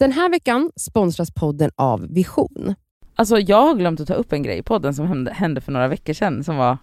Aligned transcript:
Den 0.00 0.12
här 0.12 0.30
veckan 0.30 0.70
sponsras 0.76 1.30
podden 1.30 1.70
av 1.76 2.06
Vision. 2.08 2.74
Alltså 3.14 3.38
jag 3.38 3.62
har 3.62 3.74
glömt 3.74 4.00
att 4.00 4.08
ta 4.08 4.14
upp 4.14 4.32
en 4.32 4.42
grej 4.42 4.58
i 4.58 4.62
podden 4.62 4.94
som 4.94 5.26
hände, 5.32 5.60
för 5.60 5.72
några 5.72 5.88
veckor 5.88 6.12
sedan 6.12 6.44
som 6.44 6.56
var 6.56 6.78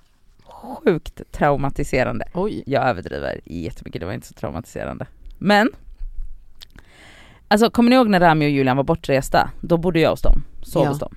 sjukt 0.45 1.21
traumatiserande. 1.31 2.25
Oj. 2.33 2.63
Jag 2.65 2.83
överdriver 2.89 3.39
jättemycket, 3.45 3.99
det 4.01 4.05
var 4.05 4.13
inte 4.13 4.27
så 4.27 4.33
traumatiserande. 4.33 5.05
Men, 5.37 5.69
alltså 7.47 7.69
kommer 7.69 7.89
ni 7.89 7.95
ihåg 7.95 8.09
när 8.09 8.19
Rami 8.19 8.45
och 8.45 8.49
Julian 8.49 8.77
var 8.77 8.83
bortresta? 8.83 9.51
Då 9.61 9.77
bodde 9.77 9.99
jag 9.99 10.09
hos 10.09 10.21
dem, 10.21 10.43
sov 10.63 10.83
Ja. 10.83 10.89
hos 10.89 10.99
dem. 10.99 11.15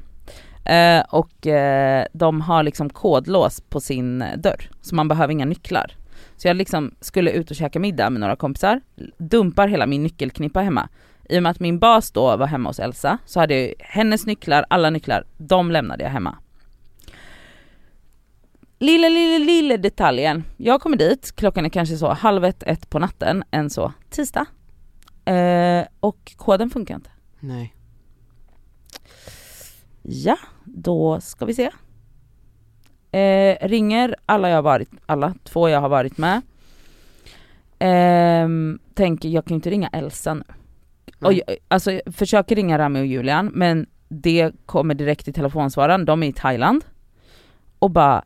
Eh, 0.64 1.04
och 1.10 1.46
eh, 1.46 2.06
de 2.12 2.40
har 2.40 2.62
liksom 2.62 2.90
kodlås 2.90 3.60
på 3.60 3.80
sin 3.80 4.24
dörr, 4.36 4.70
så 4.82 4.94
man 4.94 5.08
behöver 5.08 5.32
inga 5.32 5.44
nycklar. 5.44 5.96
Så 6.36 6.48
jag 6.48 6.56
liksom 6.56 6.94
skulle 7.00 7.30
ut 7.30 7.50
och 7.50 7.56
käka 7.56 7.78
middag 7.80 8.10
med 8.10 8.20
några 8.20 8.36
kompisar, 8.36 8.80
dumpar 9.18 9.68
hela 9.68 9.86
min 9.86 10.02
nyckelknippa 10.02 10.60
hemma. 10.60 10.88
I 11.30 11.38
och 11.38 11.42
med 11.42 11.50
att 11.50 11.60
min 11.60 11.78
bas 11.78 12.10
då 12.10 12.36
var 12.36 12.46
hemma 12.46 12.68
hos 12.68 12.80
Elsa 12.80 13.18
så 13.26 13.40
hade 13.40 13.54
jag 13.54 13.74
hennes 13.78 14.26
nycklar, 14.26 14.64
alla 14.70 14.90
nycklar, 14.90 15.24
de 15.36 15.70
lämnade 15.70 16.04
jag 16.04 16.10
hemma. 16.10 16.38
Lilla, 18.78 19.08
lilla, 19.08 19.44
lilla 19.44 19.76
detaljen. 19.76 20.44
Jag 20.56 20.80
kommer 20.80 20.96
dit, 20.96 21.32
klockan 21.36 21.64
är 21.64 21.68
kanske 21.68 21.96
så 21.96 22.12
halv 22.12 22.44
ett, 22.44 22.62
ett 22.62 22.90
på 22.90 22.98
natten, 22.98 23.44
en 23.50 23.70
så 23.70 23.92
tisdag. 24.10 24.46
Eh, 25.24 25.84
och 26.00 26.32
koden 26.36 26.70
funkar 26.70 26.94
inte. 26.94 27.10
Nej. 27.40 27.74
Ja, 30.02 30.36
då 30.64 31.20
ska 31.20 31.44
vi 31.44 31.54
se. 31.54 31.70
Eh, 33.18 33.68
ringer 33.68 34.16
alla 34.26 34.48
jag 34.48 34.56
har 34.56 34.62
varit, 34.62 34.90
alla 35.06 35.34
två 35.44 35.68
jag 35.68 35.80
har 35.80 35.88
varit 35.88 36.18
med. 36.18 36.40
Ehm, 37.78 38.78
tänker 38.94 39.28
jag 39.28 39.44
kan 39.44 39.54
ju 39.54 39.56
inte 39.56 39.70
ringa 39.70 39.88
Elsa 39.88 40.34
nu. 40.34 40.44
Och 41.20 41.32
jag, 41.32 41.42
alltså 41.68 41.92
jag 41.92 42.14
försöker 42.14 42.56
ringa 42.56 42.78
Rami 42.78 43.00
och 43.00 43.06
Julian 43.06 43.46
men 43.54 43.86
det 44.08 44.52
kommer 44.66 44.94
direkt 44.94 45.28
i 45.28 45.32
telefonsvararen, 45.32 46.04
de 46.04 46.22
är 46.22 46.26
i 46.26 46.32
Thailand. 46.32 46.84
Och 47.78 47.90
bara, 47.90 48.24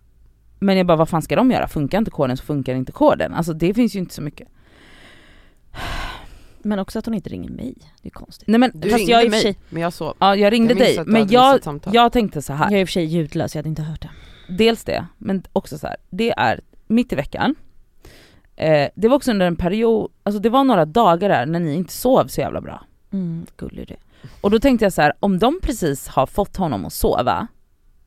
men 0.58 0.76
jag 0.76 0.86
bara 0.86 0.96
vad 0.96 1.08
fan 1.08 1.22
ska 1.22 1.36
de 1.36 1.50
göra? 1.50 1.68
Funkar 1.68 1.98
inte 1.98 2.10
koden 2.10 2.36
så 2.36 2.44
funkar 2.44 2.74
inte 2.74 2.92
koden. 2.92 3.34
Alltså 3.34 3.52
det 3.52 3.74
finns 3.74 3.94
ju 3.96 3.98
inte 3.98 4.14
så 4.14 4.22
mycket. 4.22 4.48
Men 6.62 6.78
också 6.78 6.98
att 6.98 7.06
hon 7.06 7.14
inte 7.14 7.30
ringer 7.30 7.50
mig, 7.50 7.74
det 8.02 8.08
är 8.08 8.10
konstigt. 8.10 8.48
Nej 8.48 8.60
men, 8.60 8.70
Du 8.74 8.90
Fast 8.90 8.98
ringde 8.98 9.12
jag 9.12 9.24
i 9.24 9.28
och 9.28 9.30
för 9.32 9.36
mig, 9.36 9.42
sig- 9.42 9.58
men 9.70 9.82
jag 9.82 9.92
sov. 9.92 10.16
ja 10.20 10.36
jag 10.36 10.52
ringde 10.52 10.70
Jag 10.72 10.78
minns 10.78 10.88
dig 10.88 10.98
att 10.98 11.06
du 11.06 11.12
men 11.12 11.20
hade 11.22 11.34
jag, 11.34 11.52
missat 11.52 11.64
samtal. 11.64 11.94
jag 11.94 12.12
tänkte 12.12 12.42
så 12.42 12.52
här. 12.52 12.64
Jag 12.64 12.72
är 12.72 12.80
i 12.80 12.84
och 12.84 12.88
för 12.88 12.92
sig 12.92 13.04
ljudlös, 13.04 13.54
jag 13.54 13.58
hade 13.58 13.68
inte 13.68 13.82
hört 13.82 14.00
det. 14.02 14.10
dels 14.48 14.84
det, 14.84 15.06
men 15.18 15.42
också 15.52 15.78
så 15.78 15.86
här, 15.86 15.96
det 16.10 16.30
är 16.30 16.60
mitt 16.86 17.12
i 17.12 17.16
veckan. 17.16 17.54
Eh, 18.56 18.88
det 18.94 19.08
var 19.08 19.16
också 19.16 19.30
under 19.30 19.46
en 19.46 19.56
period, 19.56 20.10
alltså 20.22 20.40
det 20.40 20.48
var 20.48 20.64
några 20.64 20.84
dagar 20.84 21.28
där 21.28 21.46
när 21.46 21.60
ni 21.60 21.74
inte 21.74 21.92
sov 21.92 22.26
så 22.26 22.40
jävla 22.40 22.60
bra. 22.60 22.84
Mm, 23.12 23.46
gullig 23.56 23.88
det. 23.88 23.96
Och 24.40 24.50
då 24.50 24.58
tänkte 24.58 24.84
jag 24.84 24.92
så 24.92 25.02
här, 25.02 25.12
om 25.20 25.38
de 25.38 25.58
precis 25.62 26.08
har 26.08 26.26
fått 26.26 26.56
honom 26.56 26.84
att 26.84 26.92
sova, 26.92 27.46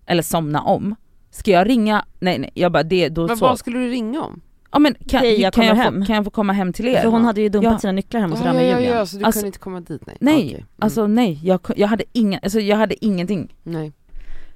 eller 0.05 0.23
somna 0.23 0.61
om, 0.61 0.95
ska 1.31 1.51
jag 1.51 1.69
ringa, 1.69 2.05
nej 2.19 2.37
nej, 2.39 2.51
jag 2.53 2.71
bara 2.71 2.83
det, 2.83 3.09
då 3.09 3.27
Men 3.27 3.37
så. 3.37 3.45
vad 3.45 3.59
skulle 3.59 3.79
du 3.79 3.89
ringa 3.89 4.21
om? 4.23 4.41
Ja 4.71 4.79
men 4.79 4.95
kan, 5.07 5.19
Hej, 5.19 5.41
jag 5.41 5.53
kan, 5.53 5.65
jag 5.65 5.75
kommer 5.75 5.85
få, 5.85 5.91
hem. 5.91 6.05
kan 6.05 6.15
jag 6.15 6.25
få 6.25 6.31
komma 6.31 6.53
hem 6.53 6.73
till 6.73 6.87
er? 6.87 7.01
För 7.01 7.07
hon 7.09 7.25
hade 7.25 7.41
ju 7.41 7.49
dumpat 7.49 7.71
Ja. 7.73 7.79
sina 7.79 7.91
nycklar 7.91 8.21
hemma 8.21 8.35
hos 8.35 8.45
Ja, 8.45 8.49
Rami 8.49 8.59
och 8.59 8.63
ja, 8.63 8.79
Julian. 8.79 8.97
ja, 8.97 9.05
så 9.05 9.17
du 9.17 9.23
Alltså- 9.25 9.39
kunde 9.39 9.47
inte 9.47 9.59
komma 9.59 9.79
dit? 9.79 10.01
Nej, 10.05 10.17
Nej, 10.19 10.35
Okej. 10.45 10.53
Mm. 10.53 10.65
alltså 10.79 11.07
nej, 11.07 11.39
jag, 11.43 11.59
jag 11.75 11.87
hade 11.87 12.03
inga, 12.13 12.39
alltså 12.43 12.59
jag 12.59 12.77
hade 12.77 13.05
ingenting. 13.05 13.53
nej. 13.63 13.91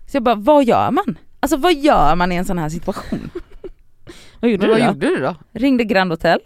Så 0.08 0.16
jag 0.17 0.23
bara, 0.23 0.36
vad 0.36 0.64
gör 0.64 0.92
man? 0.92 1.17
Alltså 1.39 1.58
vad 1.58 1.73
gör 1.73 2.16
man 2.16 2.31
i 2.31 2.36
en 2.36 2.45
sån 2.45 2.58
här 2.58 2.69
situation? 2.69 3.30
Vad 4.42 4.52
gjorde 4.52 4.67
Men 4.67 4.75
du 4.75 4.81
vad 4.86 4.95
då? 4.95 5.08
gjorde 5.08 5.16
du 5.16 5.22
då? 5.22 5.36
Ringde 5.59 5.84
Grand 5.84 6.11
Hotel, 6.11 6.39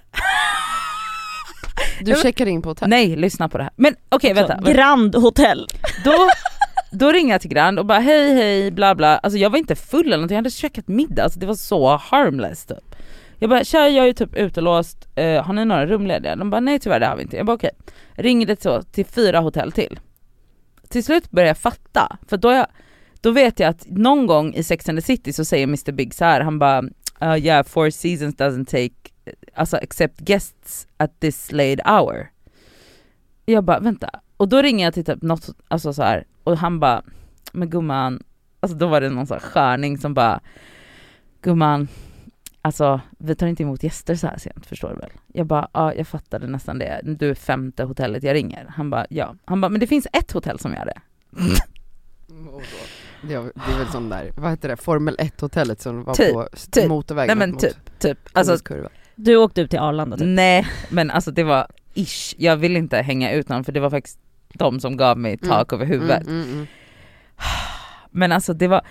Du 2.02 2.16
checkade 2.16 2.52
in 2.52 2.62
på 2.62 2.70
hotell? 2.70 2.90
nej 2.90 3.16
lyssna 3.16 3.50
på 3.50 3.58
det 3.58 3.64
här. 3.64 3.74
Men 3.76 3.96
okej 4.10 4.34
vänta, 4.34 4.58
Så, 4.66 4.72
Grand 4.72 5.16
Hotel. 5.16 5.68
Då, 6.04 6.14
då 6.92 7.12
ringer 7.12 7.34
jag 7.34 7.42
till 7.42 7.50
Grand 7.50 7.80
och 7.80 7.86
bara 7.86 8.00
hej 8.00 8.34
hej 8.34 8.72
bla 8.72 8.96
bla, 8.96 9.18
alltså 9.18 9.38
jag 9.38 9.50
var 9.50 9.58
inte 9.58 9.76
full 9.76 10.06
eller 10.06 10.18
någonting, 10.18 10.36
jag 10.36 10.40
hade 10.40 10.50
käkat 10.50 10.88
middag, 10.88 11.24
alltså 11.24 11.40
det 11.40 11.46
var 11.46 11.56
så 11.56 11.96
harmless 11.98 12.66
typ. 12.66 12.96
Jag 13.40 13.50
bara 13.50 13.64
tja 13.64 13.88
jag 13.90 14.08
är 14.08 14.14
typ 14.14 14.36
utelåst, 14.36 15.08
eh, 15.16 15.44
har 15.44 15.54
ni 15.54 15.66
några 15.66 15.86
rum 15.86 16.08
lediga? 16.08 16.36
De 16.36 16.50
bara 16.50 16.62
nej 16.62 16.80
tyvärr 16.80 17.00
det 17.00 17.06
har 17.08 17.16
vi 17.16 17.22
inte. 17.22 17.38
Jag 17.38 17.46
bara 17.46 17.54
okej. 17.56 17.70
Ringde 18.14 18.56
så 18.62 18.82
till 18.82 19.06
fyra 19.06 19.40
hotell 19.40 19.72
till. 19.72 20.00
Till 20.90 21.04
slut 21.04 21.32
började 21.32 21.50
jag 21.50 21.58
fatta, 21.58 22.18
för 22.28 22.38
då, 22.38 22.52
jag, 22.52 22.68
då 23.22 23.32
vet 23.32 23.60
jag 23.60 23.70
att 23.70 23.86
någon 23.90 24.28
gång 24.28 24.54
i 24.54 24.64
Sex 24.64 24.90
and 24.90 24.98
the 24.98 25.02
City 25.02 25.34
så 25.34 25.46
säger 25.46 25.64
Mr 25.64 25.92
Big 25.92 26.14
så 26.14 26.26
här, 26.26 26.42
han 26.42 26.60
bara 26.60 26.84
uh, 27.26 27.38
yeah 27.38 27.64
four 27.64 27.90
seasons 27.90 28.36
doesn't 28.36 28.66
take, 28.66 29.12
alltså 29.54 29.78
accept 29.78 30.20
guests 30.20 30.88
at 30.98 31.20
this 31.20 31.52
late 31.52 31.82
hour. 31.86 32.32
Jag 33.46 33.64
bara 33.64 33.80
vänta, 33.80 34.10
och 34.38 34.50
då 34.50 34.62
ringer 34.62 34.86
jag 34.86 34.94
till 34.94 35.06
typ 35.06 35.22
något, 35.22 35.50
alltså 35.68 35.94
så 35.94 36.04
här, 36.04 36.26
och 36.44 36.58
han 36.58 36.80
bara, 36.80 37.04
men 37.54 37.70
gumman, 37.70 38.24
alltså 38.60 38.78
då 38.78 38.88
var 38.88 39.02
det 39.02 39.10
någon 39.10 39.28
sån 39.28 39.40
skärning 39.40 39.52
sköning 39.54 39.98
som 39.98 40.14
bara, 40.14 40.40
gumman, 41.42 41.88
alltså 42.62 43.02
vi 43.18 43.36
tar 43.36 43.48
inte 43.48 43.64
emot 43.64 43.84
gäster 43.84 44.16
så 44.16 44.28
här 44.28 44.38
sent 44.38 44.66
förstår 44.66 44.90
du 44.90 44.96
väl? 44.96 45.12
Jag 45.28 45.46
bara, 45.48 45.68
ja 45.74 45.94
jag 45.94 46.08
fattade 46.08 46.48
nästan 46.48 46.80
det, 46.80 47.02
du 47.04 47.30
är 47.30 47.36
femte 47.36 47.84
hotellet 47.84 48.24
jag 48.24 48.34
ringer. 48.34 48.66
Han 48.70 48.90
bara, 48.90 49.06
ja. 49.10 49.36
Han 49.46 49.62
bara, 49.62 49.70
men 49.70 49.80
det 49.80 49.88
finns 49.88 50.08
ett 50.14 50.32
hotell 50.32 50.60
som 50.60 50.74
gör 50.74 50.86
det. 50.86 51.02
Mm. 52.30 52.62
Det 53.28 53.34
är, 53.34 53.42
det 53.42 53.74
är 53.74 53.78
väl 53.78 53.88
sån 53.88 54.10
där, 54.10 54.32
vad 54.36 54.50
heter 54.52 54.70
det, 54.70 54.78
Formel 54.78 55.16
1 55.20 55.42
hotellet 55.42 55.82
som 55.82 56.04
var 56.04 56.16
Typ, 56.16 56.34
på 56.34 56.48
typ. 56.72 56.88
motorvägen 56.88 57.38
Nej 57.38 57.48
men 57.48 57.52
mot 57.52 57.62
typ, 57.62 58.00
typ. 58.00 58.20
Alltså 58.34 58.58
kurva. 58.58 58.90
Du 59.16 59.36
åkte 59.38 59.62
ut 59.62 59.70
till 59.70 59.80
Arlanda 59.80 60.18
typ. 60.18 60.28
nej, 60.30 60.68
men 60.90 61.12
alltså 61.12 61.32
det 61.32 61.44
var 61.44 61.68
ish, 61.94 62.36
jag 62.38 62.58
vill 62.58 62.78
inte 62.78 62.98
hänga 62.98 63.32
ut 63.32 63.50
någon 63.50 63.64
för 63.64 63.72
det 63.72 63.80
var 63.80 63.90
faktiskt 63.90 64.20
de 64.54 64.80
som 64.80 64.98
gav 64.98 65.18
mig 65.18 65.38
tak 65.38 65.74
över 65.74 65.86
huvudet. 65.86 66.28
Mm, 66.28 66.42
mm, 66.42 66.54
mm. 66.54 66.68
Men 68.12 68.32
alltså 68.32 68.54
det 68.54 68.68
var, 68.68 68.82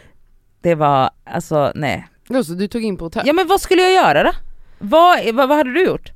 det 0.60 0.74
var, 0.74 1.10
alltså 1.24 1.72
nej. 1.74 2.08
Ja, 2.28 2.44
så 2.44 2.52
du 2.52 2.68
tog 2.68 2.82
in 2.82 2.96
på 2.96 3.04
hotell? 3.04 3.22
Ja 3.26 3.32
men 3.32 3.46
vad 3.46 3.60
skulle 3.60 3.82
jag 3.82 3.92
göra 3.92 4.22
då? 4.22 4.32
Vad, 4.78 5.34
vad, 5.34 5.48
vad 5.48 5.56
hade 5.58 5.72
du 5.72 5.84
gjort? 5.84 6.12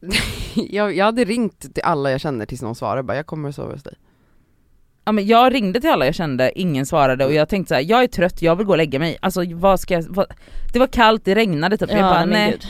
jag, 0.54 0.96
jag 0.96 1.04
hade 1.04 1.24
ringt 1.24 1.74
till 1.74 1.82
alla 1.84 2.10
jag 2.10 2.20
känner 2.20 2.46
tills 2.46 2.62
någon 2.62 2.74
svarade 2.74 3.02
bara, 3.02 3.16
jag 3.16 3.26
kommer 3.26 3.48
att 3.48 3.54
sova 3.54 3.72
hos 3.72 3.82
dig. 3.82 3.94
Ja, 5.08 5.12
men 5.12 5.26
jag 5.26 5.54
ringde 5.54 5.80
till 5.80 5.90
alla 5.90 6.06
jag 6.06 6.14
kände, 6.14 6.60
ingen 6.60 6.86
svarade 6.86 7.24
och 7.24 7.32
jag 7.32 7.48
tänkte 7.48 7.68
så 7.68 7.74
här: 7.74 7.82
jag 7.82 8.02
är 8.02 8.06
trött, 8.06 8.42
jag 8.42 8.56
vill 8.56 8.66
gå 8.66 8.72
och 8.72 8.78
lägga 8.78 8.98
mig. 8.98 9.16
Alltså 9.20 9.40
vad 9.54 9.80
ska 9.80 9.94
jag, 9.94 10.04
vad, 10.08 10.26
det 10.72 10.78
var 10.78 10.86
kallt, 10.86 11.24
det 11.24 11.34
regnade 11.34 11.76
typ. 11.76 11.90
jag 11.90 12.00
bara, 12.00 12.20
men 12.20 12.28
nej. 12.28 12.50
gud. 12.50 12.64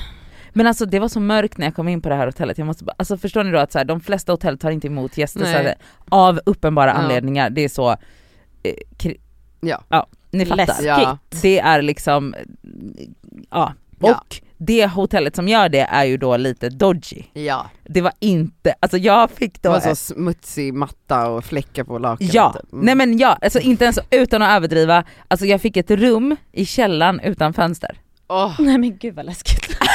Men 0.53 0.67
alltså 0.67 0.87
det 0.87 0.99
var 0.99 1.09
så 1.09 1.21
mörkt 1.21 1.59
när 1.59 1.67
jag 1.67 1.75
kom 1.75 1.89
in 1.89 2.03
på 2.03 2.09
det 2.09 2.15
här 2.15 2.27
hotellet, 2.27 2.59
jag 2.59 2.67
måste 2.67 2.85
bara, 2.85 2.95
alltså 2.99 3.17
förstår 3.17 3.45
ni 3.45 3.51
då 3.51 3.59
att 3.59 3.73
så 3.73 3.79
här, 3.79 3.85
de 3.85 4.01
flesta 4.01 4.33
hotell 4.33 4.59
tar 4.59 4.71
inte 4.71 4.87
emot 4.87 5.19
gäster 5.19 5.41
så 5.41 5.47
här, 5.47 5.75
av 6.09 6.41
uppenbara 6.47 6.87
Ja. 6.91 6.93
anledningar, 6.93 7.51
det 7.51 7.61
är 7.65 7.69
så, 7.69 7.91
eh, 7.91 8.75
kri- 8.99 9.21
Ja. 9.61 9.83
ja 9.89 10.07
ni 10.31 10.47
fattar. 10.47 10.57
Läskigt. 10.67 10.87
Ja. 10.87 11.19
Det 11.43 11.59
är 11.59 11.83
liksom, 11.83 12.35
ja. 13.51 13.73
Och 14.01 14.11
Ja. 14.11 14.25
det 14.59 14.87
hotellet 14.87 15.37
som 15.37 15.49
gör 15.49 15.69
det 15.69 15.81
är 15.81 16.05
ju 16.05 16.17
då 16.17 16.37
lite 16.37 16.69
dodgy. 16.69 17.23
Ja, 17.33 17.71
Det 17.85 18.01
var 18.01 18.13
inte, 18.21 18.75
alltså 18.81 18.97
jag 18.99 19.31
fick 19.31 19.63
det 19.63 19.69
då 19.69 19.73
var 19.73 19.81
så 19.81 19.95
smutsig 19.97 20.75
matta 20.75 21.29
och 21.29 21.45
fläckar 21.45 21.85
på 21.85 21.99
lakanet 21.99 22.35
Ja, 22.35 22.53
typ. 22.63 22.73
Mm. 22.73 22.85
nej 22.85 22.95
men 22.95 23.19
ja, 23.19 23.39
alltså 23.43 23.59
inte 23.61 23.85
ens 23.85 23.99
utan 24.11 24.43
att 24.43 24.57
överdriva, 24.57 25.05
alltså 25.29 25.47
jag 25.47 25.61
fick 25.61 25.77
ett 25.77 25.91
rum 25.91 26.37
i 26.53 26.67
källaren 26.67 27.21
utan 27.21 27.53
fönster. 27.55 27.97
Åh, 28.29 28.55
Nej 28.59 28.79
men 28.79 28.99
gud 28.99 29.15
vad 29.15 29.27
läskigt. 29.27 29.79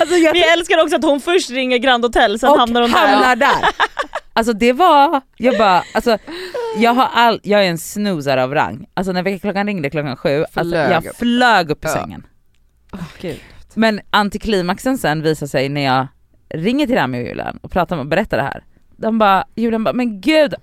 Alltså 0.00 0.16
jag 0.16 0.32
Vi 0.32 0.42
älskar 0.42 0.82
också 0.82 0.96
att 0.96 1.04
hon 1.04 1.20
först 1.20 1.50
ringer 1.50 1.78
Grand 1.78 2.04
Hotel, 2.04 2.38
sen 2.38 2.50
och 2.50 2.58
hamnar 2.58 2.80
hon 2.82 2.90
där. 2.90 3.06
hamnar 3.08 3.36
där. 3.36 3.54
Alltså 4.32 4.52
det 4.52 4.72
var, 4.72 5.20
jag 5.36 5.58
bara, 5.58 5.82
alltså 5.94 6.18
jag 6.78 6.94
har 6.94 7.08
all, 7.14 7.40
jag 7.42 7.64
är 7.64 7.68
en 7.70 7.78
snoozare 7.78 8.42
av 8.44 8.54
rang. 8.54 8.86
Alltså 8.94 9.12
när 9.12 9.22
väckarklockan 9.22 9.66
ringde 9.66 9.90
klockan 9.90 10.16
sju, 10.16 10.44
alltså 10.54 10.76
jag 10.76 11.06
upp. 11.06 11.16
flög 11.16 11.70
upp 11.70 11.84
ur 11.84 11.88
Ja. 11.88 11.94
sängen. 11.94 12.26
Gud. 13.20 13.40
Men 13.74 14.00
antiklimaxen 14.10 14.98
sen 14.98 15.22
visar 15.22 15.46
sig 15.46 15.68
när 15.68 15.80
jag 15.84 16.06
ringer 16.48 16.86
till 16.86 16.96
Rami 16.96 17.18
och 17.22 17.26
Julian 17.28 17.58
och 17.62 17.70
pratar 17.70 17.98
och 17.98 18.06
berättar 18.06 18.36
det 18.36 18.42
här. 18.42 18.64
De 18.96 19.18
bara, 19.18 19.44
Julian 19.54 19.84
bara, 19.84 19.92
men 19.92 20.20
gud 20.20 20.54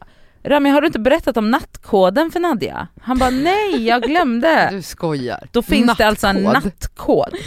Rami 0.44 0.70
har 0.70 0.82
du 0.82 0.88
inte 0.88 1.00
berättat 1.00 1.38
om 1.38 1.52
nattkoden 1.52 2.32
för 2.32 2.40
Nadja? 2.40 2.88
Han 3.02 3.18
bara, 3.20 3.30
nej 3.30 3.86
jag 3.88 4.02
glömde. 4.04 4.70
du 4.72 4.82
skojar. 4.82 5.48
Då 5.52 5.62
finns 5.62 5.98
det 5.98 6.08
alltså 6.08 6.28
en 6.28 6.36
Nattkod. 6.36 6.64
nattkod. 6.64 7.40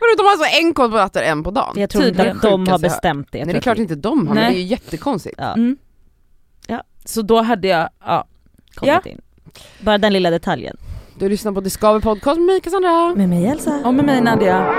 Vadå, 0.00 0.14
de 0.16 0.22
har 0.22 0.30
alltså 0.30 0.60
en 0.60 0.74
kod 0.74 0.90
på 0.90 0.96
natten, 0.96 1.22
en 1.24 1.42
på 1.44 1.50
dagen? 1.50 1.74
Jag 1.76 1.90
tror 1.90 2.04
inte 2.04 2.30
att 2.30 2.42
de 2.42 2.68
har 2.68 2.78
bestämt 2.78 3.28
det. 3.32 3.44
Nej 3.44 3.54
det 3.54 3.58
är 3.58 3.62
klart 3.62 3.78
inte 3.78 3.94
de 3.94 4.26
har, 4.28 4.34
men 4.34 4.44
Nej. 4.44 4.52
det 4.52 4.58
är 4.58 4.62
ju 4.62 4.66
jättekonstigt. 4.66 5.34
Ja, 5.38 5.52
Mm. 5.54 5.76
Ja. 6.66 6.82
Så 7.04 7.22
då 7.22 7.42
hade 7.42 7.68
jag, 7.68 7.88
ja. 8.04 8.26
kommit 8.74 9.06
in. 9.06 9.20
Bara 9.80 9.98
den 9.98 10.12
lilla 10.12 10.30
detaljen. 10.30 10.76
Du 11.14 11.28
lyssnar 11.28 11.52
på 11.52 11.60
Discover 11.60 12.00
Podcast 12.00 12.38
med 12.38 12.46
mig 12.46 12.60
Cassandra. 12.60 13.14
Med 13.14 13.28
mig 13.28 13.46
Elsa. 13.46 13.82
Och 13.84 13.94
med 13.94 14.04
mig 14.04 14.20
Nadia. 14.20 14.74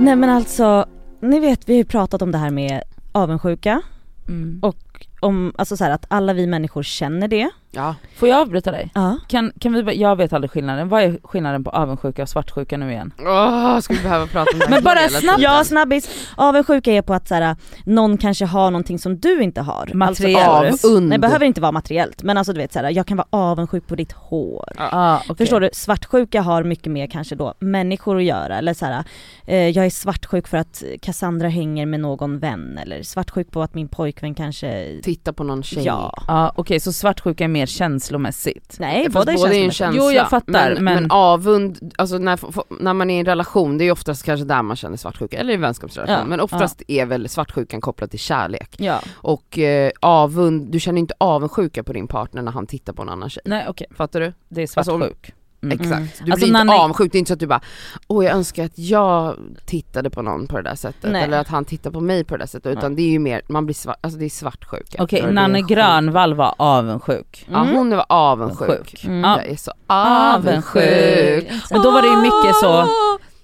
Nej 0.00 0.16
men 0.16 0.30
alltså, 0.30 0.86
ni 1.20 1.40
vet 1.40 1.68
vi 1.68 1.72
har 1.72 1.78
ju 1.78 1.84
pratat 1.84 2.22
om 2.22 2.32
det 2.32 2.38
här 2.38 2.50
med 2.50 2.82
avundsjuka 3.12 3.82
mm. 4.28 4.58
och 4.62 4.87
om, 5.20 5.52
alltså 5.58 5.76
så 5.76 5.84
här, 5.84 5.90
att 5.90 6.04
alla 6.08 6.32
vi 6.32 6.46
människor 6.46 6.82
känner 6.82 7.28
det. 7.28 7.50
Ja. 7.70 7.94
Får 8.16 8.28
jag 8.28 8.40
avbryta 8.40 8.70
dig? 8.70 8.90
Ja. 8.94 9.18
Kan, 9.28 9.52
kan 9.60 9.72
vi, 9.72 9.82
bara- 9.82 9.94
jag 9.94 10.16
vet 10.16 10.32
aldrig 10.32 10.50
skillnaden, 10.50 10.88
vad 10.88 11.02
är 11.02 11.18
skillnaden 11.22 11.64
på 11.64 11.70
avundsjuka 11.70 12.22
och 12.22 12.28
svartsjuka 12.28 12.76
nu 12.76 12.90
igen? 12.90 13.12
Åh, 13.18 13.78
ska 13.80 13.94
vi 13.94 14.02
behöva 14.02 14.26
prata 14.26 14.50
om 14.52 14.58
det 14.58 14.66
Men 14.70 14.84
bara 14.84 15.08
snabbt. 15.08 15.40
Ja 15.40 15.64
snabbis, 15.64 16.28
avundsjuka 16.36 16.92
är 16.92 17.02
på 17.02 17.14
att 17.14 17.28
så 17.28 17.34
här, 17.34 17.56
någon 17.84 18.18
kanske 18.18 18.44
har 18.44 18.70
någonting 18.70 18.98
som 18.98 19.18
du 19.18 19.42
inte 19.42 19.60
har. 19.60 19.90
Materiellt. 19.94 20.38
Alltså. 20.48 21.00
Nej 21.00 21.10
det 21.10 21.18
behöver 21.18 21.46
inte 21.46 21.60
vara 21.60 21.72
materiellt 21.72 22.22
men 22.22 22.38
alltså 22.38 22.52
du 22.52 22.58
vet 22.60 22.72
så 22.72 22.78
här, 22.78 22.90
jag 22.90 23.06
kan 23.06 23.16
vara 23.16 23.26
avundsjuk 23.30 23.86
på 23.86 23.94
ditt 23.94 24.12
hår. 24.12 24.72
Ah, 24.76 25.18
okej. 25.28 25.36
Förstår 25.36 25.60
du? 25.60 25.70
Svartsjuka 25.72 26.42
har 26.42 26.62
mycket 26.64 26.92
mer 26.92 27.06
kanske 27.06 27.34
då 27.34 27.54
människor 27.58 28.16
att 28.16 28.24
göra 28.24 28.58
eller 28.58 28.74
så 28.74 28.86
här, 28.86 29.04
eh, 29.46 29.68
jag 29.68 29.86
är 29.86 29.90
svartsjuk 29.90 30.48
för 30.48 30.56
att 30.58 30.82
Cassandra 31.02 31.48
hänger 31.48 31.86
med 31.86 32.00
någon 32.00 32.38
vän 32.38 32.78
eller 32.82 33.02
svartsjuk 33.02 33.50
på 33.50 33.62
att 33.62 33.74
min 33.74 33.88
pojkvän 33.88 34.34
kanske, 34.34 34.87
Titta 35.02 35.32
på 35.32 35.44
någon 35.44 35.62
tjej. 35.62 35.84
ja. 35.84 36.12
Ja 36.28 36.52
okej 36.56 36.80
så 36.80 36.92
svartsjuka 36.92 37.44
är 37.44 37.48
mer 37.48 37.66
känslomässigt? 37.66 38.76
Nej 38.78 39.10
Fast 39.10 39.14
båda 39.26 39.32
är 39.32 39.34
en 39.34 39.38
känslomässiga. 39.70 39.70
känsla. 39.72 40.02
Jo, 40.04 40.10
jag 40.10 40.30
fattar, 40.30 40.52
men, 40.74 40.84
men- 40.84 40.94
men 41.02 41.10
avund, 41.10 41.92
alltså 41.98 42.18
när, 42.18 42.38
när 42.82 42.94
man 42.94 43.10
är 43.10 43.16
i 43.16 43.18
en 43.20 43.26
relation, 43.26 43.78
det 43.78 43.84
är 43.84 43.92
oftast 43.92 44.22
kanske 44.24 44.44
där 44.44 44.62
man 44.62 44.76
känner 44.76 44.96
svartsjuka, 44.96 45.38
eller 45.38 45.52
i 45.52 45.54
en 45.54 45.60
vänskapsrelation, 45.60 46.16
Ja, 46.18 46.24
men 46.24 46.40
oftast 46.40 46.82
är 46.88 47.06
väl 47.06 47.28
svartsjukan 47.28 47.80
kopplad 47.80 48.10
till 48.10 48.18
kärlek. 48.18 48.74
Ja. 48.78 49.00
Och 49.14 49.58
eh, 49.58 49.90
avund, 50.00 50.72
du 50.72 50.80
känner 50.80 50.98
inte 50.98 51.14
avundsjuka 51.18 51.82
på 51.82 51.92
din 51.92 52.08
partner 52.08 52.42
när 52.42 52.52
han 52.52 52.66
tittar 52.66 52.92
på 52.92 53.02
en 53.02 53.08
annan 53.08 53.30
tjej. 53.30 53.42
Nej 53.46 53.64
okej, 53.68 53.86
Fattar 53.96 54.20
du? 54.20 54.32
det 54.48 54.60
är 54.60 54.62
Alltså, 54.62 54.82
svartsjuk. 54.98 55.32
Mm. 55.62 55.72
Exakt. 55.80 55.92
Mm. 55.92 56.08
Du 56.24 56.32
Alltså, 56.32 56.46
blir 56.50 56.60
inte 56.60 56.74
avundsjuk, 56.74 57.12
det 57.12 57.16
är 57.16 57.18
inte 57.18 57.28
så 57.28 57.32
att 57.34 57.40
du 57.40 57.46
bara 57.46 57.60
Åh 58.08 58.24
jag 58.24 58.34
önskar 58.34 58.64
att 58.64 58.78
jag 58.78 59.36
tittade 59.66 60.10
på 60.10 60.22
någon 60.22 60.46
på 60.46 60.56
det 60.56 60.62
där 60.62 60.74
sättet, 60.74 61.10
Nej. 61.12 61.22
eller 61.24 61.38
att 61.40 61.48
han 61.48 61.64
tittar 61.64 61.90
på 61.90 62.00
mig 62.00 62.24
på 62.24 62.36
det 62.36 62.42
där 62.42 62.46
sättet, 62.48 62.78
utan 62.78 62.96
det 62.96 63.02
är 63.02 63.10
ju 63.10 63.18
mer, 63.18 63.42
man 63.48 63.66
blir 63.66 63.74
svart, 63.74 63.96
alltså 64.00 64.18
det 64.18 64.24
är 64.24 64.30
svartsjuka. 64.30 65.02
Okej, 65.02 65.20
Ja, 65.22 65.28
är 65.28 65.32
Nanne. 65.32 65.60
Grönvall 65.62 66.34
var 66.34 66.54
avundsjuk. 66.58 67.46
Ja 67.52 67.62
Mm. 67.62 67.74
hon 67.76 67.90
var 67.90 68.06
avundsjuk. 68.08 68.68
Sjuk. 68.68 69.04
Mm. 69.04 69.20
Ja. 69.24 69.36
Jag 69.42 69.52
är 69.52 69.56
så 69.56 69.72
Avundsjuk. 69.86 70.76
avundsjuk. 70.76 71.48
Men 71.70 71.82
då 71.82 71.90
var 71.90 72.02
det 72.02 72.08
ju 72.08 72.16
mycket 72.16 72.56
så 72.56 72.86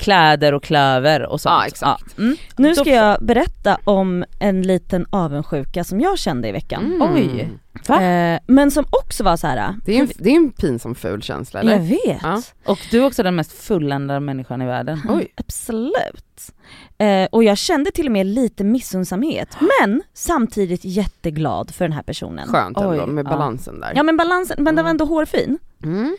kläder 0.04 0.54
och 0.54 0.62
klöver 0.62 1.26
och 1.26 1.40
sånt. 1.40 1.52
Ja, 1.52 1.66
exakt. 1.66 2.14
Ja. 2.16 2.22
Mm. 2.22 2.36
Nu 2.56 2.74
ska 2.74 2.90
jag 2.90 3.18
berätta 3.20 3.78
om 3.84 4.24
en 4.40 4.62
liten 4.62 5.06
avundsjuka 5.10 5.84
som 5.84 6.00
jag 6.00 6.18
kände 6.18 6.48
i 6.48 6.52
veckan. 6.52 6.84
Mm. 6.84 7.14
Oj. 7.14 7.50
Va? 7.88 8.02
Eh, 8.02 8.40
men 8.46 8.70
som 8.70 8.84
också 8.90 9.24
var 9.24 9.36
så 9.36 9.46
här. 9.46 9.74
Det 9.84 9.96
är 9.96 10.00
en, 10.00 10.08
det 10.18 10.30
är 10.30 10.36
en 10.36 10.50
pinsam 10.52 10.94
ful 10.94 11.22
känsla 11.22 11.60
eller? 11.60 11.72
jag 11.72 11.80
vet. 11.80 12.22
Ja. 12.22 12.42
Och 12.64 12.78
du 12.90 12.98
är 12.98 13.06
också 13.06 13.22
den 13.22 13.36
mest 13.36 13.52
fulländade 13.52 14.20
människan 14.20 14.62
i 14.62 14.66
världen. 14.66 15.00
Oj. 15.08 15.32
Absolut. 15.34 16.52
Eh, 16.98 17.28
och 17.32 17.44
jag 17.44 17.58
kände 17.58 17.90
till 17.90 18.06
och 18.06 18.12
med 18.12 18.26
lite 18.26 18.64
missunnsamhet, 18.64 19.56
men 19.80 20.02
samtidigt 20.14 20.84
jätteglad 20.84 21.74
för 21.74 21.84
den 21.84 21.92
här 21.92 22.02
personen. 22.02 22.48
Skönt 22.48 22.78
ändå 22.78 22.90
Oj, 22.90 23.06
med 23.06 23.26
ja. 23.26 23.30
balansen 23.30 23.80
där. 23.80 23.92
Ja 23.96 24.02
men 24.02 24.16
balansen, 24.16 24.56
men 24.62 24.76
den 24.76 24.84
var 24.84 24.90
ändå 24.90 25.04
hårfin. 25.04 25.58
Mm. 25.82 26.16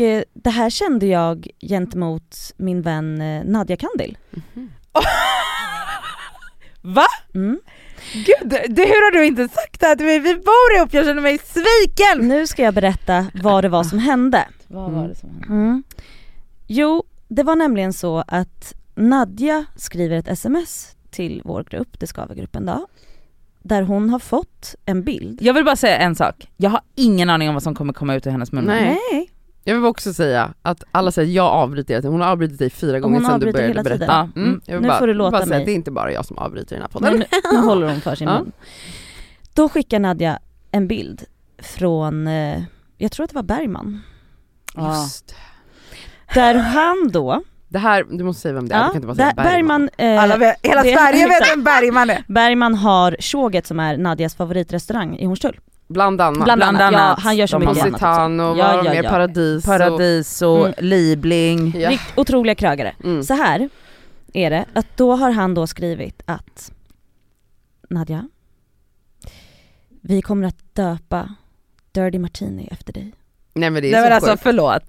Eh, 0.00 0.06
och 0.06 0.16
eh, 0.16 0.22
det 0.32 0.50
här 0.50 0.70
kände 0.70 1.06
jag 1.06 1.48
gentemot 1.60 2.36
min 2.56 2.82
vän 2.82 3.20
eh, 3.20 3.44
Nadja 3.44 3.76
Kandil. 3.76 4.18
Va? 6.82 7.06
Mm. 7.34 7.60
Gud, 8.12 8.50
det, 8.50 8.82
hur 8.82 9.04
har 9.04 9.12
du 9.12 9.26
inte 9.26 9.48
sagt 9.48 9.80
det 9.80 9.86
här 9.86 9.96
till 9.96 10.06
mig? 10.06 10.18
Vi 10.18 10.34
bor 10.34 10.76
ihop, 10.76 10.94
jag 10.94 11.06
känner 11.06 11.22
mig 11.22 11.38
sviken! 11.38 12.28
Nu 12.28 12.46
ska 12.46 12.62
jag 12.62 12.74
berätta 12.74 13.26
vad 13.42 13.64
det 13.64 13.68
var 13.68 13.84
som 13.84 13.98
hände. 13.98 14.48
Vad 14.66 14.92
var 14.92 15.08
det 15.08 15.14
som 15.14 15.30
hände? 15.30 15.46
Mm. 15.46 15.82
Jo, 16.66 17.04
det 17.28 17.42
var 17.42 17.56
nämligen 17.56 17.92
så 17.92 18.24
att 18.26 18.74
Nadja 18.94 19.64
skriver 19.76 20.16
ett 20.16 20.28
sms 20.28 20.96
till 21.10 21.42
vår 21.44 21.64
grupp, 21.64 22.00
det 22.00 22.06
Skavergruppen 22.06 22.66
då, 22.66 22.86
där 23.62 23.82
hon 23.82 24.10
har 24.10 24.18
fått 24.18 24.74
en 24.84 25.02
bild. 25.02 25.42
Jag 25.42 25.54
vill 25.54 25.64
bara 25.64 25.76
säga 25.76 25.98
en 25.98 26.14
sak, 26.14 26.48
jag 26.56 26.70
har 26.70 26.80
ingen 26.94 27.30
aning 27.30 27.48
om 27.48 27.54
vad 27.54 27.62
som 27.62 27.74
kommer 27.74 27.92
komma 27.92 28.14
ut 28.14 28.26
ur 28.26 28.30
hennes 28.30 28.52
mun. 28.52 28.64
Nej. 28.64 29.30
Jag 29.64 29.74
vill 29.74 29.84
också 29.84 30.12
säga 30.14 30.54
att 30.62 30.84
alla 30.92 31.10
säger 31.12 31.32
jag 31.36 31.46
avbryter 31.46 31.94
hela 31.94 32.00
tiden, 32.02 32.12
hon 32.12 32.20
har 32.20 32.28
avbrutit 32.28 32.58
dig 32.58 32.70
fyra 32.70 33.00
gånger 33.00 33.20
sedan 33.20 33.40
du 33.40 33.52
började 33.52 33.68
hela 33.68 33.82
berätta. 33.82 33.98
tiden. 33.98 34.08
Ja, 34.34 34.40
Mm. 34.40 34.48
mm. 34.48 34.60
Jag 34.66 34.74
vill 34.74 34.82
Nu 34.82 34.88
bara, 34.88 34.98
får 34.98 35.06
du 35.06 35.14
låta 35.14 35.30
bara 35.30 35.40
säga 35.42 35.48
mig. 35.48 35.58
att 35.58 35.66
det 35.66 35.72
är 35.72 35.74
inte 35.74 35.90
bara 35.90 36.12
jag 36.12 36.24
som 36.26 36.38
avbryter 36.38 36.76
den 36.76 36.82
här 36.82 36.88
podden. 36.88 37.18
Nu, 37.18 37.24
nu 37.52 37.58
håller 37.66 37.86
hon 37.88 38.00
för 38.00 38.14
sin 38.14 38.28
Ja. 38.28 38.38
mun. 38.38 38.52
Då 39.54 39.68
skickar 39.68 39.98
Nadja 39.98 40.38
en 40.70 40.88
bild 40.88 41.24
från, 41.58 42.26
eh, 42.26 42.62
jag 42.98 43.12
tror 43.12 43.24
att 43.24 43.30
det 43.30 43.36
var 43.36 43.42
Bergman, 43.42 44.00
Ja. 44.74 45.02
Just. 45.02 45.34
där 46.34 46.54
han 46.54 47.08
då, 47.12 47.42
Det 47.68 47.78
här, 47.78 48.04
du 48.10 48.24
måste 48.24 48.42
säga 48.42 48.54
vem 48.54 48.68
det 48.68 48.74
är, 48.74 48.82
du 48.82 48.86
kan 48.86 48.96
inte 48.96 49.06
bara 49.06 49.14
säga 49.16 49.32
där, 49.36 49.44
Bergman, 49.44 49.88
eh, 49.98 50.22
Alla 50.22 50.36
vet, 50.36 50.56
hela 50.62 50.82
Sverige 50.82 51.26
vet 51.28 51.50
vem 51.54 51.64
Bergman 51.64 52.10
är! 52.10 52.24
Bergman 52.28 52.74
har 52.74 53.16
Tjoget 53.18 53.66
som 53.66 53.80
är 53.80 53.96
Nadjas 53.96 54.34
favoritrestaurang 54.34 55.16
i 55.18 55.24
Hornstull. 55.26 55.60
Bland 55.90 56.20
annat. 56.20 56.44
Bland 56.44 56.62
annat, 56.62 56.78
Bland 56.78 56.94
ja 56.94 57.00
annat. 57.00 57.20
han 57.20 57.36
gör 57.36 57.46
så 57.46 57.58
De 57.58 57.66
mycket 57.66 57.82
annat. 57.82 57.92
Positano, 57.92 58.42
Ja, 58.42 58.66
var 58.76 58.76
ja, 58.76 58.82
med 58.82 59.04
ja. 59.04 59.10
Paradis. 59.10 59.64
Paradiso, 59.64 60.56
Mm. 60.56 60.72
Libling. 60.78 61.74
Ja. 61.80 61.90
Rikt, 61.90 62.02
otroliga 62.16 62.54
krögare. 62.54 62.94
Mm. 63.04 63.22
Så 63.22 63.34
här 63.34 63.68
är 64.32 64.50
det, 64.50 64.64
att 64.72 64.86
då 64.96 65.16
har 65.16 65.30
han 65.30 65.54
då 65.54 65.66
skrivit 65.66 66.22
att 66.24 66.72
Nadja, 67.90 68.28
vi 70.02 70.22
kommer 70.22 70.46
att 70.48 70.74
döpa 70.74 71.34
Dirty 71.92 72.18
Martini 72.18 72.68
efter 72.72 72.92
dig. 72.92 73.12
Nej 73.54 73.70
men 73.70 73.82
det 73.82 73.88
är 73.88 73.92
Nej 73.92 74.00
så 74.00 74.04
men 74.04 74.12
alltså 74.12 74.30
sjukt. 74.30 74.42
förlåt. 74.42 74.82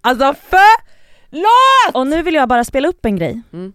Alltså 0.00 0.34
förlåt! 0.50 1.94
Och 1.94 2.06
nu 2.06 2.22
vill 2.22 2.34
jag 2.34 2.48
bara 2.48 2.64
spela 2.64 2.88
upp 2.88 3.04
en 3.04 3.16
grej. 3.16 3.42
Mm. 3.52 3.72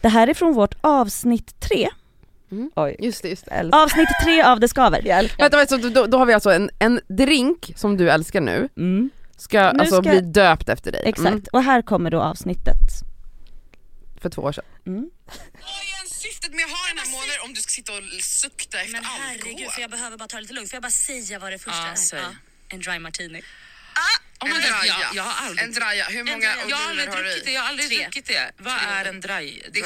Det 0.00 0.08
här 0.08 0.26
är 0.28 0.34
från 0.34 0.52
vårt 0.54 0.74
avsnitt 0.80 1.60
tre. 1.60 1.88
Oj. 2.76 2.96
Just 2.98 3.22
det, 3.22 3.28
just 3.28 3.44
det. 3.44 3.50
Älskar. 3.50 3.78
Avsnitt 3.82 4.08
tre 4.24 4.42
av 4.42 4.60
Det 4.60 4.68
Skaver. 4.68 5.02
Jag 5.04 5.18
älskar. 5.18 5.38
Vänta, 5.38 5.56
vänta, 5.56 5.78
så 5.80 5.88
då, 5.88 6.06
då 6.06 6.18
har 6.18 6.26
vi 6.26 6.34
alltså 6.34 6.50
en, 6.50 6.70
en 6.78 7.00
drink 7.08 7.72
som 7.76 7.96
du 7.96 8.10
älskar 8.10 8.40
nu, 8.40 8.68
Mm. 8.76 9.10
ska 9.36 9.72
Nu 9.72 9.78
alltså 9.80 10.02
ska- 10.02 10.10
bli 10.10 10.20
döpt 10.20 10.68
efter 10.68 10.92
dig. 10.92 11.02
Exakt, 11.04 11.26
Mm. 11.28 11.42
och 11.52 11.62
här 11.62 11.82
kommer 11.82 12.10
då 12.10 12.20
avsnittet. 12.22 12.76
För 14.22 14.30
två 14.30 14.42
år 14.42 14.52
sedan. 14.52 14.64
Mm. 14.86 15.10
Vad 15.26 15.70
är 15.82 15.96
ens 16.00 16.12
syftet 16.20 16.50
med 16.54 16.64
att 16.64 16.70
ha 16.70 16.88
den 16.88 16.98
här 16.98 17.10
månaden 17.12 17.36
om 17.44 17.54
du 17.54 17.60
ska 17.60 17.70
sitta 17.70 17.92
och 17.92 18.02
sukta 18.22 18.78
efter 18.80 18.92
Men 18.92 19.04
herregud, 19.04 19.46
alkohol? 19.46 19.70
för 19.72 19.80
jag 19.80 19.90
behöver 19.90 20.16
bara 20.16 20.28
ta 20.28 20.36
det 20.36 20.40
lite 20.42 20.54
lugnt. 20.54 20.70
Får 20.70 20.76
jag 20.76 20.82
bara 20.82 20.90
säga 20.90 21.38
vad 21.38 21.52
det 21.52 21.58
första 21.58 21.86
Ja, 21.86 21.92
är? 21.92 21.94
säg. 21.96 22.20
en 22.68 22.80
dry 22.80 22.98
martini. 22.98 23.42
en 24.44 24.50
draja. 24.50 24.94
jag 25.14 25.22
har 25.22 25.46
aldrig- 25.46 25.64
En 25.66 25.72
draja. 25.72 26.04
Hur 26.04 26.24
många 26.24 26.38
draja. 26.38 26.68
Jag 26.68 26.76
har 26.76 26.90
aldrig 26.90 27.08
druckit 27.10 27.44
det, 27.44 27.52
jag 27.52 27.60
har 27.62 27.68
aldrig 27.68 27.88
Tre. 27.88 27.98
druckit 28.02 28.26
det. 28.26 28.50
Vad 28.58 28.74
är 28.88 29.04
en 29.04 29.20
dry? 29.20 29.62
Det 29.72 29.80
är 29.80 29.84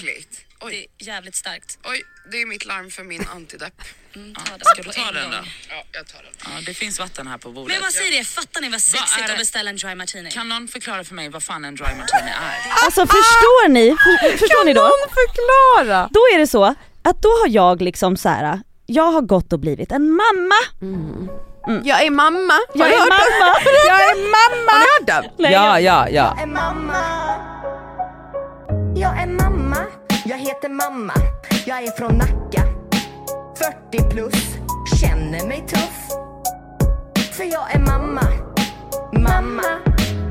dry 0.00 0.22
skitäckligt. 0.64 0.90
Det 1.00 1.04
Oj, 1.04 1.08
är 1.08 1.14
jävligt 1.14 1.34
starkt. 1.34 1.78
oj, 1.84 2.02
det 2.30 2.42
är 2.42 2.46
mitt 2.46 2.64
larm 2.64 2.90
för 2.90 3.04
min 3.04 3.26
antidepp. 3.34 3.74
Mm, 4.16 4.34
ta 4.34 4.42
Ska 4.42 4.82
du 4.82 4.90
ta 4.90 5.08
en 5.08 5.14
den 5.14 5.30
då? 5.30 5.36
Ja, 5.70 5.84
jag 5.92 6.06
tar 6.06 6.22
den. 6.22 6.32
Ja, 6.44 6.50
det 6.66 6.74
finns 6.74 6.98
vatten 6.98 7.26
här 7.26 7.38
på 7.38 7.50
bordet. 7.50 7.66
Men 7.66 7.74
jag 7.74 7.82
bara 7.82 7.90
säger 7.90 8.18
det, 8.18 8.24
fattar 8.24 8.60
ni 8.60 8.68
vad 8.68 8.80
sexigt 8.80 9.26
det? 9.26 9.32
att 9.32 9.38
beställa 9.38 9.70
en 9.70 9.76
dry 9.76 9.94
martini? 9.94 10.30
Kan 10.30 10.48
någon 10.48 10.68
förklara 10.68 11.04
för 11.04 11.14
mig 11.14 11.28
vad 11.28 11.42
fan 11.42 11.64
en 11.64 11.74
dry 11.74 11.84
martini 11.84 12.30
är? 12.30 12.84
Alltså 12.84 13.00
förstår 13.00 13.68
ni? 13.68 13.86
För, 13.90 14.36
förstår 14.38 14.64
ni 14.64 14.72
då? 14.72 14.90
förklara! 15.20 16.08
Då 16.10 16.20
är 16.34 16.38
det 16.38 16.46
så 16.46 16.64
att 17.02 17.22
då 17.22 17.28
har 17.28 17.48
jag 17.48 17.82
liksom 17.82 18.16
så 18.16 18.28
här. 18.28 18.60
jag 18.86 19.12
har 19.12 19.22
gått 19.22 19.52
och 19.52 19.58
blivit 19.60 19.92
en 19.92 20.10
mamma. 20.10 20.60
Jag 21.84 22.02
är 22.02 22.10
mamma! 22.10 22.58
Jag 22.74 22.88
är 22.92 22.98
mamma. 22.98 23.58
Jag 23.88 24.00
är 24.10 24.16
mamma! 24.16 24.72
Har 24.72 24.78
ni 24.78 24.86
hört 24.86 25.32
den? 25.38 25.52
Ja, 25.52 25.80
ja, 25.80 26.08
ja. 26.08 26.36
är 26.42 26.46
mamma. 26.46 27.04
Jag 28.96 29.22
är 29.22 29.26
mamma. 29.26 30.03
Jag 30.26 30.38
heter 30.38 30.68
mamma. 30.68 31.12
Jag 31.66 31.84
är 31.84 31.90
från 31.90 32.18
Nacka. 32.18 32.62
40 33.90 34.10
plus. 34.10 34.56
Känner 35.00 35.48
mig 35.48 35.64
tuff. 35.68 36.08
För 37.32 37.44
jag 37.44 37.74
är 37.74 37.78
mamma. 37.78 38.22
Mamma. 39.12 39.62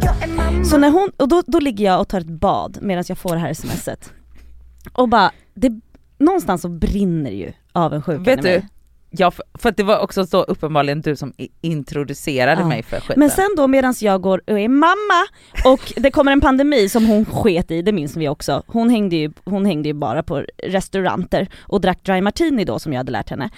Jag 0.02 0.24
är 0.24 0.28
mamma. 0.36 0.66
Så 0.66 0.78
när 0.78 0.90
hon, 0.90 1.12
och 1.18 1.28
då, 1.28 1.44
då 1.48 1.60
ligger 1.60 1.86
jag 1.86 2.02
och 2.02 2.08
tar 2.08 2.20
ett 2.20 2.28
bad 2.28 2.78
medan 2.82 3.04
jag 3.08 3.18
får 3.18 3.36
det 3.36 3.42
här 3.42 3.54
smset. 3.54 4.12
Och 4.94 5.10
bara, 5.10 5.32
det, 5.54 5.82
någonstans 6.18 6.62
så 6.62 6.70
brinner 6.70 7.32
ju 7.32 7.54
avundsjukan 7.72 8.24
Vet 8.24 8.40
i 8.40 8.42
du? 8.42 8.62
Ja, 9.18 9.32
för, 9.32 9.70
att 9.70 9.78
det 9.78 9.84
var 9.84 10.00
också 10.00 10.26
så 10.26 10.44
uppenbarligen 10.44 11.02
du 11.02 11.16
som 11.16 11.34
introducerade 11.62 12.62
Ja. 12.62 12.68
mig 12.68 12.84
för 12.84 13.00
skiten. 13.00 13.16
Men 13.20 13.30
sen 13.30 13.50
då 13.58 13.68
medan 13.68 13.94
jag 14.00 14.22
går 14.22 14.42
och 14.48 14.60
är 14.60 14.68
mamma 14.68 15.28
och 15.66 15.94
det 15.96 16.12
kommer 16.12 16.32
en 16.32 16.42
pandemi 16.42 16.90
som 16.90 17.06
hon 17.06 17.26
sket 17.26 17.72
i, 17.72 17.82
det 17.82 17.92
minns 17.92 18.18
vi 18.18 18.30
också. 18.30 18.64
Hon 18.68 18.90
hängde 18.90 19.16
ju, 19.16 19.32
hon 19.46 19.66
hängde 19.66 19.90
ju 19.90 19.94
bara 19.94 20.24
på 20.24 20.46
restauranter 20.64 21.48
och 21.62 21.82
drack 21.82 22.04
dry 22.04 22.22
martini 22.22 22.66
då 22.66 22.80
som 22.80 22.94
jag 22.94 23.00
hade 23.00 23.12
lärt 23.12 23.30
henne. 23.30 23.50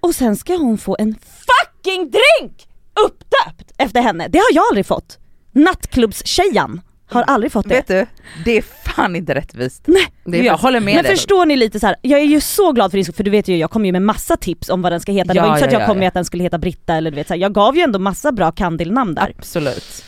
Och 0.00 0.14
sen 0.14 0.36
ska 0.36 0.56
hon 0.56 0.78
få 0.78 0.96
en 0.98 1.14
fucking 1.14 2.10
drink 2.10 2.68
uppdöpt 3.06 3.72
efter 3.78 4.00
henne. 4.00 4.28
Det 4.28 4.38
har 4.38 4.52
jag 4.52 4.64
aldrig 4.70 4.86
fått. 4.86 5.18
Nattklubbstjejan 5.52 6.80
har 7.06 7.22
aldrig 7.22 7.52
fått 7.52 7.68
det. 7.68 7.74
Vet 7.74 7.86
du, 7.88 8.06
det 8.44 8.58
är 8.58 8.62
fan 8.62 9.16
inte 9.16 9.34
rättvist. 9.34 9.82
Nej. 9.86 10.06
Det 10.24 10.38
jag 10.38 10.56
håller 10.56 10.80
med 10.80 10.94
Men 10.94 11.04
dig. 11.04 11.16
förstår 11.16 11.46
ni 11.46 11.56
lite 11.56 11.80
så 11.80 11.86
här, 11.86 11.96
jag 12.02 12.20
är 12.20 12.24
ju 12.24 12.40
så 12.40 12.72
glad 12.72 12.90
för 12.90 12.98
det, 12.98 13.16
för 13.16 13.24
du 13.24 13.30
vet 13.30 13.48
ju 13.48 13.56
jag 13.56 13.70
kom 13.70 13.86
ju 13.86 13.92
med 13.92 14.02
massa 14.02 14.36
tips 14.36 14.68
om 14.68 14.82
vad 14.82 14.92
den 14.92 15.00
ska 15.00 15.12
heta. 15.12 15.32
Det 15.32 15.36
Ja, 15.36 15.42
var 15.42 15.48
ju 15.48 15.54
inte 15.54 15.60
så 15.60 15.64
ja, 15.64 15.66
att 15.68 15.72
jag 15.72 15.82
ja, 15.82 15.86
kom 15.86 15.98
med 15.98 16.04
ja. 16.04 16.08
att 16.08 16.14
den 16.14 16.24
skulle 16.24 16.42
heta 16.42 16.58
Britta 16.58 16.94
eller 16.94 17.10
du 17.10 17.14
vet 17.14 17.28
så 17.28 17.34
här, 17.34 17.40
jag 17.40 17.54
gav 17.54 17.76
ju 17.76 17.82
ändå 17.82 17.98
massa 17.98 18.32
bra 18.32 18.52
kandilnamn 18.52 19.14
där. 19.14 19.34
Absolut. 19.38 20.04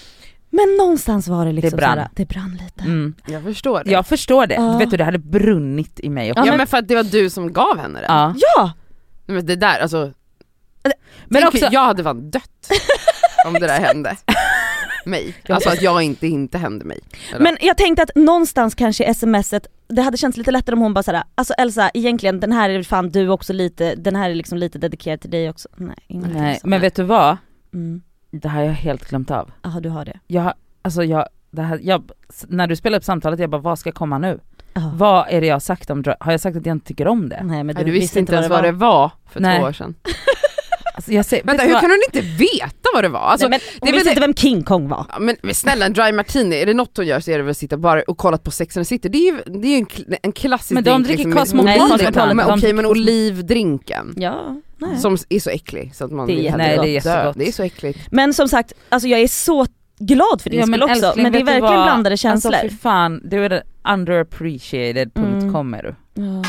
Men 0.51 0.77
någonstans 0.79 1.29
var 1.29 1.47
det 1.47 1.53
liksom 1.53 1.71
Det 1.71 1.77
brann. 1.77 1.95
såhär, 1.95 2.09
det 2.15 2.25
brann 2.29 2.59
lite. 2.65 2.85
Mm. 2.85 3.15
Jag 3.27 3.43
förstår 3.43 3.83
det. 3.85 3.91
Jag 3.91 4.07
förstår 4.07 4.47
det, 4.47 4.55
Ja. 4.55 4.79
vet 4.79 4.91
du 4.91 4.97
det 4.97 5.05
hade 5.05 5.19
brunnit 5.19 6.01
i 6.01 6.09
mig 6.09 6.31
också. 6.33 6.41
Ja 6.41 6.47
men- 6.51 6.57
men 6.57 6.67
för 6.67 6.79
att 6.79 6.89
det 6.89 6.95
var 6.95 7.03
du 7.03 7.31
som 7.31 7.53
gav 7.53 7.79
henne 7.79 8.01
det. 8.01 8.07
Ja. 8.09 8.35
Ja! 8.57 8.73
Nej, 9.27 9.37
Men 9.37 9.47
det 9.47 9.57
där 9.57 9.79
alltså, 9.81 10.13
Men 11.29 11.43
tänk, 11.43 11.55
också, 11.55 11.69
jag 11.73 11.85
hade 11.85 12.03
fan 12.05 12.31
dött 12.31 12.71
om 13.47 13.53
det 13.53 13.67
där 13.67 13.81
hände 13.87 14.17
mig. 15.07 15.35
Alltså 15.49 15.71
att 15.71 15.83
jag 15.83 16.03
inte, 16.03 16.27
inte 16.27 16.59
hände 16.59 16.85
mig. 16.85 17.01
Eller? 17.31 17.41
Men 17.41 17.57
jag 17.61 17.77
tänkte 17.77 18.03
att 18.03 18.11
någonstans 18.15 18.75
kanske 18.75 19.15
smset, 19.15 19.67
det 19.89 20.03
hade 20.03 20.17
känts 20.17 20.39
lite 20.39 20.51
lättare 20.51 20.75
om 20.75 20.81
hon 20.81 20.95
bara 20.95 21.03
såhär, 21.03 21.23
alltså 21.35 21.55
Elsa 21.55 21.91
egentligen 21.95 22.41
den 22.41 22.53
här 22.53 22.71
är 22.71 22.83
fan 22.83 23.11
du 23.11 23.29
också 23.29 23.53
lite, 23.53 23.95
den 23.95 24.17
här 24.17 24.31
är 24.31 24.35
liksom 24.35 24.59
lite 24.59 24.79
dedikerad 24.79 25.21
till 25.21 25.31
dig 25.31 25.51
också. 25.51 25.69
Nej, 25.77 25.97
nej, 26.09 26.61
men 26.65 26.81
vet 26.81 26.95
du 26.95 27.03
vad? 27.03 27.37
Mm. 27.75 28.03
Det 28.31 28.49
här 28.49 28.59
har 28.59 28.67
jag 28.67 28.73
helt 28.73 29.09
glömt 29.09 29.31
av. 29.31 29.51
Jaha 29.63 29.81
du 29.81 29.89
har 29.89 30.05
det. 30.05 30.21
Jag, 30.27 30.55
alltså 30.83 31.05
jag, 31.05 31.29
det 31.51 31.63
här, 31.63 31.81
jag, 31.83 32.11
när 32.49 32.67
du 32.67 32.77
spelade 32.77 32.99
upp 32.99 33.05
samtalet, 33.05 33.41
jag 33.41 33.51
bara 33.51 33.61
vad 33.61 33.79
ska 33.79 33.93
komma 33.93 34.19
nu? 34.19 34.41
Jaha. 34.77 34.93
Vad 34.95 35.27
är 35.29 35.41
det 35.41 35.47
jag 35.47 35.55
har 35.55 35.61
sagt 35.61 35.91
om 35.91 36.05
Har 36.21 36.33
jag 36.33 36.41
sagt 36.41 36.57
att 36.57 36.67
jag 36.67 36.77
inte 36.77 36.87
tycker 36.87 37.09
om 37.09 37.29
det? 37.29 37.43
Nej 37.43 37.65
men 37.65 37.75
Nej, 37.75 37.85
du 37.85 37.91
visste 37.91 38.19
inte 38.19 38.35
ens 38.35 38.49
vad 38.49 38.59
vad 38.59 38.65
det 38.65 38.73
var 38.73 39.11
för 39.31 39.41
Nej. 39.41 39.59
två 39.59 39.67
år 39.67 39.73
sedan. 39.73 39.95
Alltså 40.97 41.13
jag 41.13 41.25
ser, 41.25 41.41
Vänta 41.45 41.63
hur 41.65 41.73
vad? 41.73 41.81
kan 41.81 41.91
hon 41.91 41.99
inte 42.15 42.21
veta 42.45 42.89
vad 42.95 43.05
det 43.05 43.09
var? 43.09 43.21
Alltså, 43.21 43.49
Nej, 43.49 43.61
men 43.61 43.79
hon 43.81 43.87
det 43.87 43.89
är 43.89 43.93
väl 43.93 43.95
visste 43.95 44.11
inte 44.11 44.21
vem 44.21 44.35
King 44.35 44.63
Kong 44.63 44.89
var. 44.89 45.07
Ja, 45.13 45.19
men, 45.19 45.37
men 45.43 45.55
snälla 45.55 45.87
en 45.87 45.93
dry 45.93 46.13
martini, 46.13 46.57
är 46.57 46.67
det 46.67 46.75
något 46.75 46.97
hon 46.97 47.07
gör 47.07 47.21
så 47.21 47.31
är 47.31 47.37
det 47.37 47.43
väl 47.43 47.51
att 47.51 47.57
sitta 47.57 47.77
bara 47.77 48.03
och 48.03 48.19
kolla 48.19 48.39
på 48.39 48.51
Sex 48.51 48.77
and 48.77 48.87
the 48.87 48.89
City, 48.89 49.09
det 49.09 49.19
är 49.19 49.33
ju, 49.33 49.43
det 49.61 49.69
är 49.69 49.71
ju 49.73 49.77
en, 49.79 49.87
en 50.23 50.33
klassisk 50.33 50.71
Men 50.71 50.85
de 50.85 50.91
drink 51.03 51.07
dricker 51.07 51.17
liksom, 51.41 51.65
med 51.65 51.79
Cosmopolitan. 51.79 52.41
okej 52.51 52.59
dricker 52.61 52.75
men 52.75 52.87
olivdrinken 52.87 54.15
Ja, 54.17 54.57
nej. 54.79 54.99
som 54.99 55.17
är 55.29 55.41
så 55.41 55.51
äcklig 55.51 55.95
så 55.95 56.05
att 56.05 56.11
man 56.13 56.27
Det 56.27 56.33
är 56.33 56.37
vill. 56.37 56.55
Nej, 56.57 56.77
det 56.79 56.89
är 56.89 56.93
jättegott. 56.93 57.37
Det 57.39 57.49
är 57.49 57.53
så 57.53 57.63
äckligt. 57.63 57.99
Men 58.11 58.35
som 58.35 58.49
sagt, 58.49 58.73
alltså 58.89 59.09
jag 59.09 59.21
är 59.21 59.29
så 59.29 59.67
glad 59.99 60.41
för 60.43 60.51
din 60.51 60.61
Ja, 60.61 60.67
skull 60.67 60.83
också, 60.83 61.07
älskling, 61.07 61.23
men 61.23 61.33
det 61.33 61.39
är 61.39 61.45
verkligen 61.45 61.75
vad? 61.75 61.85
blandade 61.85 62.17
känslor. 62.17 62.55
Alltså 62.55 62.69
fy 62.69 62.77
fan, 62.77 63.21
du 63.25 63.45
är 63.45 63.63
underappreciated.com 63.89 65.51
Mm. 65.53 65.75
är 65.75 65.83
du. 65.83 65.95
ja. 66.15 66.43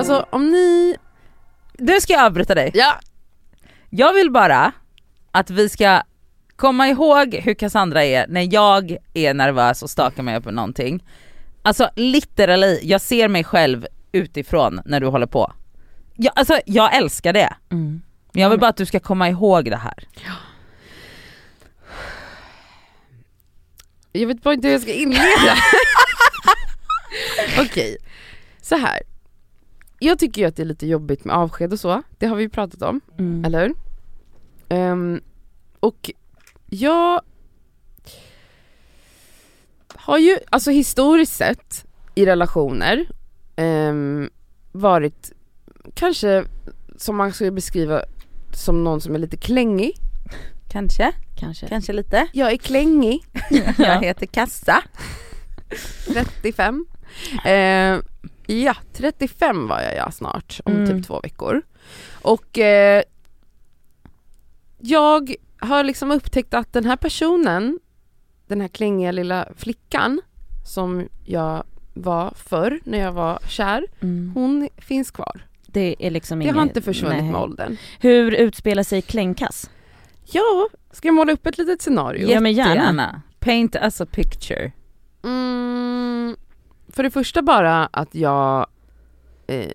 Alltså 0.00 0.26
om 0.30 0.50
ni, 0.50 0.96
Nu 1.78 2.00
ska 2.00 2.12
jag 2.12 2.24
avbryta 2.24 2.54
dig. 2.54 2.70
ja 2.74 3.00
Jag 3.90 4.12
vill 4.12 4.30
bara 4.30 4.72
att 5.30 5.50
vi 5.50 5.68
ska 5.68 6.02
komma 6.56 6.88
ihåg 6.88 7.34
hur 7.34 7.54
Cassandra 7.54 8.04
är 8.04 8.26
när 8.28 8.54
jag 8.54 8.96
är 9.14 9.34
nervös 9.34 9.82
och 9.82 9.90
stakar 9.90 10.22
mig 10.22 10.40
med 10.40 10.54
någonting. 10.54 11.04
Alltså 11.62 11.90
literally, 11.96 12.78
jag 12.82 13.00
ser 13.00 13.28
mig 13.28 13.44
själv 13.44 13.86
utifrån 14.12 14.80
när 14.84 15.00
du 15.00 15.06
håller 15.06 15.26
på. 15.26 15.52
Jag, 16.16 16.32
alltså 16.36 16.60
jag 16.66 16.96
älskar 16.96 17.32
det. 17.32 17.54
Mm. 17.70 18.02
Men 18.32 18.42
jag 18.42 18.50
vill 18.50 18.58
bara 18.60 18.70
att 18.70 18.76
du 18.76 18.86
ska 18.86 19.00
komma 19.00 19.28
ihåg 19.28 19.64
det 19.64 19.76
här. 19.76 20.04
Jag 24.12 24.26
vet 24.26 24.42
bara 24.42 24.54
inte 24.54 24.66
hur 24.68 24.72
jag 24.72 24.82
ska 24.82 24.92
inleda. 24.92 25.54
Okej, 27.60 27.96
så 28.62 28.76
här. 28.76 29.00
Jag 30.02 30.18
tycker 30.18 30.42
ju 30.42 30.48
att 30.48 30.56
det 30.56 30.62
är 30.62 30.66
lite 30.66 30.86
jobbigt 30.86 31.24
med 31.24 31.36
avsked 31.36 31.72
och 31.72 31.80
så, 31.80 32.02
det 32.18 32.26
har 32.26 32.36
vi 32.36 32.42
ju 32.42 32.48
pratat 32.48 32.82
om, 32.82 33.00
Mm. 33.18 33.44
eller 33.44 33.60
hur? 33.66 33.74
Ehm, 34.68 35.20
och 35.80 36.10
jag 36.66 37.20
har 39.94 40.18
ju, 40.18 40.38
alltså 40.50 40.70
historiskt 40.70 41.32
sett 41.36 41.84
i 42.14 42.26
relationer 42.26 43.08
ehm, 43.56 44.30
varit 44.72 45.32
kanske 45.94 46.44
som 46.96 47.16
man 47.16 47.32
skulle 47.32 47.50
beskriva 47.50 48.02
som 48.54 48.84
någon 48.84 49.00
som 49.00 49.14
är 49.14 49.18
lite 49.18 49.36
klängig. 49.36 49.92
Kanske, 50.68 51.12
Kanske. 51.36 51.68
kanske 51.68 51.92
lite. 51.92 52.26
Jag 52.32 52.52
är 52.52 52.56
klängig. 52.56 53.24
Jag 53.78 54.02
heter 54.02 54.26
Kassa. 54.26 54.82
35. 56.06 56.86
Eh, 57.44 57.98
ja, 58.50 58.74
35 58.92 59.68
var 59.68 59.80
jag 59.80 59.96
ja 59.96 60.10
snart, 60.10 60.60
om 60.64 60.72
Mm. 60.76 60.86
typ 60.86 61.06
två 61.06 61.20
veckor. 61.20 61.62
Och 62.22 62.58
eh, 62.58 63.02
jag 64.78 65.34
har 65.58 65.84
liksom 65.84 66.10
upptäckt 66.10 66.54
att 66.54 66.72
den 66.72 66.84
här 66.84 66.96
personen, 66.96 67.78
den 68.46 68.60
här 68.60 68.68
klängiga 68.68 69.12
lilla 69.12 69.48
flickan 69.56 70.20
som 70.66 71.08
jag 71.26 71.64
var 71.94 72.32
förr 72.36 72.80
när 72.84 72.98
jag 72.98 73.12
var 73.12 73.38
kär, 73.48 73.86
Mm. 74.00 74.30
hon 74.34 74.68
finns 74.76 75.10
kvar. 75.10 75.46
Det 75.66 75.96
är 75.98 76.10
liksom 76.10 76.38
Det 76.38 76.42
inget, 76.44 76.56
har 76.56 76.62
inte 76.62 76.82
försvunnit 76.82 77.22
nej. 77.22 77.32
med 77.32 77.40
åldern. 77.40 77.76
Hur 78.00 78.32
utspelar 78.34 78.82
sig 78.82 79.02
Klängkass? 79.02 79.70
Ja, 80.24 80.68
ska 80.90 81.08
jag 81.08 81.14
måla 81.14 81.32
upp 81.32 81.46
ett 81.46 81.58
litet 81.58 81.82
scenario? 81.82 82.30
Ja, 82.30 82.40
men 82.40 82.52
gärna. 82.52 83.22
Paint 83.38 83.76
us 83.76 84.00
a 84.00 84.06
picture. 84.12 84.72
Mm, 85.24 86.36
för 86.90 87.02
det 87.02 87.10
första 87.10 87.42
bara 87.42 87.86
att 87.86 88.14
jag 88.14 88.66
eh, 89.46 89.72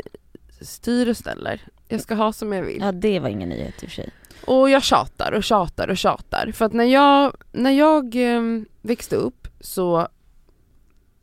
styr 0.61 1.09
och 1.09 1.17
ställer. 1.17 1.61
Jag 1.87 2.01
ska 2.01 2.15
ha 2.15 2.33
som 2.33 2.53
jag 2.53 2.63
vill. 2.63 2.81
Ja 2.81 2.91
det 2.91 3.19
var 3.19 3.29
ingen 3.29 3.49
nyhet 3.49 3.83
i 3.83 3.85
och 3.85 3.89
för 3.89 3.95
sig. 3.95 4.11
Och 4.45 4.69
jag 4.69 4.83
tjatar 4.83 5.31
och 5.31 5.43
tjatar 5.43 5.87
och 5.87 5.97
tjatar. 5.97 6.51
För 6.51 6.65
att 6.65 6.73
när 6.73 6.83
jag, 6.83 7.35
när 7.51 7.71
jag 7.71 8.15
eh, 8.15 8.41
växte 8.81 9.15
upp 9.15 9.47
så, 9.59 10.07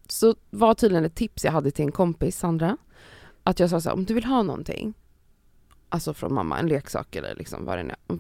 så 0.09 0.35
var 0.51 0.75
tydligen 0.75 1.05
ett 1.05 1.15
tips 1.15 1.45
jag 1.45 1.53
hade 1.53 1.71
till 1.71 1.85
en 1.85 1.93
kompis, 1.93 2.39
Sandra, 2.39 2.77
att 3.43 3.61
jag 3.61 3.71
sa 3.71 3.81
så 3.81 3.89
här, 3.89 3.97
om 3.97 4.05
du 4.05 4.15
vill 4.15 4.25
ha 4.25 4.43
någonting, 4.43 4.95
alltså 5.89 6.15
från 6.15 6.35
mamma, 6.35 6.59
en 6.59 6.69
leksak 6.69 7.17
eller 7.17 7.35
liksom 7.35 7.65
vad 7.65 7.79
det 7.79 7.83
nu 7.83 7.95
är, 8.09 8.19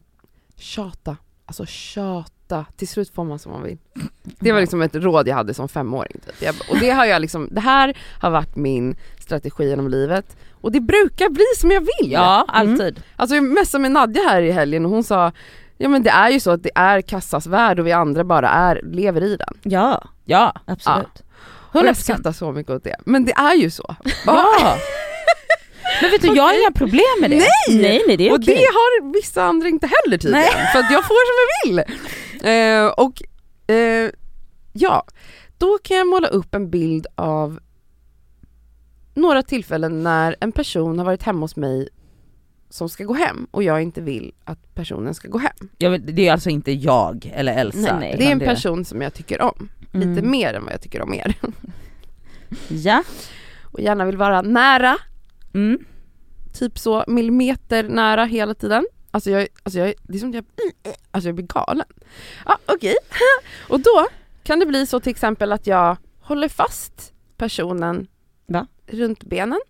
tjata. 0.56 1.16
Alltså 1.46 1.66
tjata, 1.66 2.41
till 2.76 2.88
slut 2.88 3.14
får 3.14 3.24
man 3.24 3.38
som 3.38 3.52
man 3.52 3.62
vill. 3.62 3.78
Det 4.22 4.52
var 4.52 4.60
liksom 4.60 4.82
ett 4.82 4.94
råd 4.94 5.28
jag 5.28 5.34
hade 5.34 5.54
som 5.54 5.68
femåring. 5.68 6.20
Typ. 6.40 6.70
Och 6.70 6.78
det 6.80 6.90
har 6.90 7.04
jag 7.04 7.20
liksom, 7.20 7.48
det 7.50 7.60
här 7.60 7.98
har 8.20 8.30
varit 8.30 8.56
min 8.56 8.96
strategi 9.20 9.68
genom 9.68 9.88
livet. 9.88 10.36
Och 10.60 10.72
det 10.72 10.80
brukar 10.80 11.28
bli 11.28 11.44
som 11.56 11.70
jag 11.70 11.80
vill. 11.80 12.12
Ja, 12.12 12.44
alltid. 12.48 13.02
Alltså 13.16 13.34
jag 13.34 13.44
messade 13.44 13.82
med 13.82 13.92
Nadja 13.92 14.22
här 14.22 14.42
i 14.42 14.50
helgen 14.50 14.84
och 14.84 14.90
hon 14.90 15.04
sa 15.04 15.32
Ja 15.78 15.88
men 15.88 16.02
det 16.02 16.10
är 16.10 16.30
ju 16.30 16.40
så 16.40 16.50
att 16.50 16.62
det 16.62 16.70
är 16.74 17.00
kassas 17.00 17.46
värld 17.46 17.78
och 17.80 17.86
vi 17.86 17.92
andra 17.92 18.24
bara 18.24 18.48
är, 18.48 18.80
lever 18.84 19.22
i 19.22 19.36
den. 19.36 19.58
Ja, 19.62 20.04
Ja, 20.24 20.52
absolut. 20.66 21.22
Och 21.44 21.80
jag 21.80 21.84
100%. 21.86 21.94
skrattar 21.94 22.32
så 22.32 22.52
mycket 22.52 22.72
åt 22.72 22.84
det. 22.84 22.96
Men 23.04 23.24
det 23.24 23.32
är 23.32 23.54
ju 23.54 23.70
så. 23.70 23.96
Ja. 24.26 24.46
Men 26.02 26.10
vet 26.10 26.22
du, 26.22 26.28
jag 26.28 26.42
har 26.42 26.60
inga 26.60 26.72
problem 26.72 27.16
med 27.20 27.30
det. 27.30 27.36
Nej 27.36 28.02
nej 28.06 28.16
det 28.16 28.28
är 28.28 28.32
och 28.32 28.38
okej. 28.38 28.54
det 28.54 28.60
har 28.60 29.12
vissa 29.12 29.42
andra 29.42 29.68
inte 29.68 29.86
heller 29.86 30.18
tydligen. 30.18 30.48
För 30.72 30.78
att 30.78 30.90
jag 30.90 31.04
får 31.04 31.22
som 31.28 31.36
jag 31.42 31.84
vill. 31.84 31.96
Eh, 32.44 32.86
och 32.86 33.22
eh, 33.74 34.10
ja, 34.72 35.04
då 35.58 35.78
kan 35.82 35.96
jag 35.96 36.06
måla 36.06 36.28
upp 36.28 36.54
en 36.54 36.70
bild 36.70 37.06
av 37.14 37.60
några 39.14 39.42
tillfällen 39.42 40.02
när 40.02 40.36
en 40.40 40.52
person 40.52 40.98
har 40.98 41.04
varit 41.06 41.22
hemma 41.22 41.40
hos 41.40 41.56
mig 41.56 41.88
som 42.68 42.88
ska 42.88 43.04
gå 43.04 43.14
hem 43.14 43.46
och 43.50 43.62
jag 43.62 43.82
inte 43.82 44.00
vill 44.00 44.32
att 44.44 44.74
personen 44.74 45.14
ska 45.14 45.28
gå 45.28 45.38
hem. 45.38 45.68
Jag 45.78 45.90
vet, 45.90 46.16
det 46.16 46.28
är 46.28 46.32
alltså 46.32 46.50
inte 46.50 46.72
jag 46.72 47.32
eller 47.34 47.56
Elsa. 47.56 47.78
Nej, 47.78 47.92
nej. 48.00 48.14
Det 48.18 48.26
är 48.26 48.32
en 48.32 48.38
person 48.40 48.84
som 48.84 49.02
jag 49.02 49.14
tycker 49.14 49.40
om. 49.40 49.68
Mm. 49.94 50.08
Lite 50.14 50.26
mer 50.26 50.54
än 50.54 50.64
vad 50.64 50.72
jag 50.72 50.80
tycker 50.80 51.02
om 51.02 51.14
er. 51.14 51.34
Ja, 52.68 53.02
Och 53.62 53.80
gärna 53.80 54.04
vill 54.04 54.16
vara 54.16 54.42
nära, 54.42 54.96
Mm. 55.54 55.78
typ 56.52 56.78
så 56.78 57.04
millimeter 57.06 57.88
nära 57.88 58.24
hela 58.24 58.54
tiden. 58.54 58.86
Alltså 59.14 59.30
jag, 59.30 59.48
alltså 59.62 59.78
jag, 59.78 59.94
det 60.02 60.14
är 60.16 60.18
som 60.18 60.28
att 60.28 60.34
jag, 60.34 60.44
alltså 61.10 61.28
jag 61.28 61.34
blir 61.34 61.46
galen. 61.46 61.86
Ja 62.46 62.58
okej. 62.66 62.94
Och 63.68 63.80
då 63.80 64.06
kan 64.42 64.58
det 64.58 64.66
bli 64.66 64.86
så 64.86 65.00
till 65.00 65.10
exempel 65.10 65.52
att 65.52 65.66
jag 65.66 65.96
håller 66.20 66.48
fast 66.48 67.12
personen 67.36 68.06
Va? 68.46 68.66
runt 68.86 69.24
benen. 69.24 69.60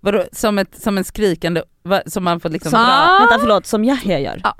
Vadå, 0.00 0.24
som, 0.32 0.58
ett, 0.58 0.82
som 0.82 0.98
en 0.98 1.04
skrikande, 1.04 1.62
va, 1.82 2.02
som 2.06 2.24
man 2.24 2.40
får 2.40 2.48
liksom 2.48 2.70
Så. 2.70 2.76
dra? 2.76 3.16
vänta 3.20 3.38
förlåt, 3.40 3.66
som 3.66 3.84
Yahya 3.84 4.18
gör? 4.18 4.40
Ja. 4.44 4.54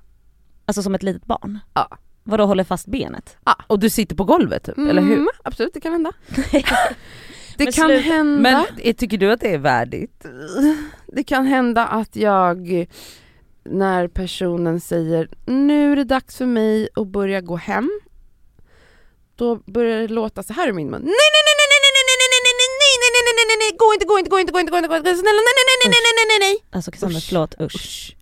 Alltså 0.66 0.82
som 0.82 0.94
ett 0.94 1.02
litet 1.02 1.24
barn? 1.24 1.58
Ja. 1.74 1.88
Vadå 2.24 2.44
håller 2.46 2.64
fast 2.64 2.86
benet? 2.86 3.36
Och 3.66 3.78
du 3.78 3.90
sitter 3.90 4.16
på 4.16 4.24
golvet 4.24 4.64
typ, 4.64 4.78
eller 4.78 5.02
hur? 5.02 5.12
Mm, 5.16 5.28
Absolut, 5.44 5.74
det 5.74 5.80
kan 5.80 5.92
hända. 5.92 6.12
det 6.52 6.64
Men 7.58 7.72
kan 7.72 7.86
sluta. 7.88 8.00
hända. 8.00 8.40
Men 8.42 8.64
eh, 8.78 8.94
tycker 8.94 9.18
du 9.18 9.32
att 9.32 9.40
det 9.40 9.54
är 9.54 9.58
värdigt? 9.58 10.26
Det 11.06 11.24
kan 11.24 11.46
hända 11.46 11.86
att 11.86 12.16
jag 12.16 12.86
när 13.70 14.08
personen 14.08 14.80
säger 14.80 15.28
nu 15.46 15.92
är 15.92 15.96
det 15.96 16.04
dags 16.04 16.36
för 16.36 16.46
mig 16.46 16.88
att 16.94 17.06
börja 17.06 17.40
gå 17.40 17.56
hem. 17.56 18.00
Då 19.36 19.56
börjar 19.56 20.00
det 20.00 20.08
låta 20.08 20.42
så 20.42 20.52
här 20.52 20.68
i 20.68 20.72
min 20.72 20.90
mun. 20.90 21.00
Nej 21.00 21.08
nej 21.34 21.42
nej 21.48 21.54
nej 21.60 21.68
nej 21.72 21.92
nej 21.96 22.04
nej 22.08 22.16
nej 22.18 22.36
nej 22.44 22.54
nej 22.58 22.68
nej 22.80 22.98
nej 23.02 23.22
nej 23.26 23.34
nej 23.36 23.46
nej 23.48 23.56
nej 23.62 23.78
gå 23.78 23.94
inte 23.94 24.06
gå 24.06 24.18
inte 24.18 24.30
gå 24.30 24.38
inte 24.40 24.52
gå 24.52 24.58
inte 24.60 24.70
gå 24.72 24.76
inte 24.78 24.88
gå 24.88 24.96
inte 24.96 25.14
snälla 25.22 25.40
nej 25.46 25.54
nej 25.58 25.64
nej 25.68 25.90
nej 25.92 26.00
nej 26.04 26.12
nej 26.18 26.26
nej 26.30 26.38
nej 26.48 26.56
Alltså 26.76 26.90
Cassandra 26.90 27.18
Usch. 27.18 27.26
förlåt, 27.28 27.54
usch. 27.60 27.74
Usch. 27.74 28.16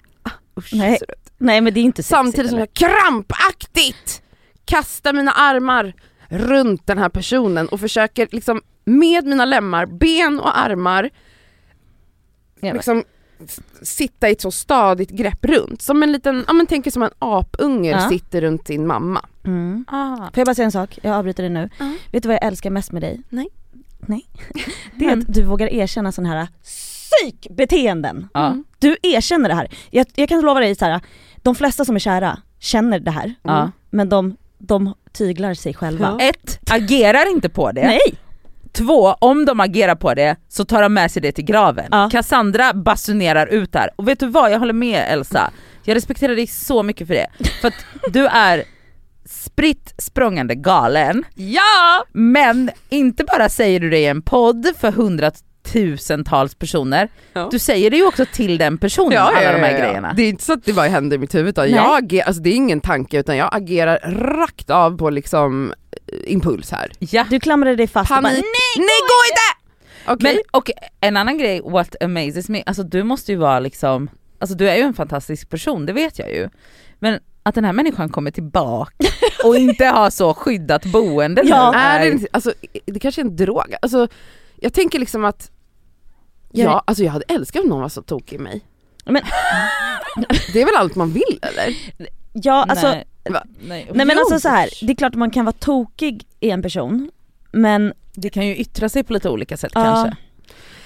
Usch 0.58 0.74
Nej. 0.74 0.98
ser 0.98 1.06
det 1.06 1.12
ut. 1.12 1.32
Nej 1.38 1.60
men 1.60 1.74
det 1.74 1.80
är 1.80 1.82
inte 1.82 2.02
sexigt 2.02 2.16
Samtidigt 2.16 2.50
som 2.50 2.58
eller? 2.58 2.68
jag 2.80 2.90
krampaktigt 2.92 4.22
kastar 4.64 5.12
mina 5.12 5.32
armar 5.32 5.92
runt 6.28 6.86
den 6.86 6.98
här 6.98 7.08
personen 7.08 7.68
och 7.68 7.80
försöker 7.80 8.28
liksom 8.30 8.62
med 8.84 9.24
mina 9.24 9.44
lemmar, 9.44 9.86
ben 9.86 10.40
och 10.40 10.58
armar 10.58 11.10
liksom 12.60 13.04
sitta 13.82 14.28
i 14.28 14.32
ett 14.32 14.40
så 14.40 14.50
stadigt 14.50 15.10
grepp 15.10 15.44
runt. 15.44 15.82
Som 15.82 16.02
en 16.02 16.12
liten, 16.12 16.44
ja 16.46 16.52
men 16.52 16.66
tänk 16.66 16.92
som 16.92 17.02
en 17.02 17.10
apunge 17.18 17.90
Ja. 17.90 18.08
sitter 18.08 18.40
runt 18.40 18.66
sin 18.66 18.86
mamma. 18.86 19.24
Mm. 19.44 19.84
Ah. 19.88 20.16
Får 20.16 20.30
jag 20.34 20.46
bara 20.46 20.54
säga 20.54 20.64
en 20.66 20.72
sak? 20.72 20.98
Jag 21.02 21.14
avbryter 21.14 21.42
dig 21.42 21.50
nu. 21.50 21.70
Ja. 21.78 21.92
Vet 22.12 22.22
du 22.22 22.26
vad 22.28 22.34
jag 22.36 22.44
älskar 22.44 22.70
mest 22.70 22.92
med 22.92 23.02
dig? 23.02 23.20
Nej. 23.28 23.48
Nej. 24.06 24.26
Det 24.98 25.04
är 25.06 25.12
att 25.18 25.34
du 25.34 25.42
vågar 25.42 25.66
erkänna 25.72 26.12
sådana 26.12 26.34
här 26.34 26.48
psykbeteenden. 26.62 28.28
Ja. 28.34 28.56
Du 28.78 28.96
erkänner 29.02 29.48
det 29.48 29.54
här. 29.54 29.68
Jag, 29.90 30.06
jag 30.14 30.28
kan 30.28 30.40
lova 30.40 30.60
dig 30.60 30.74
så 30.74 30.84
här. 30.84 31.00
de 31.42 31.54
flesta 31.54 31.84
som 31.84 31.94
är 31.96 32.00
kära 32.00 32.38
känner 32.58 32.98
det 32.98 33.10
här. 33.10 33.34
Ja. 33.42 33.70
Men 33.90 34.08
de, 34.08 34.36
de 34.58 34.94
tyglar 35.12 35.54
sig 35.54 35.74
själva. 35.74 36.16
Ja. 36.18 36.26
Ett, 36.28 36.58
agerar 36.70 37.30
inte 37.30 37.48
på 37.48 37.72
det. 37.72 37.86
Nej! 37.86 38.14
Två, 38.72 39.14
om 39.20 39.44
de 39.44 39.60
agerar 39.60 39.94
på 39.94 40.14
det 40.14 40.36
så 40.48 40.64
tar 40.64 40.82
de 40.82 40.94
med 40.94 41.10
sig 41.10 41.22
det 41.22 41.32
till 41.32 41.44
graven. 41.44 41.88
Ja. 41.90 42.08
Cassandra 42.12 42.72
basunerar 42.74 43.46
ut 43.46 43.72
där. 43.72 43.90
Och 43.96 44.08
vet 44.08 44.20
du 44.20 44.26
vad, 44.26 44.52
jag 44.52 44.58
håller 44.58 44.72
med 44.72 45.04
Elsa. 45.08 45.50
Jag 45.84 45.94
respekterar 45.94 46.36
dig 46.36 46.46
så 46.46 46.82
mycket 46.82 47.06
för 47.06 47.14
det. 47.14 47.26
För 47.60 47.68
att 47.68 47.74
du 48.12 48.26
är 48.26 48.64
spritt 49.26 49.94
språngande 49.98 50.54
galen. 50.54 51.24
Ja! 51.34 52.04
Men 52.12 52.70
inte 52.88 53.24
bara 53.24 53.48
säger 53.48 53.80
du 53.80 53.90
det 53.90 53.98
i 53.98 54.06
en 54.06 54.22
podd 54.22 54.66
för 54.78 54.92
hundratusentals 55.74 56.54
personer, 56.54 57.08
Ja. 57.32 57.48
du 57.50 57.58
säger 57.58 57.90
det 57.90 57.96
ju 57.96 58.06
också 58.06 58.26
till 58.32 58.58
den 58.58 58.78
personen, 58.78 59.18
alla 59.18 59.52
de 59.52 59.58
här 59.58 59.78
grejerna. 59.78 60.12
Det 60.16 60.22
är 60.22 60.28
inte 60.28 60.44
så 60.44 60.52
att 60.52 60.64
det 60.64 60.72
bara 60.72 60.86
händer 60.88 61.16
i 61.16 61.18
mitt 61.18 61.34
huvud 61.34 61.48
utan 61.48 61.64
Nej. 61.64 61.74
jag 61.74 62.04
agerar, 62.04 62.26
alltså 62.26 62.42
det 62.42 62.50
är 62.50 62.54
ingen 62.54 62.80
tanke 62.80 63.18
utan 63.20 63.36
jag 63.36 63.48
agerar 63.52 63.98
rakt 64.36 64.70
av 64.70 64.98
på 64.98 65.10
liksom 65.10 65.72
eh, 66.12 66.32
impuls 66.32 66.70
här. 66.70 66.92
Ja. 66.98 67.26
Du 67.30 67.40
klamrade 67.40 67.76
dig 67.76 67.86
fast 67.86 68.10
och 68.10 68.16
bara, 68.16 68.22
Panik. 68.22 68.44
nej, 68.44 68.76
Nej 68.76 68.86
gå 68.86 69.28
inte! 69.30 69.64
Okej. 70.12 70.34
Men 70.34 70.42
och 70.60 70.70
en 71.00 71.16
annan 71.16 71.38
grej, 71.38 71.60
what 71.64 72.02
amazes 72.02 72.48
me, 72.48 72.62
alltså 72.66 72.82
du 72.82 73.02
måste 73.02 73.32
ju 73.32 73.38
vara 73.38 73.60
liksom, 73.60 74.10
alltså 74.38 74.56
du 74.56 74.70
är 74.70 74.76
ju 74.76 74.82
en 74.82 74.94
fantastisk 74.94 75.50
person, 75.50 75.86
det 75.86 75.92
vet 75.92 76.18
jag 76.18 76.32
ju. 76.32 76.48
Men 76.98 77.18
att 77.42 77.54
den 77.54 77.64
här 77.64 77.72
människan 77.72 78.08
kommer 78.08 78.30
tillbaka 78.30 78.92
och 79.44 79.56
inte 79.56 79.84
har 79.84 80.10
så 80.10 80.34
skyddat 80.34 80.84
boende 80.84 81.42
Ja. 81.44 81.70
nu 81.72 81.78
är 81.78 82.10
det, 82.10 82.26
alltså, 82.32 82.52
det 82.86 83.00
kanske 83.00 83.20
är 83.20 83.24
en 83.24 83.36
drog. 83.36 83.74
Alltså, 83.82 84.08
jag 84.56 84.72
tänker 84.72 84.98
liksom 84.98 85.24
att 85.24 85.50
Jag- 86.56 86.70
Ja, 86.72 86.82
alltså 86.86 87.04
jag 87.04 87.12
hade 87.12 87.24
älskat 87.28 87.62
om 87.62 87.68
någon 87.68 87.80
var 87.80 87.88
så 87.88 88.02
tokig 88.02 88.36
i 88.36 88.38
mig. 88.38 88.60
Men- 89.04 89.22
Det 90.52 90.60
är 90.62 90.64
väl 90.64 90.74
allt 90.76 90.94
man 90.94 91.12
vill 91.12 91.38
eller? 91.42 91.76
Ja 92.32 92.66
alltså, 92.68 92.86
nej, 92.88 93.04
nej, 93.94 94.06
men 94.06 94.18
alltså 94.18 94.40
så 94.40 94.48
här. 94.48 94.68
det 94.82 94.92
är 94.92 94.96
klart 94.96 95.12
att 95.12 95.18
man 95.18 95.30
kan 95.30 95.44
vara 95.44 95.52
tokig 95.58 96.26
i 96.40 96.50
en 96.50 96.62
person, 96.62 97.10
men 97.52 97.92
Det 98.14 98.30
kan 98.30 98.46
ju 98.46 98.56
yttra 98.56 98.88
sig 98.88 99.04
på 99.04 99.12
lite 99.12 99.28
olika 99.28 99.56
sätt 99.56 99.72
Ja. 99.74 99.82
kanske. 99.84 100.16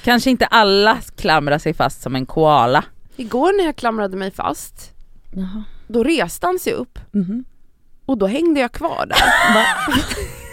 Kanske 0.05 0.31
inte 0.31 0.47
alla 0.47 0.99
klamrar 1.17 1.59
sig 1.59 1.75
fast 1.75 2.03
som 2.03 2.17
en 2.17 2.27
koala. 2.27 2.85
Igår 3.17 3.57
när 3.57 3.65
jag 3.65 3.77
klamrade 3.77 4.17
mig 4.17 4.31
fast, 4.31 4.93
Jaha. 5.33 5.65
då 5.87 6.05
reste 6.05 6.47
han 6.47 6.59
sig 6.59 6.73
upp 6.73 6.99
Mhm. 7.13 7.45
och 8.07 8.19
då 8.19 8.27
hängde 8.27 8.61
jag 8.61 8.73
kvar 8.73 9.07
där. 9.07 9.19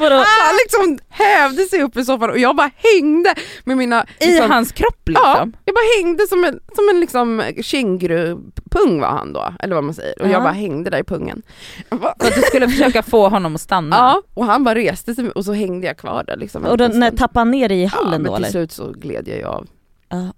Vadå? 0.00 0.14
Han 0.44 0.54
liksom 0.64 0.98
hävde 1.08 1.62
sig 1.62 1.82
upp 1.82 1.96
i 1.96 2.04
soffan 2.04 2.30
och 2.30 2.38
jag 2.38 2.56
bara 2.56 2.70
hängde 2.76 3.34
med 3.64 3.76
mina... 3.76 4.06
I 4.20 4.26
Liksom, 4.26 4.50
hans 4.50 4.72
kropp 4.72 5.00
Ja, 5.04 5.32
liksom. 5.32 5.52
jag 5.64 5.74
bara 5.74 5.84
hängde 6.02 6.26
som 6.26 6.44
en, 6.44 6.60
som 6.74 6.88
en 6.94 7.00
liksom 7.00 7.42
kängurupung 7.62 9.00
var 9.00 9.08
han 9.10 9.32
då, 9.32 9.54
eller 9.60 9.74
vad 9.74 9.84
man 9.84 9.94
säger. 9.94 10.22
Och 10.22 10.28
Ja. 10.28 10.32
jag 10.32 10.42
bara 10.42 10.52
hängde 10.52 10.90
där 10.90 10.98
i 10.98 11.04
pungen. 11.04 11.42
Bara, 11.90 12.14
För 12.20 12.28
att 12.28 12.34
du 12.34 12.42
skulle 12.42 12.68
försöka 12.68 13.02
få 13.02 13.28
honom 13.28 13.54
att 13.54 13.60
stanna. 13.60 13.96
Ja, 13.96 14.22
och 14.34 14.44
han 14.46 14.64
bara 14.64 14.74
reste 14.74 15.14
sig 15.14 15.30
och 15.30 15.44
så 15.44 15.52
hängde 15.52 15.86
jag 15.86 15.96
kvar 15.98 16.24
där 16.26 16.36
liksom. 16.36 16.64
Och 16.64 16.78
när 16.78 16.88
stund. 16.90 17.18
tappade 17.18 17.40
han 17.40 17.50
ner 17.50 17.68
dig 17.68 17.78
i 17.78 17.82
ja, 17.82 17.88
hallen 17.88 18.22
men 18.22 18.30
då 18.30 18.36
till 18.36 18.44
eller? 18.44 18.50
slut 18.52 18.72
så 18.72 18.92
gled 18.92 19.28
jag 19.28 19.36
ju 19.38 19.44
av. 19.44 19.66
Ja, 20.08 20.32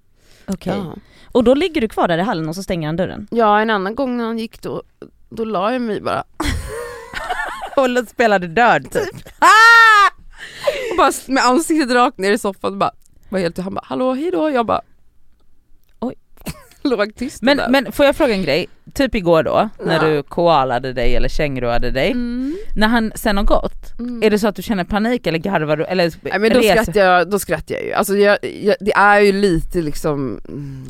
Okej. 0.46 0.72
Ja. 0.76 0.94
Och 1.32 1.44
då 1.44 1.54
ligger 1.54 1.80
du 1.80 1.88
kvar 1.88 2.08
där 2.08 2.18
i 2.18 2.22
hallen 2.22 2.48
och 2.48 2.54
så 2.54 2.62
stänger 2.62 2.88
han 2.88 2.96
dörren? 2.96 3.26
ja, 3.30 3.60
en 3.60 3.70
annan 3.70 3.94
gång 3.94 4.16
när 4.16 4.24
han 4.24 4.38
gick 4.38 4.62
då, 4.62 4.82
då 5.30 5.44
la 5.44 5.72
jag 5.72 5.82
mig 5.82 6.00
bara 6.00 6.24
Och 7.76 8.08
spelade 8.08 8.46
död 8.46 8.90
typ. 8.92 9.14
och 10.90 10.96
bara 10.98 11.12
med 11.26 11.44
ansiktet 11.44 11.90
rakt 11.94 12.18
ner 12.18 12.32
i 12.32 12.38
soffan 12.38 12.72
och 12.72 12.78
bara 12.78 12.90
var 13.28 13.38
helt 13.38 13.58
han 13.58 13.74
bara 13.74 13.84
hallå 13.84 14.12
hejdå, 14.14 14.50
jag 14.50 14.66
bara 14.66 14.80
Oj. 16.00 16.14
låg 16.82 17.14
tyst 17.16 17.42
Men, 17.42 17.56
där. 17.56 17.68
men 17.68 17.92
får 17.92 18.06
jag 18.06 18.16
fråga 18.16 18.34
en 18.34 18.42
grej? 18.42 18.66
Typ 18.94 19.14
igår 19.14 19.42
då, 19.42 19.68
när 19.84 19.94
Ja. 19.94 20.02
du 20.08 20.22
koalade 20.22 20.92
dig 20.92 21.16
eller 21.16 21.28
känguruade 21.28 21.90
dig. 21.90 22.10
mm. 22.10 22.56
När 22.76 22.88
han 22.88 23.12
sen 23.14 23.36
har 23.36 23.44
gått, 23.44 23.98
Mm. 23.98 24.22
är 24.22 24.30
det 24.30 24.38
så 24.38 24.48
att 24.48 24.56
du 24.56 24.62
känner 24.62 24.84
panik 24.84 25.26
eller 25.26 25.38
garvar 25.38 25.76
du? 25.76 25.84
Eller 25.84 26.12
Nej 26.22 26.38
men 26.38 26.52
då 26.52 26.62
skrattar 26.62 27.00
jag, 27.00 27.30
då 27.30 27.38
skrattar 27.38 27.74
jag 27.74 27.84
ju. 27.84 27.92
Alltså 27.92 28.16
jag, 28.16 28.38
jag, 28.62 28.76
det 28.80 28.92
är 28.92 29.20
ju 29.20 29.32
lite 29.32 29.82
liksom, 29.82 30.40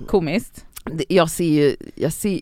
Komiskt? 0.09 0.65
Jag 1.09 1.31
ser 1.31 1.45
ju, 1.45 1.77
jag 1.95 2.13
ser, 2.13 2.41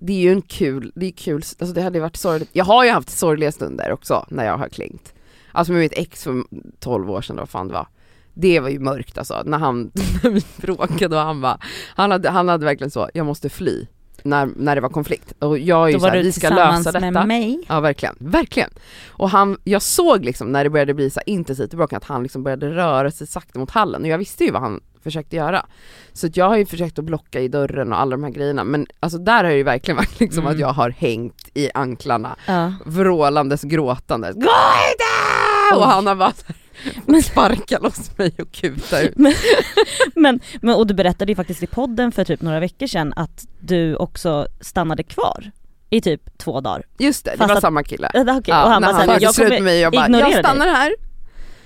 det 0.00 0.12
är 0.12 0.18
ju 0.20 0.32
en 0.32 0.42
kul, 0.42 0.92
det 0.94 1.06
är 1.06 1.10
kul, 1.10 1.42
alltså 1.58 1.74
det 1.74 1.82
hade 1.82 2.00
varit 2.00 2.16
sorgligt. 2.16 2.50
Jag 2.52 2.64
har 2.64 2.84
ju 2.84 2.90
haft 2.90 3.10
sorgliga 3.10 3.52
stunder 3.52 3.92
också 3.92 4.26
när 4.28 4.44
jag 4.44 4.58
har 4.58 4.68
klängt. 4.68 5.14
Alltså 5.52 5.72
med 5.72 5.80
mitt 5.80 5.92
ex 5.96 6.24
för 6.24 6.44
12 6.80 7.10
år 7.10 7.22
sedan 7.22 7.34
eller 7.34 7.42
vad 7.42 7.48
fan 7.48 7.68
det 7.68 7.74
var. 7.74 7.86
Det 8.34 8.60
var 8.60 8.68
ju 8.68 8.78
mörkt 8.78 9.18
alltså, 9.18 9.42
när 9.44 9.58
han, 9.58 9.90
när 10.22 10.30
vi 10.30 10.42
bråkade 10.56 11.16
och 11.16 11.22
han 11.22 11.40
bara, 11.40 11.58
han 11.94 12.10
hade, 12.10 12.30
han 12.30 12.48
hade 12.48 12.64
verkligen 12.64 12.90
så, 12.90 13.08
jag 13.14 13.26
måste 13.26 13.48
fly. 13.48 13.86
När, 14.22 14.48
när 14.56 14.74
det 14.74 14.80
var 14.80 14.88
konflikt. 14.88 15.32
Och 15.38 15.58
jag 15.58 15.84
är 15.84 15.86
ju 15.88 15.92
Då 15.92 15.98
så 15.98 16.02
var 16.02 16.10
här, 16.10 16.16
du 16.16 16.22
vi 16.22 16.32
ska 16.32 16.48
lösa 16.48 16.92
detta. 16.92 17.10
med 17.10 17.28
mig. 17.28 17.64
Ja 17.68 17.80
verkligen, 17.80 18.16
verkligen. 18.18 18.70
Och 19.08 19.30
han, 19.30 19.58
jag 19.64 19.82
såg 19.82 20.24
liksom 20.24 20.52
när 20.52 20.64
det 20.64 20.70
började 20.70 20.94
bli 20.94 21.10
så 21.10 21.20
här 21.20 21.28
intensivt 21.28 21.74
i 21.74 21.76
bråken 21.76 21.96
att 21.96 22.04
han 22.04 22.22
liksom 22.22 22.42
började 22.42 22.70
röra 22.70 23.10
sig 23.10 23.26
sakta 23.26 23.58
mot 23.58 23.70
hallen 23.70 24.02
och 24.02 24.08
jag 24.08 24.18
visste 24.18 24.44
ju 24.44 24.50
vad 24.50 24.62
han 24.62 24.80
försökte 25.02 25.36
göra. 25.36 25.66
Så 26.12 26.28
jag 26.34 26.48
har 26.48 26.56
ju 26.56 26.66
försökt 26.66 26.98
att 26.98 27.04
blocka 27.04 27.40
i 27.40 27.48
dörren 27.48 27.92
och 27.92 28.00
alla 28.00 28.10
de 28.10 28.24
här 28.24 28.30
grejerna 28.30 28.64
men 28.64 28.86
alltså 29.00 29.18
där 29.18 29.44
har 29.44 29.50
det 29.50 29.56
ju 29.56 29.62
verkligen 29.62 29.96
varit 30.02 30.20
liksom 30.20 30.40
Mm. 30.42 30.52
att 30.54 30.60
jag 30.60 30.68
har 30.72 30.90
hängt 30.90 31.48
i 31.54 31.70
anklarna 31.74 32.36
Ja. 32.46 32.72
vrålandes 32.86 33.62
gråtandes. 33.62 34.34
Gå 34.34 34.40
inte! 34.40 35.76
Och 35.76 35.86
han 35.86 36.06
har 36.06 36.14
bara 36.14 36.32
här, 36.46 37.22
sparka 37.22 37.78
loss 37.78 38.18
mig 38.18 38.34
och 38.38 38.52
kuta 38.52 39.00
ut. 39.02 39.14
Men, 40.14 40.40
men, 40.60 40.74
och 40.74 40.86
du 40.86 40.94
berättade 40.94 41.32
ju 41.32 41.36
faktiskt 41.36 41.62
i 41.62 41.66
podden 41.66 42.12
för 42.12 42.24
typ 42.24 42.42
några 42.42 42.60
veckor 42.60 42.86
sedan 42.86 43.12
att 43.16 43.44
du 43.60 43.96
också 43.96 44.46
stannade 44.60 45.02
kvar 45.02 45.50
i 45.90 46.00
typ 46.00 46.38
två 46.38 46.60
dagar. 46.60 46.82
Just 46.98 47.24
det, 47.24 47.30
det 47.30 47.36
Fast 47.36 47.48
var 47.48 47.56
att- 47.56 47.62
samma 47.62 47.82
kille. 47.82 48.10
Okej. 48.14 48.40
Ja, 48.46 48.64
och 48.64 48.70
han 48.70 48.82
bara 48.82 48.92
såhär, 48.92 49.18
jag 49.20 49.34
slut 49.34 49.48
med 49.48 49.58
kommer 49.58 49.70
mig 49.70 49.78
och 49.78 49.84
jag 49.84 49.92
bara, 49.92 50.06
ignorera 50.06 50.24
jag 50.28 50.34
dig. 50.36 50.44
stannar 50.44 50.66
här. 50.66 50.94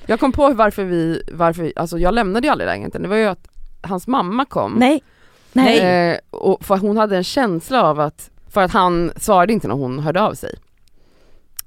Jag 0.07 0.21
kom 0.21 0.33
på 0.33 0.55
varför 0.55 0.85
vi, 0.85 1.23
varför 1.33 1.63
vi, 1.63 1.73
alltså 1.77 1.99
jag 1.99 2.15
lämnade 2.15 2.47
ju 2.47 2.51
aldrig 2.53 2.67
lägenheten, 2.67 3.03
det 3.03 3.09
var 3.09 3.17
ju 3.17 3.27
att 3.27 3.49
hans 3.83 4.07
mamma 4.07 4.45
kom. 4.45 4.73
Nej. 4.73 5.03
Nej. 5.53 6.11
Eh, 6.13 6.19
och 6.31 6.65
för 6.65 6.77
hon 6.77 6.97
hade 6.97 7.17
en 7.17 7.25
känsla 7.25 7.83
av 7.83 8.01
att, 8.01 8.31
för 8.49 8.61
att 8.63 8.73
han 8.73 9.13
svarade 9.17 9.53
inte 9.53 9.69
när 9.69 9.75
hon 9.75 9.99
hörde 9.99 10.23
av 10.23 10.35
sig. 10.35 10.55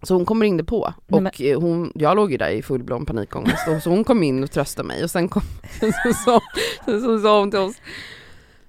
Så 0.04 0.13
hon 0.13 0.26
kommer 0.26 0.45
in 0.45 0.58
det 0.58 0.63
på 0.63 0.93
Nej, 1.08 1.17
och 1.17 1.23
men- 1.23 1.32
eh, 1.39 1.60
hon, 1.60 1.91
jag 1.95 2.15
låg 2.15 2.32
ju 2.32 2.38
där 2.38 2.50
i 2.50 2.62
full-blown 2.62 3.06
panikångest 3.06 3.67
och 3.67 3.84
så 3.84 3.89
hon 3.89 4.04
kom 4.04 4.23
in 4.23 4.43
och 4.43 4.52
tröstade 4.52 4.88
mig 4.88 5.04
och 5.04 5.12
sen 5.12 5.30
kom, 5.30 5.41
så, 5.80 6.13
så, 6.86 7.00
så 7.02 7.19
sa 7.19 7.39
hon 7.39 7.52
till 7.52 7.60
oss 7.60 7.76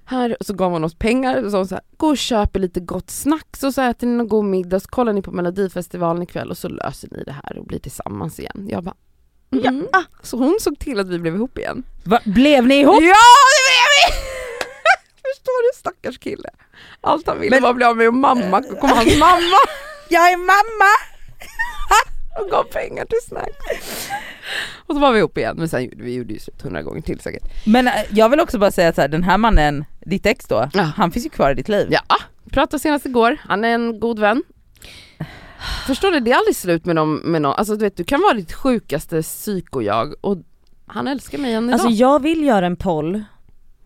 här, 0.05 0.37
och 0.41 0.47
så 0.47 0.55
gav 0.55 0.73
hon 0.73 0.85
oss 0.85 0.95
pengar 0.95 1.45
och 1.45 1.51
sa 1.51 1.65
så 1.67 1.75
här, 1.75 1.85
gå 1.97 2.07
och 2.09 2.17
köp 2.19 2.57
lite 2.57 2.81
gott 2.81 3.11
snacks 3.11 3.63
och 3.63 3.75
så 3.75 3.83
äter 3.83 4.07
ni 4.07 4.13
någon 4.17 4.29
god 4.29 4.45
middag 4.45 4.81
så 4.81 4.89
kollar 4.89 5.13
ni 5.13 5.23
på 5.23 5.31
melodifestivalen 5.31 6.23
ikväll 6.23 6.51
och 6.51 6.59
så 6.59 6.69
löser 6.69 7.09
ni 7.13 7.23
det 7.25 7.33
här 7.45 7.59
och 7.59 7.65
blir 7.67 7.79
tillsammans 7.79 8.41
igen. 8.41 8.69
Jag 8.71 8.85
bara 8.85 8.95
mm. 9.53 9.87
Ja. 9.93 10.05
Så 10.23 10.37
hon 10.37 10.57
såg 10.61 10.79
till 10.79 11.01
att 11.01 11.09
vi 11.09 11.19
blev 11.19 11.35
ihop 11.35 11.59
igen. 11.59 11.83
Va, 12.05 12.21
blev 12.25 12.67
ni 12.67 12.81
ihop? 12.81 12.95
Ja 12.95 13.01
det 13.55 13.63
blev 13.69 13.89
vi! 13.95 14.15
Förstår 15.29 15.73
du 15.73 15.79
stackars 15.79 16.19
kille? 16.19 16.49
Allt 17.01 17.27
han 17.27 17.41
ville 17.41 17.57
Men- 17.57 17.63
var 17.63 17.71
att 17.71 17.77
bli 17.77 17.85
av 17.85 17.97
med 17.97 18.09
och 18.09 18.15
mamma, 18.15 18.63
kom 18.63 18.91
hans 18.91 19.19
mamma 19.19 19.57
Jag 20.09 20.33
är 20.33 20.37
mamma! 20.37 20.93
och 22.45 22.51
gav 22.51 22.65
pengar 22.65 23.05
till 23.05 23.19
snacks. 23.29 24.09
Och 24.87 24.95
så 24.95 25.01
var 25.01 25.13
vi 25.13 25.19
ihop 25.19 25.39
igen 25.39 25.55
men 25.59 25.69
sen 25.69 25.85
gjorde 25.85 26.03
vi 26.03 26.15
gjorde 26.15 26.33
ju 26.33 26.39
slut 26.41 26.63
hundra 26.63 26.83
gånger 26.83 27.01
till 27.03 27.21
säkert. 27.21 27.43
Men 27.67 27.87
äh, 27.89 27.93
jag 28.11 28.29
vill 28.29 28.41
också 28.41 28.59
bara 28.59 28.71
säga 28.71 28.89
att 28.89 28.95
så 28.95 29.01
här, 29.01 29.09
den 29.09 29.23
här 29.23 29.39
mannen, 29.39 29.85
ditt 30.01 30.27
ex 30.27 30.45
då, 30.45 30.71
Ja. 30.73 30.83
han 30.83 31.11
finns 31.11 31.27
ju 31.27 31.31
kvar 31.31 31.51
i 31.51 31.55
ditt 31.55 31.69
liv. 31.69 31.89
Ja, 31.91 32.03
pratade 32.53 32.81
senast 32.81 33.07
igår, 33.07 33.37
han 33.49 33.65
är 33.65 33.69
en 33.69 34.01
god 34.01 34.19
vän. 34.19 34.43
Förstår 35.87 36.11
du, 36.11 36.21
det 36.21 36.31
är 36.31 36.37
aldrig 36.37 36.57
slut 36.57 36.87
med 36.87 36.94
någon, 36.94 37.14
med 37.14 37.42
någon 37.42 37.55
alltså 37.57 37.77
du 37.77 37.85
vet 37.85 37.97
du 37.97 38.05
kan 38.05 38.21
vara 38.21 38.35
ditt 38.35 38.53
sjukaste 38.53 39.23
psyko-jag 39.23 40.14
och 40.21 40.38
han 40.87 41.09
älskar 41.09 41.38
mig 41.38 41.55
än 41.55 41.64
idag. 41.64 41.73
Alltså 41.73 41.88
jag 41.88 42.23
vill 42.23 42.44
göra 42.44 42.66
en 42.66 42.77
poll 42.77 43.23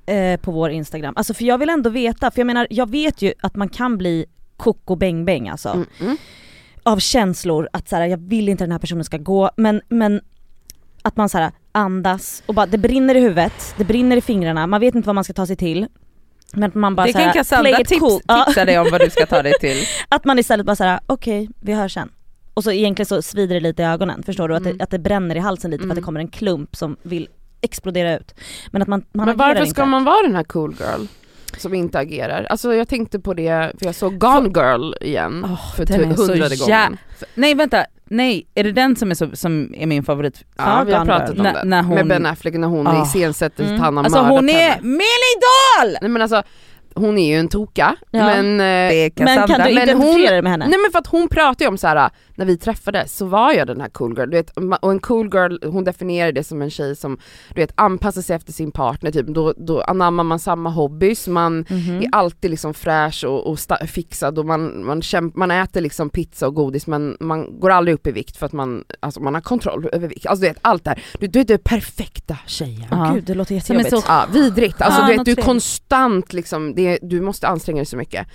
eh, 0.07 0.41
på 0.41 0.53
vår 0.53 0.71
instagram, 0.71 1.15
alltså 1.17 1.35
för 1.35 1.45
jag 1.45 1.59
vill 1.59 1.69
ändå 1.69 1.91
veta, 1.91 2.31
för 2.31 2.41
jag 2.41 2.47
menar 2.47 2.67
jag 2.71 2.91
vet 2.91 3.23
ju 3.23 3.33
att 3.41 3.57
man 3.57 3.69
kan 3.69 3.99
bli 3.99 4.27
koko 4.57 4.97
bäng 4.97 5.25
bäng 5.25 5.49
alltså. 5.49 5.69
mm, 5.69 5.87
mm. 6.01 6.17
av 6.83 6.99
känslor 6.99 7.69
att 7.73 7.89
så 7.89 7.97
här, 7.97 8.07
jag 8.07 8.19
vill 8.19 8.49
inte 8.49 8.65
den 8.65 8.73
här 8.73 8.79
personen 8.79 9.05
ska 9.05 9.17
gå 9.17 9.51
men, 9.57 9.81
men 9.89 10.21
att 11.03 11.17
man 11.17 11.29
så 11.29 11.39
här, 11.39 11.53
andas 11.73 12.43
och 12.47 12.55
bara 12.55 12.67
det 12.67 12.79
brinner 12.79 13.15
i 13.15 13.21
huvudet, 13.21 13.75
det 13.77 13.85
brinner 13.85 14.17
i 14.17 14.21
fingrarna, 14.21 14.67
man 14.67 14.81
vet 14.81 14.95
inte 14.95 15.07
vad 15.07 15.15
man 15.15 15.25
ska 15.25 15.33
ta 15.33 15.47
sig 15.47 15.57
till. 15.57 15.87
Men 16.53 16.71
man 16.75 16.95
bara 16.95 17.07
det 17.07 17.13
så 17.13 17.19
här, 17.19 17.25
kan 17.25 17.33
Cassandra 17.35 17.71
play 17.71 17.81
it 17.83 17.89
tips, 17.89 18.01
cool. 18.01 18.21
Tipsa 18.47 18.65
dig 18.65 18.79
om 18.79 18.89
vad 18.91 19.01
du 19.01 19.11
ska 19.11 19.27
ta 19.27 19.43
dig 19.43 19.53
till. 19.61 19.77
att 20.09 20.25
man 20.25 20.39
istället 20.39 20.67
bara 20.67 20.77
såhär, 20.77 21.01
okej 21.07 21.49
vi 21.61 21.73
hörs 21.73 21.95
sen. 21.95 22.09
Och 22.55 22.65
så 22.65 22.73
egentligen 22.73 23.07
så 23.07 23.23
svider 23.23 23.55
det 23.55 23.61
lite 23.61 23.83
i 23.83 23.85
ögonen, 23.87 24.23
förstår 24.23 24.49
du? 24.49 24.55
Att, 24.57 24.61
Mm. 24.63 24.79
det, 24.79 24.85
att 24.85 24.91
det 24.91 24.99
bränner 24.99 25.37
i 25.37 25.39
halsen 25.39 25.71
lite 25.71 25.83
för 25.83 25.91
att 25.91 25.95
det 25.95 25.99
Mm. 25.99 26.05
kommer 26.05 26.21
en 26.21 26.29
klump 26.29 26.77
som 26.77 26.97
vill 27.03 27.29
explodera 27.61 28.17
ut. 28.17 28.35
Men 28.71 28.83
att 28.83 28.89
man, 28.89 29.05
man 29.13 29.27
Men 29.27 29.37
varför 29.37 29.61
inte. 29.61 29.71
ska 29.71 29.87
man 29.87 30.05
vara 30.05 30.23
den 30.23 30.35
här 30.37 30.45
cool 30.45 30.75
girl? 30.81 31.07
Som 31.59 31.75
inte 31.75 31.99
agerar. 31.99 32.45
Alltså 32.51 32.75
jag 32.75 32.89
tänkte 32.89 33.19
på 33.21 33.35
det, 33.35 33.73
för 33.79 33.87
jag 33.87 33.95
såg 33.95 34.19
Gone 34.19 34.49
Girl 34.49 34.93
igen 35.01 35.47
Åh, 35.51 35.75
för 35.77 35.87
så 35.87 35.93
hundrade 36.23 36.57
gången. 36.57 36.97
Nej 37.35 37.55
vänta, 37.55 37.85
nej 38.05 38.47
är 38.55 38.65
det 38.65 38.73
den 38.73 38.97
som 38.97 39.11
är, 39.11 39.15
så, 39.15 39.31
som 39.37 39.75
är 39.77 39.87
min 39.87 40.03
favorit? 40.03 40.45
Ja, 40.57 40.79
Ja, 40.79 40.85
vi 40.85 40.93
har 40.93 41.05
pratat 41.05 41.29
Girl. 41.29 41.39
om 41.47 41.53
den. 41.55 41.69
när 41.69 41.83
hon- 41.83 41.95
Med 41.95 42.07
Ben 42.09 42.27
Affleck 42.27 42.55
när 42.55 42.69
hon 42.69 42.87
Ah. 42.87 43.03
iscensätter 43.03 43.63
Mm. 43.65 43.75
att 43.75 43.81
han 43.81 43.97
har 43.97 44.05
Alltså 44.05 44.23
mördat 44.23 44.37
hon 44.37 44.49
är 44.49 44.69
henne 44.71 44.81
min! 45.81 45.97
Nej 46.01 46.11
men 46.11 46.23
alltså, 46.23 46.43
hon 46.95 47.19
är 47.19 47.29
ju 47.29 47.39
en 47.39 47.49
toka, 47.49 47.97
Ja. 48.11 48.25
men... 48.27 48.47
eh, 48.61 49.11
Men 49.17 49.47
kan 49.49 49.61
du 49.61 49.71
identifiera 49.71 49.97
hon- 49.97 50.21
dig 50.23 50.43
med 50.43 50.53
henne? 50.53 50.67
Nej 50.69 50.79
men 50.79 50.93
för 50.93 50.99
att 50.99 51.07
hon 51.07 51.29
pratar 51.29 51.65
ju 51.65 51.69
om 51.69 51.79
så 51.79 51.87
här 51.87 52.11
när 52.35 52.45
vi 52.47 52.57
träffades 52.59 53.17
så 53.17 53.27
var 53.27 53.53
jag 53.53 53.67
den 53.67 53.81
här 53.81 53.89
cool 53.89 54.19
girl, 54.19 54.31
du 54.31 54.37
vet, 54.37 54.51
och 54.81 54.91
en 54.93 54.99
cool 55.01 55.31
girl 55.35 55.57
hon 55.71 55.85
definierar 55.85 56.33
det 56.33 56.45
som 56.45 56.63
en 56.63 56.71
tjej 56.71 56.97
som 56.97 57.19
du 57.55 57.61
vet 57.61 57.73
anpassar 57.75 58.23
sig 58.23 58.37
efter 58.37 58.53
sin 58.53 58.71
partner, 58.73 59.11
typ. 59.11 59.27
då, 59.27 59.55
då 59.57 59.81
anammar 59.81 60.25
man 60.25 60.39
samma 60.39 60.71
hobbys, 60.71 61.29
man 61.29 61.65
Mhm. 61.69 62.01
är 62.03 62.09
alltid 62.13 62.51
liksom 62.51 62.75
fräsch 62.75 63.25
och, 63.25 63.47
och 63.47 63.57
sta- 63.57 63.87
fixad 63.87 64.39
och 64.39 64.47
man, 64.47 64.85
man, 64.87 65.01
kämp- 65.01 65.33
man 65.35 65.51
äter 65.51 65.81
liksom 65.81 66.11
pizza 66.11 66.47
och 66.47 66.55
godis 66.55 66.87
men 66.87 67.17
man 67.21 67.61
går 67.61 67.71
aldrig 67.71 67.95
upp 67.95 68.07
i 68.07 68.13
vikt 68.13 68.37
för 68.37 68.47
att 68.47 68.53
man, 68.53 68.85
alltså 69.01 69.21
man 69.21 69.35
har 69.35 69.41
kontroll 69.41 69.89
över 69.93 70.09
vikt. 70.09 70.27
Alltså 70.27 70.43
du 70.43 70.49
vet 70.49 70.59
allt 70.63 70.85
det 70.85 70.91
här, 70.91 71.03
du, 71.21 71.27
du 71.27 71.41
är 71.41 71.45
den 71.45 71.59
perfekta 71.59 72.39
tjejen. 72.47 72.87
Ja. 72.91 73.11
Gud 73.15 73.25
det 73.25 73.35
låter 73.35 73.55
jättejobbigt. 73.55 73.91
så 73.91 74.03
Ja, 74.09 74.25
vidrigt. 74.33 74.83
Alltså 74.83 75.03
Ah, 75.03 75.07
du 75.07 75.17
vet, 75.17 75.25
du 75.25 75.31
är 75.33 75.37
konstant 75.37 76.33
liksom, 76.33 76.75
det, 76.85 76.99
du 77.03 77.21
måste 77.21 77.49
anstränga 77.49 77.79
dig 77.79 77.87
så 77.87 77.97
mycket. 77.97 78.27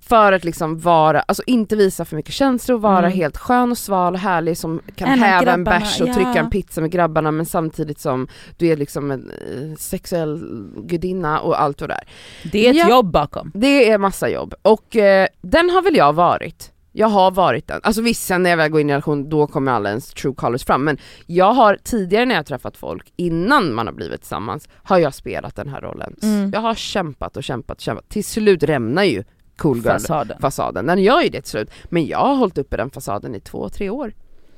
För 0.00 0.32
att 0.32 0.44
liksom 0.44 0.78
vara, 0.78 1.20
alltså 1.20 1.42
inte 1.46 1.76
visa 1.76 2.04
för 2.04 2.16
mycket 2.16 2.34
känslor, 2.34 2.78
vara 2.78 2.98
Mm. 2.98 3.12
helt 3.12 3.36
skön 3.36 3.70
och 3.70 3.78
sval 3.78 4.14
och 4.14 4.20
härlig 4.20 4.58
som 4.58 4.80
kan 4.96 5.08
En 5.08 5.14
av 5.22 5.26
häva 5.28 5.38
en 5.38 5.44
grabbarna, 5.44 5.80
bärs 5.80 6.00
och 6.00 6.08
ja. 6.08 6.14
trycka 6.14 6.34
en 6.40 6.50
pizza 6.50 6.80
med 6.80 6.90
grabbarna 6.90 7.30
men 7.30 7.46
samtidigt 7.46 7.98
som 8.00 8.28
du 8.56 8.66
är 8.66 8.76
liksom 8.76 9.10
en 9.10 9.30
eh, 9.30 9.76
sexuell 9.78 10.40
gudinna 10.76 11.40
och 11.40 11.60
allt 11.62 11.80
vad 11.80 11.90
det 11.90 11.94
är. 11.94 12.04
Det 12.52 12.66
är 12.66 12.70
ett 12.70 12.76
Ja. 12.76 12.88
jobb 12.88 13.10
bakom. 13.12 13.50
Det 13.54 13.90
är 13.90 13.98
massa 13.98 14.28
jobb 14.28 14.54
och 14.62 14.96
eh, 14.96 15.26
den 15.42 15.70
har 15.70 15.82
väl 15.82 15.96
jag 15.96 16.12
varit. 16.12 16.72
Jag 16.92 17.08
har 17.08 17.30
varit 17.30 17.66
den. 17.66 17.80
Alltså 17.82 18.02
visst 18.02 18.26
sen 18.26 18.42
när 18.42 18.50
jag 18.50 18.56
väl 18.56 18.70
går 18.70 18.80
in 18.80 18.90
i 18.90 18.92
en 18.92 18.94
relation 18.94 19.28
då 19.28 19.46
kommer 19.46 19.72
alla 19.72 19.88
ens 19.88 20.10
true 20.10 20.34
colors 20.34 20.64
fram 20.64 20.84
men 20.84 20.98
jag 21.26 21.52
har 21.52 21.78
tidigare 21.84 22.24
när 22.24 22.34
jag 22.34 22.46
träffat 22.46 22.76
folk 22.76 23.12
innan 23.16 23.74
man 23.74 23.86
har 23.86 23.94
blivit 23.94 24.20
tillsammans 24.20 24.68
har 24.82 24.98
jag 24.98 25.14
spelat 25.14 25.56
den 25.56 25.68
här 25.68 25.80
rollen. 25.80 26.16
Mm. 26.22 26.50
Jag 26.54 26.60
har 26.60 26.74
kämpat 26.74 27.36
och 27.36 27.44
kämpat 27.44 27.76
och 27.76 27.82
kämpat. 27.82 28.08
Till 28.08 28.24
slut 28.24 28.62
rämnar 28.62 29.04
ju 29.04 29.24
cool 29.56 29.76
girl 29.76 29.92
Fasaden. 29.92 30.40
fasaden. 30.40 30.86
Den 30.86 31.02
gör 31.02 31.22
ju 31.22 31.28
det 31.28 31.40
till 31.40 31.50
slut. 31.50 31.70
Men 31.84 32.06
jag 32.06 32.18
har 32.18 32.34
hållit 32.34 32.58
uppe 32.58 32.76
den 32.76 32.90
fasaden 32.90 33.34
i 33.34 33.40
två, 33.40 33.68
tre 33.68 33.90
år 33.90 34.12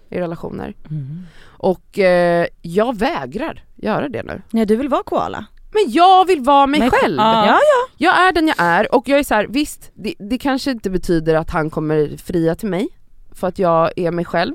i 0.09 0.21
relationer. 0.21 0.75
Mm. 0.91 1.23
Och 1.45 1.99
eh, 1.99 2.47
jag 2.63 2.99
vägrar 2.99 3.65
göra 3.77 4.09
det 4.09 4.23
nu. 4.23 4.43
Nej 4.51 4.67
du 4.67 4.77
vill 4.77 4.89
vara 4.89 5.03
koala? 5.03 5.47
Men 5.73 5.93
jag 5.93 6.27
vill 6.27 6.41
vara 6.41 6.67
mig 6.67 6.81
Men- 6.81 6.91
själv! 6.91 7.17
Ja. 7.17 7.47
Ja, 7.47 7.59
Jag 7.97 8.29
är 8.29 8.33
den 8.33 8.47
jag 8.49 8.57
är 8.59 8.95
och 8.95 9.09
jag 9.09 9.19
är 9.19 9.25
så 9.25 9.35
här, 9.35 9.47
visst 9.51 9.91
det, 9.95 10.15
det 10.19 10.39
kanske 10.39 10.71
inte 10.71 10.91
betyder 10.91 11.35
att 11.35 11.51
han 11.51 11.71
kommer 11.71 12.17
fria 12.25 12.55
till 12.55 12.69
mig 12.69 12.89
för 13.35 13.49
att 13.49 13.59
jag 13.59 13.91
är 13.97 14.11
mig 14.11 14.25
själv. 14.25 14.55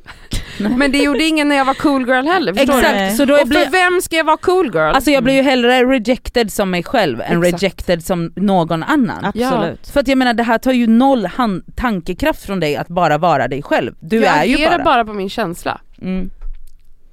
Men 0.78 0.92
det 0.92 0.98
gjorde 0.98 1.24
ingen 1.24 1.50
när 1.50 1.56
jag 1.56 1.66
var 1.66 1.74
cool 1.74 2.08
girl 2.08 2.26
heller, 2.28 2.54
förstår 2.54 2.74
du? 2.74 2.80
Exakt, 2.80 3.18
så 3.18 3.26
då 3.26 3.36
Och 3.42 3.48
blir, 3.48 3.60
för 3.66 3.72
vem 3.72 4.02
ska 4.02 4.16
jag 4.16 4.24
vara 4.24 4.38
cool 4.38 4.66
girl? 4.66 4.78
alltså 4.96 5.12
jag 5.12 5.24
blir 5.24 5.34
ju 5.34 5.42
hellre 5.42 5.84
rejected 5.84 6.52
som 6.54 6.70
mig 6.72 6.84
själv 6.84 7.22
än 7.22 7.44
Exakt. 7.44 7.64
rejected 7.64 8.06
som 8.06 8.34
någon 8.36 8.84
annan. 8.84 9.26
absolut. 9.26 9.88
För 9.90 10.00
att 10.00 10.08
jag 10.08 10.18
menar 10.18 10.34
det 10.34 10.44
här 10.44 10.58
tar 10.58 10.72
ju 10.74 10.88
noll 10.88 11.30
tankekraft 11.76 12.44
från 12.46 12.60
dig 12.60 12.76
att 12.76 12.88
bara 12.88 13.18
vara 13.18 13.48
dig 13.48 13.62
själv. 13.64 13.96
Du 14.00 14.18
jag 14.18 14.38
är 14.38 14.44
ju 14.44 14.56
agerar 14.56 14.78
bara. 14.78 14.84
bara 14.84 15.06
på 15.06 15.14
min 15.14 15.30
känsla. 15.30 15.82
Mm. 16.02 16.30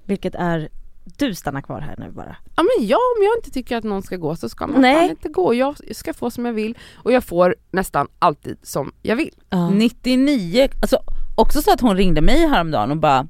Vilket 0.06 0.34
är, 0.34 0.68
du 1.04 1.34
stannar 1.34 1.60
kvar 1.60 1.80
här 1.80 1.94
nu 1.98 2.10
bara. 2.10 2.36
Ja 2.56 2.62
men 2.62 2.86
ja, 2.86 2.96
om 3.16 3.24
jag 3.24 3.38
inte 3.38 3.50
tycker 3.50 3.76
att 3.76 3.84
någon 3.84 4.02
ska 4.02 4.16
gå 4.16 4.36
så 4.36 4.48
ska 4.48 4.66
man 4.66 4.80
Nej. 4.80 5.10
inte 5.10 5.28
gå. 5.28 5.54
Jag 5.54 5.96
ska 5.96 6.14
få 6.14 6.30
som 6.30 6.44
jag 6.46 6.52
vill 6.52 6.78
och 6.94 7.12
jag 7.12 7.24
får 7.24 7.56
nästan 7.70 8.08
alltid 8.18 8.56
som 8.62 8.92
jag 9.02 9.16
vill. 9.16 9.34
Ja. 9.50 9.70
99, 9.70 10.68
alltså 10.82 10.98
också 11.36 11.62
så 11.62 11.72
att 11.72 11.80
hon 11.80 11.96
ringde 11.96 12.20
mig 12.20 12.46
häromdagen 12.46 12.90
och 12.90 12.96
bara 12.96 13.26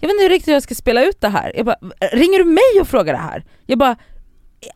Jag 0.00 0.08
vet 0.08 0.14
inte 0.14 0.28
riktigt 0.28 0.48
hur 0.48 0.52
jag 0.52 0.62
ska 0.62 0.74
spela 0.74 1.04
ut 1.04 1.20
det 1.20 1.28
här. 1.28 1.52
Jag 1.56 1.66
bara, 1.66 1.76
ringer 2.12 2.38
du 2.38 2.44
mig 2.44 2.80
och 2.80 2.88
frågar 2.88 3.12
det 3.12 3.18
här? 3.18 3.44
Jag 3.66 3.78
bara, 3.78 3.96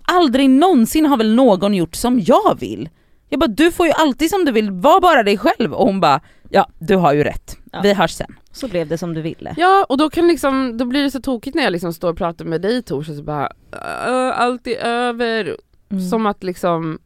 aldrig 0.03 0.51
någonsin 0.51 1.07
har 1.07 1.17
väl 1.17 1.35
någon 1.35 1.75
gjort 1.75 1.95
som 1.97 2.21
jag 2.21 2.59
vill? 2.61 2.88
Jag 3.29 3.41
bara, 3.41 3.47
du 3.47 3.73
får 3.73 3.87
ju 3.87 3.93
alltid 3.93 4.31
som 4.31 4.45
du 4.45 4.53
vill, 4.53 4.71
var 4.71 5.01
bara 5.01 5.23
dig 5.23 5.38
själv. 5.38 5.73
Och 5.75 5.87
hon 5.87 6.01
bara, 6.01 6.21
ja 6.51 6.69
du 6.79 6.97
har 6.97 7.12
ju 7.12 7.25
rätt, 7.25 7.58
Ja. 7.79 7.83
vi 7.83 7.95
hörs 7.95 8.11
sen. 8.12 8.37
Så 8.53 8.69
blev 8.69 8.88
det 8.88 8.99
som 8.99 9.14
du 9.14 9.21
ville. 9.23 9.55
Ja 9.57 9.87
och 9.88 9.99
då 9.99 10.11
kan 10.11 10.27
liksom, 10.29 10.77
då 10.79 10.85
blir 10.85 11.03
det 11.03 11.11
så 11.11 11.21
tokigt 11.21 11.55
när 11.57 11.62
jag 11.62 11.73
liksom 11.73 11.93
står 11.93 12.11
och 12.11 12.17
pratar 12.19 12.45
med 12.45 12.61
dig 12.61 12.83
Tors 12.83 13.09
och 13.09 13.14
så 13.14 13.23
bara 13.23 13.47
"Äh, 13.73 14.41
allt 14.41 14.67
är 14.67 14.77
över. 14.85 15.57
Mm. 15.91 16.09
Som 16.09 16.27
att 16.27 16.43
liksom, 16.43 16.99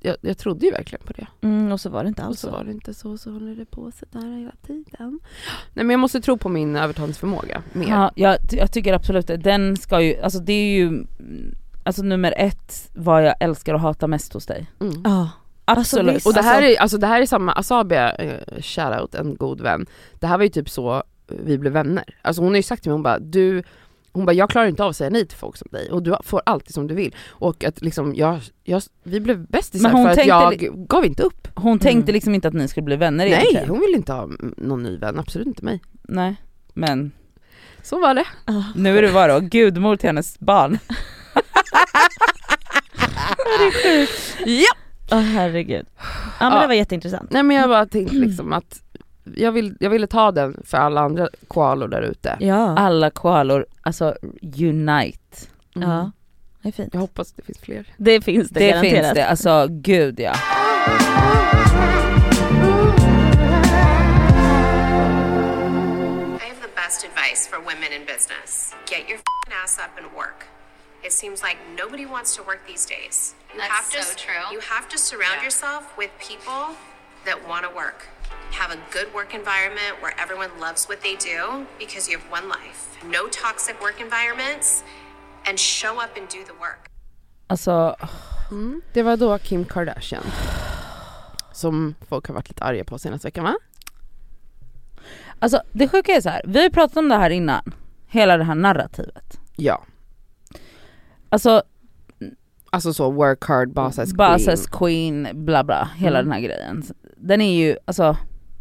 jag, 0.00 0.16
jag 0.20 0.38
trodde 0.38 0.66
ju 0.66 0.72
verkligen 0.72 1.06
på 1.06 1.12
det. 1.12 1.26
Mm, 1.40 1.72
och 1.72 1.80
så 1.80 1.90
var 1.90 2.02
det 2.02 2.08
inte 2.08 2.22
Och 2.22 2.28
alls 2.28 2.40
så 2.40 2.46
så. 2.46 2.52
var 2.52 2.64
det 2.64 2.70
inte 2.72 2.94
så, 2.94 3.18
så 3.18 3.30
håller 3.32 3.54
det 3.56 3.64
på 3.64 3.90
så 3.98 4.06
där 4.10 4.38
hela 4.38 4.52
tiden. 4.66 5.20
Nej 5.74 5.84
men 5.84 5.90
jag 5.90 6.00
måste 6.00 6.20
tro 6.20 6.36
på 6.38 6.48
min 6.48 6.76
övertalningsförmåga 6.76 7.62
mer. 7.72 7.88
Ja, 7.88 8.10
jag, 8.16 8.36
jag 8.50 8.72
tycker 8.72 8.92
absolut 8.92 9.26
det. 9.26 9.36
Den 9.36 9.76
ska 9.76 10.00
ju, 10.00 10.20
alltså 10.22 10.38
det 10.38 10.52
är 10.52 10.76
ju 10.76 11.04
Alltså 11.84 12.02
nummer 12.02 12.34
ett, 12.36 12.90
vad 12.94 13.24
jag 13.26 13.34
älskar 13.40 13.74
och 13.74 13.80
hatar 13.80 14.08
mest 14.08 14.32
hos 14.32 14.46
dig. 14.46 14.70
Mm. 14.80 14.94
Ja. 15.04 15.30
Alltså, 15.64 15.96
Absolut. 15.96 16.16
visst. 16.16 16.26
Och 16.26 16.34
det 16.34 16.42
här, 16.42 16.62
är, 16.62 16.80
alltså 16.80 16.98
det 16.98 17.06
här 17.06 17.22
är 17.22 17.26
samma, 17.26 17.52
Asabia, 17.52 18.12
eh, 18.14 18.60
shoutout, 18.62 19.14
en 19.14 19.34
god 19.36 19.60
vän. 19.60 19.86
Det 20.20 20.26
här 20.26 20.36
var 20.38 20.44
ju 20.44 20.50
typ 20.50 20.70
så 20.70 21.02
vi 21.26 21.58
blev 21.58 21.72
vänner. 21.72 22.04
Alltså 22.22 22.42
hon 22.42 22.48
har 22.50 22.56
ju 22.56 22.62
sagt 22.62 22.82
till 22.82 22.90
mig, 22.90 22.94
hon 22.94 23.02
bara 23.02 23.18
du 23.18 23.62
hon 24.14 24.26
bara, 24.26 24.32
jag 24.32 24.50
klarar 24.50 24.66
inte 24.66 24.84
av 24.84 24.90
att 24.90 24.96
säga 24.96 25.10
nej 25.10 25.26
till 25.26 25.38
folk 25.38 25.56
som 25.56 25.68
dig 25.70 25.90
och 25.90 26.02
du 26.02 26.16
får 26.24 26.42
alltid 26.46 26.74
som 26.74 26.86
du 26.86 26.94
vill. 26.94 27.14
Och 27.30 27.64
att 27.64 27.80
liksom, 27.82 28.14
jag, 28.14 28.40
jag, 28.64 28.82
vi 29.02 29.20
blev 29.20 29.46
bästisar 29.46 29.90
för 29.90 30.08
att 30.08 30.26
jag 30.26 30.58
gav 30.88 31.04
inte 31.04 31.22
upp. 31.22 31.48
Hon 31.54 31.78
tänkte 31.78 32.02
Mm. 32.10 32.14
liksom 32.14 32.34
inte 32.34 32.48
att 32.48 32.54
ni 32.54 32.68
skulle 32.68 32.84
bli 32.84 32.96
vänner 32.96 33.24
Nej, 33.24 33.32
egentligen. 33.34 33.68
hon 33.68 33.80
vill 33.80 33.94
inte 33.94 34.12
ha 34.12 34.28
någon 34.56 34.82
ny 34.82 34.96
vän, 34.96 35.18
absolut 35.18 35.46
inte 35.46 35.64
mig. 35.64 35.80
Nej. 36.02 36.36
Men 36.74 37.12
Så 37.82 38.00
var 38.00 38.14
det. 38.14 38.24
Ja. 38.46 38.64
nu 38.74 38.98
är 38.98 39.02
du 39.02 39.08
vadå, 39.08 39.40
gudmor 39.40 39.96
till 39.96 40.08
hennes 40.08 40.38
barn. 40.40 40.78
Ja. 44.46 44.72
Åh 45.10 45.18
herregud. 45.18 45.86
Ja 45.96 46.04
men 46.40 46.52
Ja. 46.52 46.60
det 46.60 46.66
var 46.66 46.74
jätteintressant. 46.74 47.30
Nej 47.30 47.42
men 47.42 47.56
jag 47.56 47.68
bara 47.68 47.86
tänkte 47.86 48.14
liksom 48.16 48.52
att 48.52 48.82
jag, 49.36 49.52
vill, 49.52 49.76
jag 49.80 49.90
ville 49.90 50.06
ta 50.06 50.32
den 50.32 50.62
för 50.64 50.78
alla 50.78 51.00
andra 51.00 51.28
koalor 51.48 51.88
där 51.88 52.02
ute. 52.02 52.36
Ja. 52.40 52.78
Alla 52.78 53.10
koalor, 53.10 53.66
alltså 53.82 54.14
unite. 54.58 55.18
Mm. 55.76 55.88
ja. 55.90 56.10
Det 56.62 56.68
är 56.68 56.72
fint. 56.72 56.88
Jag 56.94 57.00
hoppas 57.00 57.32
det 57.32 57.42
finns 57.42 57.58
fler. 57.58 57.86
Det 57.96 58.20
finns 58.20 58.48
det, 58.50 58.60
Det 58.60 58.70
garanterat. 58.70 59.02
finns 59.04 59.14
det, 59.14 59.26
alltså 59.26 59.66
gud 59.70 60.20
ja. 60.20 60.34
I 65.12 66.46
have 66.48 66.60
the 66.62 66.72
best 66.74 67.04
advice 67.04 67.46
for 67.50 67.58
women 67.58 67.92
in 67.92 68.04
business. 68.06 68.74
Get 68.90 69.00
your 69.08 69.18
f***ing 69.18 69.52
ass 69.64 69.78
up 69.78 69.92
and 69.98 70.06
work. 70.16 70.46
It 71.04 71.12
seems 71.12 71.42
like 71.42 71.58
nobody 71.82 72.06
wants 72.06 72.36
to 72.36 72.42
work 72.42 72.60
these 72.66 72.84
days. 72.86 73.34
You 73.52 73.58
That's 73.60 73.72
have 73.74 73.90
to, 73.90 74.02
so 74.02 74.14
true. 74.26 74.44
You 74.54 74.60
have 74.74 74.88
to 74.88 74.98
surround 74.98 75.36
Yeah. 75.38 75.44
yourself 75.46 75.82
with 75.98 76.10
people 76.30 76.62
that 77.26 77.36
want 77.48 77.62
to 77.66 77.70
work. 77.82 78.00
Have 78.60 78.70
a 78.70 78.78
good 78.96 79.08
work 79.14 79.34
environment 79.34 79.92
where 80.02 80.14
everyone 80.22 80.50
loves 80.66 80.88
what 80.88 81.00
they 81.02 81.16
do 81.32 81.66
because 81.78 82.04
you 82.10 82.18
have 82.18 82.28
one 82.38 82.48
life. 82.48 82.80
No 83.04 83.22
toxic 83.42 83.76
work 83.82 84.00
environments 84.00 84.84
and 85.48 85.58
show 85.58 85.94
up 86.04 86.12
and 86.18 86.28
do 86.28 86.40
the 86.50 86.56
work. 86.60 86.82
Alltså, 87.46 87.96
Mm. 88.50 88.82
Det 88.92 89.02
var 89.02 89.16
då 89.16 89.38
Kim 89.38 89.64
Kardashian. 89.64 90.22
Som 91.52 91.94
folk 92.08 92.26
har 92.26 92.34
varit 92.34 92.48
lite 92.48 92.64
arga 92.64 92.84
på 92.84 92.98
senaste 92.98 93.26
veckan 93.26 93.44
va? 93.44 93.54
alltså 95.38 95.62
det 95.72 95.88
sjuka 95.88 96.12
är 96.12 96.20
så 96.20 96.28
här. 96.28 96.42
vi 96.46 96.62
har 96.62 96.70
pratat 96.70 96.96
om 96.96 97.08
det 97.08 97.16
här 97.16 97.30
innan. 97.30 97.74
Hela 98.06 98.36
det 98.36 98.44
här 98.44 98.54
narrativet. 98.54 99.38
Ja. 99.56 99.84
Alltså 101.32 101.62
Alltså 102.70 102.92
så 102.94 103.10
work 103.10 103.44
hard, 103.44 103.72
boss 103.72 103.98
as 103.98 104.12
queen. 104.12 104.16
Basas 104.16 104.66
queen, 104.66 105.28
bla 105.32 105.64
bla, 105.64 105.88
hela 105.96 106.18
Mm. 106.18 106.28
den 106.28 106.32
här 106.32 106.40
grejen. 106.48 106.82
Den 107.16 107.40
är 107.40 107.54
ju, 107.64 107.76
alltså 107.84 108.16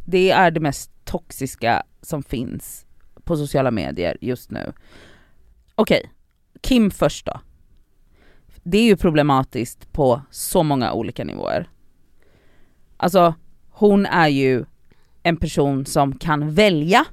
det 0.05 0.31
är 0.31 0.51
det 0.51 0.60
mest 0.60 0.91
toxiska 1.05 1.84
som 2.01 2.23
finns 2.23 2.86
på 3.23 3.38
sociala 3.38 3.71
medier 3.71 4.17
just 4.21 4.51
nu. 4.51 4.73
Okej, 5.75 6.12
Kim 6.62 6.91
först 6.91 7.25
då. 7.25 7.39
Det 8.63 8.77
är 8.77 8.84
ju 8.84 8.95
problematiskt 8.97 9.93
på 9.93 10.21
så 10.29 10.63
många 10.63 10.93
olika 10.93 11.23
nivåer. 11.23 11.69
Alltså 12.97 13.34
hon 13.69 14.05
är 14.05 14.27
ju 14.27 14.65
en 15.23 15.38
person 15.38 15.86
som 15.86 16.13
kan 16.15 16.53
välja 16.53 17.05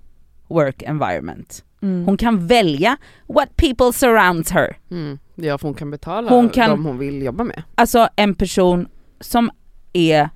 work 0.48 0.82
environment. 0.82 1.64
Mm. 1.82 2.04
Hon 2.06 2.16
kan 2.16 2.46
välja 2.46 2.96
what 3.26 3.56
people 3.56 3.92
surrounds 3.92 4.50
her. 4.50 4.76
Mm. 4.90 5.18
Ja 5.34 5.58
för 5.58 5.68
hon 5.68 5.74
kan 5.74 5.90
betala 5.90 6.30
Hon 6.30 6.48
kan- 6.48 6.70
de 6.70 6.84
hon 6.84 6.98
vill 6.98 7.22
jobba 7.22 7.44
med. 7.44 7.62
Alltså 7.74 8.08
en 8.16 8.34
person 8.34 8.88
som 9.20 9.50
är 9.92 10.28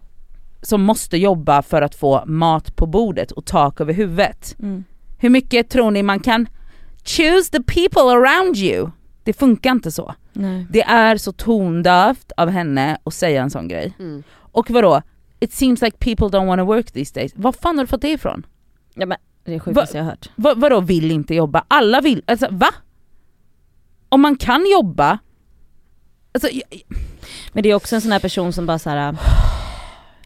som 0.63 0.83
måste 0.83 1.17
jobba 1.17 1.63
för 1.63 1.83
att 1.83 1.95
få 1.95 2.23
mat 2.27 2.77
på 2.77 2.87
bordet 2.87 3.31
och 3.31 3.45
tak 3.45 3.81
över 3.81 3.93
huvudet. 3.93 4.57
Mm. 4.59 4.85
Hur 5.19 5.31
mycket 5.31 5.71
tror 5.71 5.91
ni 5.91 6.03
man 6.03 6.21
kan 6.21 6.47
choose 7.05 7.51
the 7.51 7.63
people 7.63 8.03
around 8.03 8.57
you? 8.57 8.91
Det 9.25 9.33
funkar 9.33 9.71
inte 9.71 9.93
så. 9.93 10.15
Nej. 10.33 10.67
Det 10.71 10.83
är 10.83 11.17
så 11.17 11.33
tondövt 11.33 12.33
av 12.37 12.49
henne 12.51 12.99
att 13.05 13.15
säga 13.15 13.43
en 13.43 13.51
sån 13.51 13.69
grej. 13.69 13.93
Mm. 13.99 14.23
Och 14.35 14.71
vadå? 14.71 15.03
It 15.41 15.53
seems 15.53 15.83
like 15.83 15.97
people 15.99 16.27
don't 16.39 16.47
want 16.47 16.59
to 16.61 16.65
work 16.65 16.91
these 16.91 17.15
days. 17.15 17.33
Var 17.37 17.53
fan 17.53 17.79
har 17.79 17.85
du 17.85 17.89
fått 17.89 18.03
det 18.03 18.11
ifrån? 18.11 18.47
Ja, 18.95 19.07
men 19.07 19.19
det 19.45 19.51
är 19.51 19.55
det 19.55 19.61
sjukaste 19.61 19.97
jag 19.97 20.05
har 20.05 20.11
hört. 20.11 20.31
Va, 20.37 20.55
vadå 20.57 20.81
vill 20.81 21.11
inte 21.11 21.35
jobba? 21.35 21.65
Alla 21.69 22.01
vill, 22.01 22.23
alltså 22.27 22.47
va? 22.51 22.69
Om 24.09 24.21
man 24.21 24.37
kan 24.37 24.67
jobba, 24.71 25.19
alltså, 26.35 26.49
jag- 26.51 26.83
Men 27.53 27.63
det 27.63 27.71
är 27.71 27.75
också 27.75 27.95
en 27.95 28.01
sån 28.01 28.13
här 28.13 28.21
person 28.21 28.53
som 28.53 28.67
bara 28.67 28.79
så 28.79 28.91
här. 28.91 29.17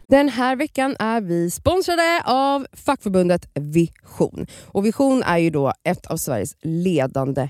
Den 0.09 0.29
här 0.29 0.55
veckan 0.55 0.95
är 0.99 1.21
vi 1.21 1.51
sponsrade 1.51 2.21
av 2.25 2.67
fackförbundet 2.73 3.49
Vision. 3.53 4.47
Och 4.65 4.85
Vision 4.85 5.23
är 5.23 5.37
ju 5.37 5.49
då 5.49 5.73
ett 5.83 6.05
av 6.05 6.17
Sveriges 6.17 6.55
ledande 6.61 7.49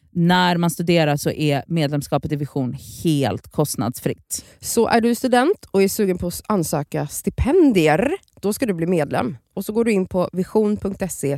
när 0.11 0.57
man 0.57 0.69
studerar 0.69 1.17
så 1.17 1.31
är 1.31 1.63
medlemskapet 1.67 2.31
i 2.31 2.35
Vision 2.35 2.75
helt 3.03 3.51
kostnadsfritt. 3.51 4.45
Så 4.59 4.87
är 4.87 5.01
du 5.01 5.15
student 5.15 5.65
och 5.71 5.83
är 5.83 5.87
sugen 5.87 6.17
på 6.17 6.27
att 6.27 6.41
ansöka 6.47 7.07
stipendier, 7.07 8.13
då 8.41 8.53
ska 8.53 8.65
du 8.65 8.73
bli 8.73 8.85
medlem. 8.85 9.37
Och 9.53 9.65
så 9.65 9.73
går 9.73 9.85
du 9.85 9.91
in 9.91 10.07
på 10.07 10.29
vision.se 10.33 11.37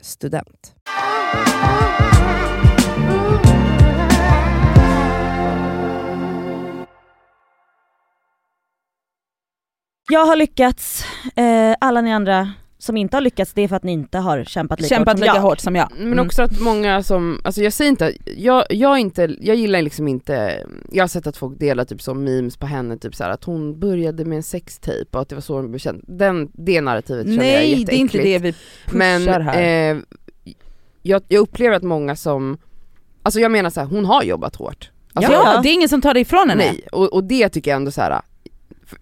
student. 0.00 0.74
Jag 10.10 10.26
har 10.26 10.36
lyckats, 10.36 11.04
eh, 11.36 11.74
alla 11.80 12.00
ni 12.00 12.12
andra 12.12 12.52
som 12.84 12.96
inte 12.96 13.16
har 13.16 13.20
lyckats 13.20 13.52
det 13.52 13.62
är 13.62 13.68
för 13.68 13.76
att 13.76 13.82
ni 13.82 13.92
inte 13.92 14.18
har 14.18 14.44
kämpat 14.44 14.80
lika 14.80 14.94
Kämpat 14.94 15.12
hårt 15.14 15.18
som 15.18 15.24
lika 15.26 15.34
jag. 15.36 15.42
hårt 15.42 15.60
som 15.60 15.76
jag. 15.76 15.88
Men 15.98 16.12
Mm. 16.12 16.26
också 16.26 16.42
att 16.42 16.60
många 16.60 17.02
som, 17.02 17.40
alltså 17.44 17.62
jag 17.62 17.72
säger 17.72 17.88
inte, 17.90 18.12
jag, 18.36 18.64
jag, 18.70 18.98
inte, 18.98 19.36
jag 19.40 19.56
gillar 19.56 19.82
liksom 19.82 20.08
inte, 20.08 20.66
jag 20.92 21.02
har 21.02 21.08
sett 21.08 21.26
att 21.26 21.36
folk 21.36 21.58
delar 21.58 21.84
typ 21.84 22.02
som 22.02 22.24
memes 22.24 22.56
på 22.56 22.66
henne, 22.66 22.96
typ 22.98 23.14
så 23.14 23.24
här, 23.24 23.30
att 23.30 23.44
hon 23.44 23.80
började 23.80 24.24
med 24.24 24.36
en 24.36 24.42
sextape 24.42 25.06
och 25.10 25.20
att 25.20 25.28
det 25.28 25.34
var 25.34 25.42
så 25.42 25.54
hon 25.56 25.70
blev 25.70 25.78
känd. 25.78 26.04
Den, 26.08 26.50
det 26.52 26.80
narrativet 26.80 27.26
känner 27.26 27.44
jag 27.44 27.54
är 27.54 27.58
Nej, 27.76 27.84
det 27.84 27.94
är 27.94 27.96
inte 27.96 28.18
det 28.18 28.38
vi 28.38 28.52
pushar 28.86 28.98
Men 28.98 29.42
här. 29.42 29.90
eh, 29.92 29.98
jag, 31.02 31.22
jag 31.28 31.40
upplever 31.40 31.76
att 31.76 31.82
många 31.82 32.16
som, 32.16 32.58
alltså 33.22 33.40
jag 33.40 33.50
menar 33.50 33.70
så 33.70 33.80
här, 33.80 33.86
hon 33.86 34.04
har 34.04 34.22
jobbat 34.22 34.56
hårt. 34.56 34.90
Alltså, 35.12 35.32
ja, 35.32 35.60
det 35.62 35.68
är 35.68 35.72
ingen 35.74 35.88
som 35.88 36.00
tar 36.02 36.14
det 36.14 36.20
ifrån 36.20 36.50
henne. 36.50 36.64
Nej, 36.72 36.86
och, 36.92 37.12
och 37.12 37.24
det 37.24 37.48
tycker 37.48 37.70
jag 37.70 37.76
ändå 37.76 37.90
så 37.90 38.00
här. 38.00 38.20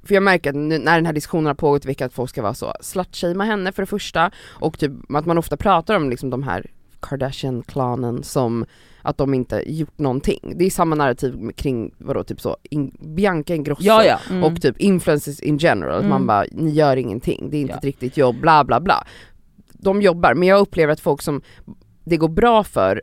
För- 0.02 0.14
jag 0.14 0.22
märker 0.22 0.50
att 0.50 0.56
nu, 0.56 0.78
när 0.78 0.94
den 0.96 1.06
här 1.06 1.12
diskussionen 1.12 1.46
har 1.46 1.54
pågått 1.54 1.84
i 1.84 1.88
veckan 1.88 2.06
att 2.06 2.12
folk 2.12 2.30
ska 2.30 2.42
vara 2.42 2.54
så 2.54 2.74
slutshamea 2.80 3.46
henne 3.46 3.72
för 3.72 3.82
det 3.82 3.86
första 3.86 4.30
och 4.48 4.78
typ 4.78 4.92
att 5.14 5.26
man 5.26 5.38
ofta 5.38 5.56
pratar 5.56 5.96
om 5.96 6.10
liksom 6.10 6.30
de 6.30 6.42
här 6.42 6.66
Kardashian-klanen 7.00 8.22
som 8.22 8.64
att 9.02 9.16
de 9.18 9.34
inte 9.34 9.62
gjort 9.66 9.98
någonting. 9.98 10.52
Det 10.56 10.64
är 10.64 10.70
samma 10.70 10.94
narrativ 10.94 11.50
kring 11.56 11.94
vadå 11.98 12.24
typ 12.24 12.40
så, 12.40 12.56
in, 12.62 12.96
Bianca 13.00 13.54
Ingrosso 13.54 13.82
Ja, 13.82 14.04
ja. 14.04 14.18
Mm. 14.30 14.44
och 14.44 14.62
typ 14.62 14.78
influencers 14.78 15.40
in 15.40 15.58
general, 15.58 15.92
att 15.94 15.98
Mm. 15.98 16.10
man 16.10 16.26
bara 16.26 16.44
ni 16.52 16.70
gör 16.70 16.96
ingenting, 16.96 17.50
det 17.50 17.56
är 17.56 17.60
inte 17.60 17.72
Ja. 17.72 17.78
ett 17.78 17.84
riktigt 17.84 18.16
jobb, 18.16 18.40
bla 18.40 18.64
bla 18.64 18.80
bla. 18.80 19.04
De 19.72 20.02
jobbar, 20.02 20.34
men 20.34 20.48
jag 20.48 20.60
upplever 20.60 20.92
att 20.92 21.00
folk 21.00 21.22
som 21.22 21.42
det 22.04 22.16
går 22.16 22.28
bra 22.28 22.64
för 22.64 23.02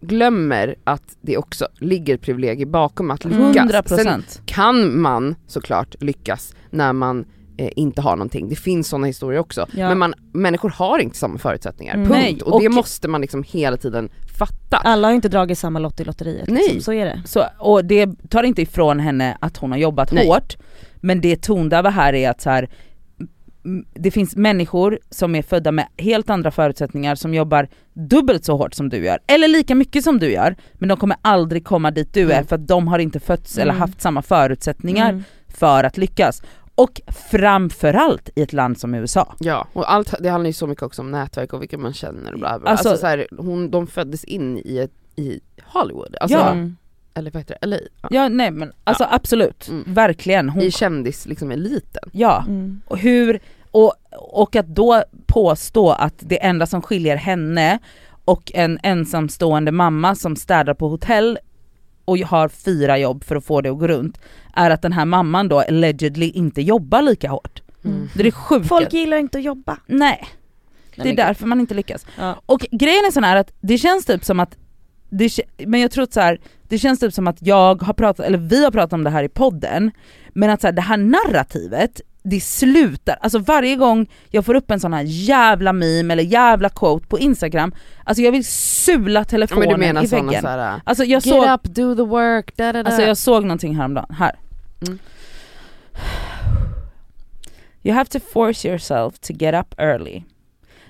glömmer 0.00 0.74
att 0.84 1.16
det 1.20 1.36
också 1.36 1.68
ligger 1.78 2.14
ett 2.14 2.20
privilegium 2.22 2.70
bakom 2.70 3.10
att 3.10 3.24
lyckas. 3.24 3.38
100 3.56 3.72
Sen 3.72 3.96
procent. 3.96 4.42
kan 4.46 5.00
man 5.00 5.34
såklart 5.46 5.94
lyckas 6.02 6.54
när 6.70 6.92
man 6.92 7.24
eh, 7.58 7.70
inte 7.76 8.00
har 8.00 8.16
någonting, 8.16 8.48
det 8.48 8.56
finns 8.56 8.88
sådana 8.88 9.06
historier 9.06 9.40
också. 9.40 9.66
Ja. 9.76 9.88
Men 9.88 9.98
man, 9.98 10.14
människor 10.32 10.70
har 10.70 10.98
inte 10.98 11.16
samma 11.18 11.38
förutsättningar, 11.38 11.94
Mm. 11.94 12.06
punkt. 12.08 12.20
Nej, 12.22 12.40
och, 12.42 12.60
det 12.60 12.66
och- 12.68 12.74
måste 12.74 13.08
man 13.08 13.20
liksom 13.20 13.42
hela 13.42 13.76
tiden 13.76 14.08
fatta. 14.38 14.76
Alla 14.76 15.08
har 15.08 15.12
inte 15.14 15.28
dragit 15.28 15.58
samma 15.58 15.78
lott 15.78 16.00
i 16.00 16.04
lotteriet. 16.04 16.48
Nej. 16.48 16.62
Liksom. 16.62 16.80
Så 16.80 16.92
är 16.92 17.04
det. 17.04 17.22
Så, 17.26 17.44
och 17.58 17.84
det 17.84 18.28
tar 18.28 18.42
inte 18.42 18.62
ifrån 18.62 19.00
henne 19.00 19.36
att 19.40 19.56
hon 19.56 19.70
har 19.70 19.78
jobbat 19.78 20.12
Nej. 20.12 20.26
hårt, 20.26 20.56
men 21.00 21.20
det 21.20 21.42
tondöva 21.42 21.90
här 21.90 22.12
är 22.14 22.30
att 22.30 22.40
så 22.40 22.50
här, 22.50 22.68
det 23.94 24.10
finns 24.10 24.36
människor 24.36 24.98
som 25.10 25.34
är 25.34 25.42
födda 25.42 25.72
med 25.72 25.86
helt 25.96 26.30
andra 26.30 26.50
förutsättningar 26.50 27.14
som 27.14 27.34
jobbar 27.34 27.68
dubbelt 27.92 28.44
så 28.44 28.56
hårt 28.56 28.74
som 28.74 28.88
du 28.88 28.96
gör, 29.04 29.18
eller 29.26 29.48
lika 29.48 29.74
mycket 29.74 30.04
som 30.04 30.18
du 30.18 30.30
gör, 30.32 30.56
men 30.74 30.88
de 30.88 30.98
kommer 30.98 31.16
aldrig 31.22 31.64
komma 31.64 31.90
dit 31.90 32.14
du 32.14 32.20
är 32.20 32.36
Mm. 32.36 32.46
för 32.46 32.56
att 32.56 32.68
de 32.68 32.88
har 32.88 32.98
inte 32.98 33.20
fötts 33.20 33.58
eller 33.58 33.72
Mm. 33.72 33.80
haft 33.80 34.00
samma 34.00 34.22
förutsättningar 34.22 35.10
Mm. 35.10 35.24
för 35.48 35.84
att 35.84 35.96
lyckas. 35.96 36.42
Och 36.74 37.00
framförallt 37.30 38.30
i 38.34 38.42
ett 38.42 38.52
land 38.52 38.78
som 38.78 38.94
USA. 38.94 39.34
Ja, 39.40 39.66
och 39.72 39.92
allt, 39.92 40.14
det 40.20 40.28
handlar 40.28 40.46
ju 40.48 40.52
så 40.52 40.66
mycket 40.66 40.82
också 40.82 41.02
om 41.02 41.10
nätverk 41.10 41.52
och 41.52 41.62
vilka 41.62 41.78
man 41.78 41.92
känner 41.94 42.32
och 42.32 42.38
bla 42.38 42.58
bla. 42.58 42.70
Alltså- 42.70 42.88
Alltså, 42.88 43.00
så 43.00 43.06
här, 43.06 43.26
hon, 43.38 43.70
de 43.70 43.86
föddes 43.86 44.24
in 44.24 44.58
i, 44.64 44.78
ett, 44.78 44.92
i 45.16 45.40
Hollywood, 45.64 46.16
alltså, 46.20 46.36
Ja. 46.38 46.50
Mm. 46.50 46.76
eller 47.14 47.30
vad 47.30 47.40
heter 47.40 47.56
det, 47.60 47.66
LA? 47.66 47.76
Ja. 48.02 48.08
Ja 48.12 48.28
nej 48.28 48.50
men 48.50 48.72
alltså 48.84 49.06
absolut, 49.10 49.68
Mm. 49.68 49.84
verkligen. 49.94 50.48
Hon, 50.48 50.62
I 50.62 50.70
kändis, 50.70 51.26
liksom 51.26 51.50
eliten. 51.50 52.10
ja. 52.12 52.44
Mm. 52.48 52.80
Och, 52.86 52.98
hur, 52.98 53.40
och, 53.76 53.94
och 54.12 54.56
att 54.56 54.66
då 54.66 55.02
påstå 55.26 55.90
att 55.90 56.14
det 56.18 56.44
enda 56.44 56.66
som 56.66 56.82
skiljer 56.82 57.16
henne 57.16 57.78
och 58.24 58.52
en 58.54 58.78
ensamstående 58.82 59.72
mamma 59.72 60.14
som 60.14 60.36
städar 60.36 60.74
på 60.74 60.88
hotell 60.88 61.38
och 62.04 62.18
har 62.18 62.48
fyra 62.48 62.98
jobb 62.98 63.24
för 63.24 63.36
att 63.36 63.44
få 63.44 63.60
det 63.60 63.70
att 63.70 63.78
gå 63.78 63.88
runt, 63.88 64.20
är 64.54 64.70
att 64.70 64.82
den 64.82 64.92
här 64.92 65.04
mamman 65.04 65.48
då 65.48 65.60
allegedly 65.60 66.30
inte 66.30 66.62
jobbar 66.62 67.02
lika 67.02 67.30
hårt. 67.30 67.62
Mm. 67.84 68.08
Det 68.14 68.20
är 68.20 68.24
det 68.24 68.32
sjuka. 68.32 68.64
Folk 68.64 68.92
gillar 68.92 69.16
inte 69.16 69.38
att 69.38 69.44
jobba. 69.44 69.76
Nej, 69.86 70.26
det 70.96 71.10
är 71.10 71.16
därför 71.16 71.46
man 71.46 71.60
inte 71.60 71.74
lyckas. 71.74 72.06
Ja. 72.18 72.36
Och 72.46 72.66
grejen 72.70 73.04
är 73.04 73.10
sån 73.10 73.24
här 73.24 73.36
att 73.36 73.52
det 73.60 73.78
känns 73.78 74.06
typ 74.06 74.24
som 74.24 74.40
att, 74.40 74.56
det, 75.08 75.40
men 75.66 75.80
jag 75.80 75.90
tror 75.90 76.04
att 76.04 76.12
så 76.12 76.20
här, 76.20 76.40
det 76.68 76.78
känns 76.78 77.00
typ 77.00 77.12
som 77.12 77.26
att 77.26 77.42
jag 77.42 77.82
har 77.82 77.94
pratat, 77.94 78.26
eller 78.26 78.38
vi 78.38 78.64
har 78.64 78.70
pratat 78.70 78.92
om 78.92 79.04
det 79.04 79.10
här 79.10 79.24
i 79.24 79.28
podden, 79.28 79.90
men 80.32 80.50
att 80.50 80.60
så 80.60 80.66
här, 80.66 80.72
det 80.72 80.82
här 80.82 80.96
narrativet, 80.96 82.00
det 82.28 82.40
slutar, 82.40 83.16
alltså 83.20 83.38
varje 83.38 83.76
gång 83.76 84.06
jag 84.30 84.44
får 84.44 84.54
upp 84.54 84.70
en 84.70 84.80
sån 84.80 84.92
här 84.92 85.02
jävla 85.06 85.72
meme 85.72 86.12
eller 86.12 86.22
jävla 86.22 86.68
quote 86.68 87.06
på 87.06 87.18
instagram, 87.18 87.74
alltså 88.04 88.22
jag 88.22 88.32
vill 88.32 88.44
sula 88.44 89.20
Ja, 89.20 89.24
telefonen 89.24 89.68
men 89.68 89.80
du 89.80 89.86
menar 89.86 90.04
i 90.04 90.06
väggen. 90.06 90.42
såhär, 90.42 90.80
Alltså 90.84 91.04
jag 91.04 91.22
get 91.26 91.34
såg, 91.34 91.44
up, 91.54 91.62
do 91.64 91.94
the 91.94 92.02
work, 92.02 92.56
da 92.56 92.72
da 92.72 92.82
da. 92.82 92.88
alltså 92.88 93.02
jag 93.02 93.16
såg 93.16 93.42
någonting 93.42 93.76
häromdagen, 93.76 94.14
här. 94.18 94.32
Mm. 94.86 94.98
You 97.82 97.94
have 97.94 98.10
to 98.10 98.20
force 98.20 98.68
yourself 98.68 99.18
to 99.20 99.32
get 99.32 99.54
up 99.54 99.74
early. 99.78 100.24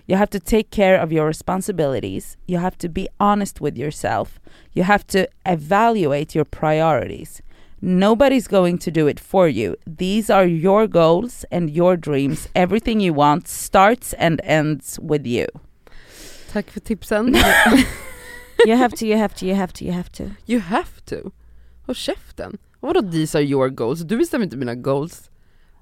You 0.07 0.17
have 0.19 0.31
to 0.31 0.41
take 0.41 0.71
care 0.71 1.03
of 1.05 1.13
your 1.13 1.27
responsibilities. 1.29 2.37
You 2.47 2.59
have 2.61 2.77
to 2.79 2.89
be 2.89 3.09
honest 3.19 3.61
with 3.61 3.77
yourself. 3.79 4.39
You 4.73 4.85
have 4.85 5.05
to 5.07 5.27
evaluate 5.45 6.39
your 6.39 6.45
priorities. 6.45 7.43
Nobody's 7.81 8.49
going 8.49 8.79
to 8.79 8.91
do 8.91 9.07
it 9.07 9.21
for 9.21 9.49
you. 9.49 9.77
These 9.87 10.31
are 10.31 10.47
your 10.47 10.87
goals 10.87 11.45
and 11.51 11.71
your 11.71 11.97
dreams. 11.97 12.49
Everything 12.55 13.01
you 13.01 13.13
want 13.13 13.49
starts 13.49 14.15
and 14.19 14.41
ends 14.45 14.99
with 15.03 15.27
you. 15.27 15.47
Tack 16.53 16.71
för 16.71 16.81
tipsen. 16.81 17.37
You 18.67 18.77
have 18.77 18.97
to, 18.97 19.07
you 19.07 19.17
have 19.17 19.35
to, 19.35 19.47
you 19.47 19.55
have 19.55 19.73
to, 19.75 19.85
you 19.85 19.93
have 19.93 20.11
to. 20.13 20.31
You 20.47 20.61
have 20.61 21.05
to. 21.07 21.33
Håll 21.87 21.95
käften. 21.95 22.59
Vadå 22.81 23.03
these 23.13 23.39
are 23.39 23.45
your 23.45 23.69
goals? 23.69 24.01
Du 24.01 24.17
bestämmer 24.17 24.45
inte 24.45 24.57
mina 24.57 24.75
goals. 24.75 25.31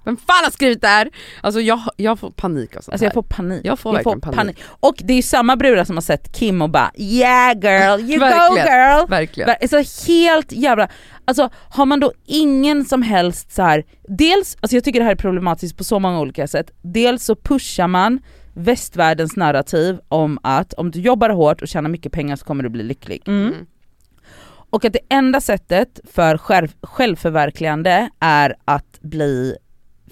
Vem 0.05 0.17
fan 0.17 0.43
har 0.43 0.51
skrivit 0.51 0.81
det 0.81 0.87
här? 0.87 1.09
Alltså 1.41 1.61
jag, 1.61 1.79
jag 1.97 2.19
får 2.19 2.31
panik 2.31 2.75
av 2.75 2.81
sånt 2.81 2.93
Alltså 2.93 3.05
jag 3.05 3.09
här. 3.09 3.13
får 3.13 3.21
panik. 3.23 3.61
Jag 3.65 3.79
får 3.79 3.93
verkligen 3.93 4.21
panik. 4.21 4.57
Och 4.79 4.95
det 4.97 5.13
är 5.13 5.17
ju 5.17 5.21
samma 5.21 5.55
brudar 5.55 5.83
som 5.83 5.95
har 5.97 6.01
sett 6.01 6.31
Kim 6.37 6.61
och 6.61 6.69
bara 6.69 6.91
yeah 6.97 7.53
girl, 7.57 7.99
you 7.99 8.19
go 8.19 8.55
girl. 8.57 9.07
Verkligen. 9.09 9.49
Ver- 9.49 9.57
Alltså 9.61 10.07
helt 10.11 10.51
jävla, 10.51 10.87
alltså 11.25 11.49
har 11.69 11.85
man 11.85 11.99
då 11.99 12.11
ingen 12.25 12.85
som 12.85 13.01
helst 13.01 13.51
så 13.51 13.61
här. 13.61 13.83
dels, 14.07 14.57
alltså 14.61 14.75
jag 14.75 14.83
tycker 14.83 14.99
det 14.99 15.05
här 15.05 15.11
är 15.11 15.15
problematiskt 15.15 15.77
på 15.77 15.83
så 15.83 15.99
många 15.99 16.19
olika 16.19 16.47
sätt, 16.47 16.71
dels 16.81 17.23
så 17.25 17.35
pushar 17.35 17.87
man 17.87 18.19
västvärldens 18.53 19.35
narrativ 19.35 19.99
om 20.07 20.39
att 20.43 20.73
om 20.73 20.91
du 20.91 20.99
jobbar 20.99 21.29
hårt 21.29 21.61
och 21.61 21.67
tjänar 21.67 21.89
mycket 21.89 22.11
pengar 22.11 22.35
så 22.35 22.45
kommer 22.45 22.63
du 22.63 22.69
bli 22.69 22.83
lycklig. 22.83 23.23
Mm. 23.27 23.53
Och 24.69 24.85
att 24.85 24.93
det 24.93 24.99
enda 25.09 25.41
sättet 25.41 25.99
för 26.13 26.37
själv, 26.37 26.67
självförverkligande 26.81 28.09
är 28.19 28.55
att 28.65 28.99
bli 29.01 29.55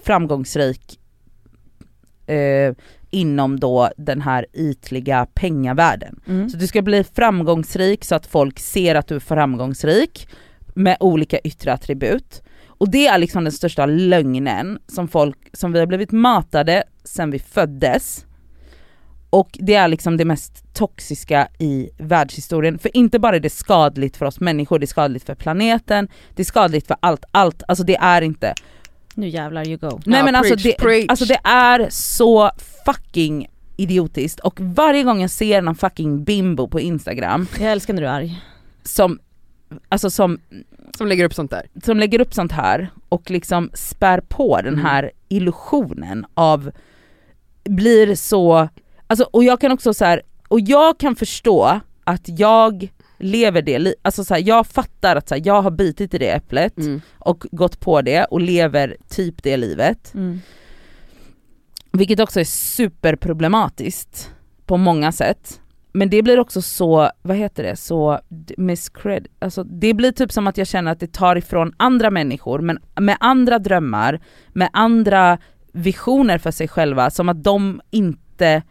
framgångsrik 0.04 0.98
eh, 2.26 2.74
inom 3.10 3.60
då 3.60 3.90
den 3.96 4.20
här 4.20 4.46
ytliga 4.52 5.26
pengavärlden. 5.34 6.20
Mm. 6.26 6.50
Så 6.50 6.56
du 6.56 6.66
ska 6.66 6.82
bli 6.82 7.04
framgångsrik 7.04 8.04
så 8.04 8.14
att 8.14 8.26
folk 8.26 8.58
ser 8.58 8.94
att 8.94 9.06
du 9.06 9.14
är 9.16 9.20
framgångsrik 9.20 10.28
med 10.74 10.96
olika 11.00 11.38
yttre 11.38 11.72
attribut. 11.72 12.42
Och 12.66 12.90
det 12.90 13.06
är 13.06 13.18
liksom 13.18 13.44
den 13.44 13.52
största 13.52 13.86
lögnen 13.86 14.78
som 14.86 15.08
folk, 15.08 15.38
som 15.52 15.72
vi 15.72 15.78
har 15.78 15.86
blivit 15.86 16.12
matade 16.12 16.84
sen 17.04 17.30
vi 17.30 17.38
föddes. 17.38 18.26
Och 19.30 19.50
det 19.52 19.74
är 19.74 19.88
liksom 19.88 20.16
det 20.16 20.24
mest 20.24 20.74
toxiska 20.74 21.48
i 21.58 21.90
världshistorien. 21.98 22.78
För 22.78 22.96
inte 22.96 23.18
bara 23.18 23.36
är 23.36 23.40
det 23.40 23.50
skadligt 23.50 24.16
för 24.16 24.26
oss 24.26 24.40
människor, 24.40 24.78
det 24.78 24.84
är 24.84 24.86
skadligt 24.86 25.26
för 25.26 25.34
planeten, 25.34 26.08
det 26.34 26.42
är 26.42 26.44
skadligt 26.44 26.86
för 26.86 26.96
allt, 27.00 27.24
allt. 27.30 27.62
Alltså 27.68 27.84
det 27.84 27.96
är 27.96 28.22
inte. 28.22 28.54
Nu 29.14 29.28
jävlar 29.28 29.68
you 29.68 29.76
go. 29.76 30.00
Nej 30.06 30.18
Ja, 30.18 30.24
men 30.24 30.34
alltså 30.34 30.54
preach, 30.54 30.62
det, 30.62 30.82
preach. 30.84 31.06
alltså 31.08 31.24
det 31.24 31.40
är 31.44 31.86
så 31.90 32.50
fucking 32.86 33.46
idiotiskt 33.76 34.40
och 34.40 34.60
varje 34.60 35.02
gång 35.02 35.20
jag 35.20 35.30
ser 35.30 35.62
någon 35.62 35.74
fucking 35.74 36.24
bimbo 36.24 36.68
på 36.68 36.80
instagram 36.80 37.46
Jag 37.60 37.72
älskar 37.72 37.94
när 37.94 38.02
du 38.02 38.08
är 38.08 38.12
arg. 38.12 38.42
som, 38.82 39.18
alltså 39.88 40.10
som, 40.10 40.38
Som 40.98 41.06
lägger 41.06 41.24
upp 41.24 41.34
sånt 41.34 41.50
där. 41.50 41.66
som 41.84 41.98
lägger 41.98 42.20
upp 42.20 42.34
sånt 42.34 42.52
här 42.52 42.88
och 43.08 43.30
liksom 43.30 43.70
spär 43.74 44.20
på 44.20 44.56
den 44.56 44.72
Mm. 44.74 44.84
här 44.86 45.10
illusionen 45.28 46.26
av, 46.34 46.70
blir 47.64 48.14
så, 48.14 48.68
alltså 49.06 49.24
och 49.30 49.44
jag 49.44 49.60
kan 49.60 49.72
också 49.72 49.94
så 49.94 50.04
här, 50.04 50.22
och 50.48 50.60
jag 50.60 50.98
kan 50.98 51.16
förstå 51.16 51.80
att 52.04 52.22
jag 52.38 52.88
lever 53.18 53.62
det, 53.62 53.94
alltså 54.02 54.24
så 54.24 54.34
här, 54.34 54.42
jag 54.46 54.66
fattar 54.66 55.16
att 55.16 55.28
så 55.28 55.34
här, 55.34 55.42
jag 55.44 55.62
har 55.62 55.70
bitit 55.70 56.14
i 56.14 56.18
det 56.18 56.30
äpplet 56.30 56.76
Mm. 56.78 57.00
och 57.18 57.46
gått 57.50 57.80
på 57.80 58.02
det 58.02 58.24
och 58.24 58.40
lever 58.40 58.96
typ 59.08 59.42
det 59.42 59.56
livet. 59.56 60.14
Mm. 60.14 60.40
Vilket 61.92 62.20
också 62.20 62.40
är 62.40 62.44
superproblematiskt 62.44 64.30
på 64.66 64.76
många 64.76 65.12
sätt. 65.12 65.60
Men 65.92 66.10
det 66.10 66.22
blir 66.22 66.38
också 66.40 66.62
så, 66.62 67.10
vad 67.22 67.36
heter 67.36 67.62
det, 67.62 67.76
så 67.76 68.20
miscred, 68.56 69.26
alltså 69.38 69.64
det 69.64 69.94
blir 69.94 70.12
typ 70.12 70.32
som 70.32 70.46
att 70.46 70.58
jag 70.58 70.66
känner 70.66 70.92
att 70.92 71.00
det 71.00 71.12
tar 71.12 71.36
ifrån 71.36 71.72
andra 71.76 72.10
människor, 72.10 72.58
men 72.58 72.78
med 73.00 73.16
andra 73.20 73.58
drömmar, 73.58 74.20
med 74.52 74.68
andra 74.72 75.38
visioner 75.72 76.38
för 76.38 76.50
sig 76.50 76.68
själva, 76.68 77.10
som 77.10 77.28
att 77.28 77.44
de 77.44 77.80
inte, 77.90 78.62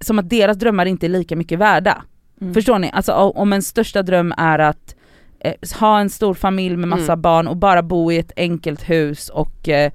som 0.00 0.18
att 0.18 0.30
deras 0.30 0.56
drömmar 0.56 0.86
inte 0.86 1.06
är 1.06 1.08
lika 1.08 1.36
mycket 1.36 1.58
värda. 1.58 2.02
Mm. 2.44 2.54
Förstår 2.54 2.78
ni? 2.78 2.90
Alltså 2.92 3.12
om 3.12 3.52
en 3.52 3.62
största 3.62 4.02
dröm 4.02 4.34
är 4.36 4.58
att 4.58 4.94
eh, 5.40 5.54
ha 5.80 6.00
en 6.00 6.10
stor 6.10 6.34
familj 6.34 6.76
med 6.76 6.88
massa 6.88 7.12
Mm. 7.12 7.20
barn 7.22 7.46
och 7.48 7.56
bara 7.56 7.82
bo 7.82 8.12
i 8.12 8.18
ett 8.18 8.32
enkelt 8.36 8.90
hus 8.90 9.28
och 9.28 9.68
eh, 9.68 9.92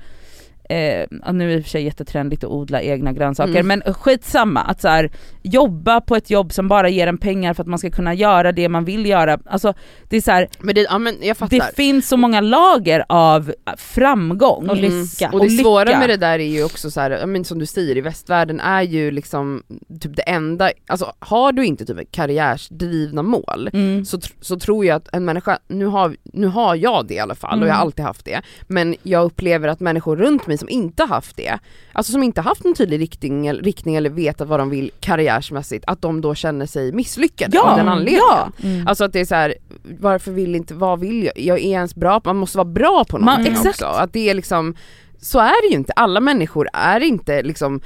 eh, 0.70 1.34
nu 1.34 1.44
är 1.44 1.48
det 1.48 1.54
i 1.54 1.60
och 1.60 1.64
för 1.64 1.70
sig 1.70 1.84
jättetrendigt 1.84 2.44
att 2.44 2.50
odla 2.50 2.82
egna 2.82 3.14
grönsaker 3.14 3.60
Mm. 3.60 3.68
men 3.84 3.94
skitsamma, 3.94 4.60
att 4.62 4.82
så 4.82 4.88
här, 4.88 5.12
jobba 5.44 6.02
på 6.02 6.16
ett 6.16 6.30
jobb 6.30 6.54
som 6.54 6.68
bara 6.68 6.90
ger 6.90 7.08
en 7.08 7.18
pengar 7.18 7.54
för 7.54 7.64
att 7.64 7.68
man 7.68 7.80
ska 7.80 7.90
kunna 7.92 8.14
göra 8.14 8.52
det 8.52 8.70
man 8.70 8.86
vill 8.86 9.06
göra. 9.06 9.40
Alltså 9.46 9.74
det 10.10 10.18
är 10.18 10.22
så 10.22 10.32
här, 10.32 10.48
Men 10.60 10.76
det, 10.76 10.82
ja 10.82 10.98
men 11.00 11.16
det 11.50 11.76
finns 11.76 12.08
så 12.08 12.18
många 12.18 12.42
lager 12.42 13.06
av 13.10 13.54
framgång 13.78 14.70
Och 14.70 14.78
Mm. 14.78 14.92
lycka. 15.02 15.26
Och 15.28 15.32
det 15.32 15.38
Och 15.46 15.52
lycka. 15.52 15.64
svåra 15.64 16.00
med 16.00 16.10
det 16.10 16.18
där 16.18 16.40
är 16.40 16.44
ju 16.44 16.64
också 16.64 16.92
så 16.92 17.00
här, 17.02 17.26
men 17.26 17.46
som 17.46 17.60
du 17.60 17.66
säger 17.66 17.98
i 17.98 18.02
västvärlden 18.02 18.60
är 18.60 18.82
ju 18.82 19.12
liksom 19.12 19.64
typ 20.02 20.16
det 20.16 20.22
enda, 20.22 20.72
alltså 20.88 21.14
har 21.20 21.52
du 21.52 21.66
inte 21.66 21.86
typ 21.86 22.12
karriärsdrivna 22.12 23.24
mål 23.24 23.70
Mm. 23.74 24.06
så, 24.06 24.18
tr- 24.18 24.34
så 24.42 24.60
tror 24.60 24.86
jag 24.86 24.96
att 24.96 25.10
en 25.14 25.26
människa, 25.26 25.60
nu 25.68 25.86
har, 25.86 26.16
nu 26.24 26.48
har 26.48 26.76
jag 26.76 27.08
det 27.08 27.14
i 27.14 27.20
alla 27.20 27.36
fall 27.36 27.62
och 27.62 27.68
jag 27.68 27.74
har 27.74 27.80
Mm. 27.80 27.88
alltid 27.88 28.06
haft 28.06 28.26
det, 28.26 28.42
men 28.68 28.96
jag 29.04 29.24
upplever 29.26 29.68
att 29.68 29.80
människor 29.80 30.16
runt 30.18 30.48
mig 30.48 30.58
som 30.60 30.70
inte 30.70 31.04
har 31.04 31.08
haft 31.08 31.38
det, 31.38 31.60
alltså 31.94 32.12
som 32.12 32.24
inte 32.24 32.42
haft 32.42 32.66
en 32.66 32.74
tydlig 32.76 33.00
riktning, 33.02 33.48
eller- 33.48 33.64
riktning 33.64 33.96
eller 33.96 34.10
vetat 34.10 34.48
vad 34.48 34.60
de 34.60 34.70
vill 34.70 34.92
karriärsmässigt, 35.00 35.86
att 35.88 36.02
de 36.02 36.22
då 36.22 36.36
känner 36.36 36.66
sig 36.66 36.92
misslyckade 36.92 37.58
Ja, 37.58 37.64
av 37.72 37.78
den 37.78 37.88
anledningen. 37.88 38.22
ja. 38.30 38.52
Mm. 38.64 38.88
Alltså 38.88 39.04
att 39.04 39.14
det 39.14 39.20
är 39.20 39.26
så 39.26 39.36
här, 39.36 39.54
varför 40.00 40.32
vill 40.32 40.56
inte, 40.56 40.74
vad 40.74 41.00
vill 41.00 41.24
jag? 41.24 41.40
Jag 41.40 41.60
är 41.60 41.64
ens 41.70 41.96
bra, 41.96 42.22
man 42.26 42.36
måste 42.38 42.58
vara 42.58 42.66
bra 42.66 43.06
på 43.10 43.18
Man- 43.18 43.26
någonting 43.26 43.54
exakt. 43.54 43.68
också. 43.70 43.86
Att 43.86 44.14
det 44.14 44.30
är 44.30 44.34
liksom, 44.34 44.76
så 45.22 45.40
är 45.40 45.62
det 45.62 45.72
ju 45.72 45.76
inte, 45.80 45.94
alla 45.94 46.20
människor 46.20 46.68
är 46.74 47.00
inte 47.00 47.42
liksom, 47.44 47.82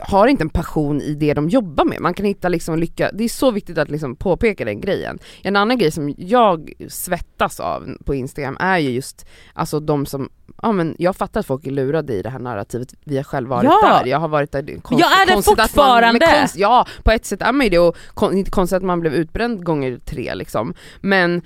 har 0.00 0.26
inte 0.26 0.44
en 0.44 0.48
passion 0.50 1.00
i 1.00 1.14
det 1.14 1.34
de 1.34 1.48
jobbar 1.48 1.84
med. 1.84 2.00
Man 2.00 2.14
kan 2.14 2.26
hitta 2.26 2.48
liksom 2.48 2.78
lycka, 2.78 3.10
det 3.12 3.24
är 3.24 3.28
så 3.28 3.50
viktigt 3.50 3.78
att 3.78 3.90
liksom 3.90 4.16
påpeka 4.16 4.64
den 4.64 4.80
grejen. 4.80 5.18
En 5.42 5.56
annan 5.56 5.78
grej 5.78 5.90
som 5.90 6.14
jag 6.18 6.72
svettas 6.88 7.60
av 7.60 7.88
på 8.04 8.14
Instagram 8.14 8.56
är 8.60 8.78
ju 8.78 8.90
just, 8.90 9.26
alltså 9.54 9.80
de 9.80 10.06
som 10.06 10.28
Ja 10.62 10.72
men 10.72 10.94
jag 10.98 11.16
fattar 11.16 11.40
att 11.40 11.46
folk 11.46 11.66
är 11.66 11.70
lurade 11.70 12.12
i 12.14 12.22
det 12.22 12.30
här 12.30 12.38
narrativet, 12.38 12.94
vi 13.04 13.16
har 13.16 13.24
själv 13.24 13.48
varit 13.48 13.64
Ja. 13.64 14.00
där, 14.04 14.10
jag 14.10 14.18
har 14.18 14.28
varit 14.28 14.52
där. 14.52 14.62
Konst- 14.62 15.00
Jag 15.00 15.22
är 15.22 15.26
det 15.26 15.34
man- 15.34 15.42
fortfarande. 15.42 16.18
men 16.28 16.38
konst- 16.40 16.56
ja, 16.58 16.86
på 17.02 17.10
ett 17.10 17.24
sätt 17.24 17.42
är 17.42 17.52
man 17.52 17.66
ju 17.66 17.70
det 17.70 17.78
och 17.78 17.96
kon, 18.14 18.36
inte 18.36 18.50
konstigt 18.50 18.76
att 18.76 18.82
man 18.82 19.00
blev 19.00 19.14
utbränd 19.14 19.64
gånger 19.64 19.98
tre 20.04 20.34
liksom. 20.34 20.74
Men 21.00 21.42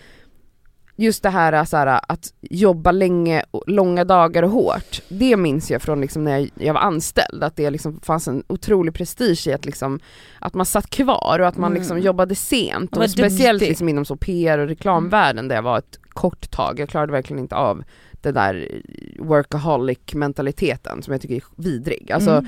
just 0.97 1.23
det 1.23 1.31
här, 1.31 1.65
så 1.65 1.77
här 1.77 2.01
att 2.09 2.33
jobba 2.41 2.93
länge, 2.93 3.43
långa 3.67 4.05
dagar 4.05 4.43
och 4.43 4.51
hårt, 4.51 5.01
det 5.09 5.37
minns 5.37 5.71
jag 5.71 5.83
från 5.83 6.01
liksom 6.01 6.25
när 6.25 6.49
jag, 6.55 6.75
var 6.75 6.81
anställd, 6.81 7.45
att 7.45 7.57
det 7.57 7.71
liksom 7.71 8.01
fanns 8.01 8.29
en 8.29 8.43
otrolig 8.47 8.95
prestige 8.95 9.47
i 9.47 9.53
att, 9.53 9.65
liksom, 9.65 10.01
att 10.41 10.55
man 10.55 10.67
satt 10.67 10.91
kvar 10.91 11.39
och 11.41 11.49
att 11.49 11.57
man 11.57 11.71
Mm. 11.73 11.81
liksom 11.81 12.01
jobbade 12.01 12.35
sent. 12.35 12.97
Och 12.97 13.11
speciellt 13.11 13.63
liksom 13.63 13.89
inom 13.89 14.05
så 14.05 14.17
PR 14.17 14.59
och 14.59 14.69
reklamvärlden 14.69 15.49
där 15.49 15.55
jag 15.57 15.63
var 15.63 15.79
ett 15.79 15.99
kort 16.09 16.51
tag, 16.51 16.81
jag 16.81 16.89
klarade 16.89 17.13
verkligen 17.13 17.43
inte 17.43 17.55
av 17.57 17.85
det 18.21 18.33
där 18.33 18.69
workaholic 19.19 19.99
mentaliteten 20.15 21.03
som 21.03 21.13
jag 21.13 21.21
tycker 21.21 21.35
är 21.35 21.43
vidrig. 21.57 22.13
Alltså, 22.13 22.31
Mm. 22.31 22.47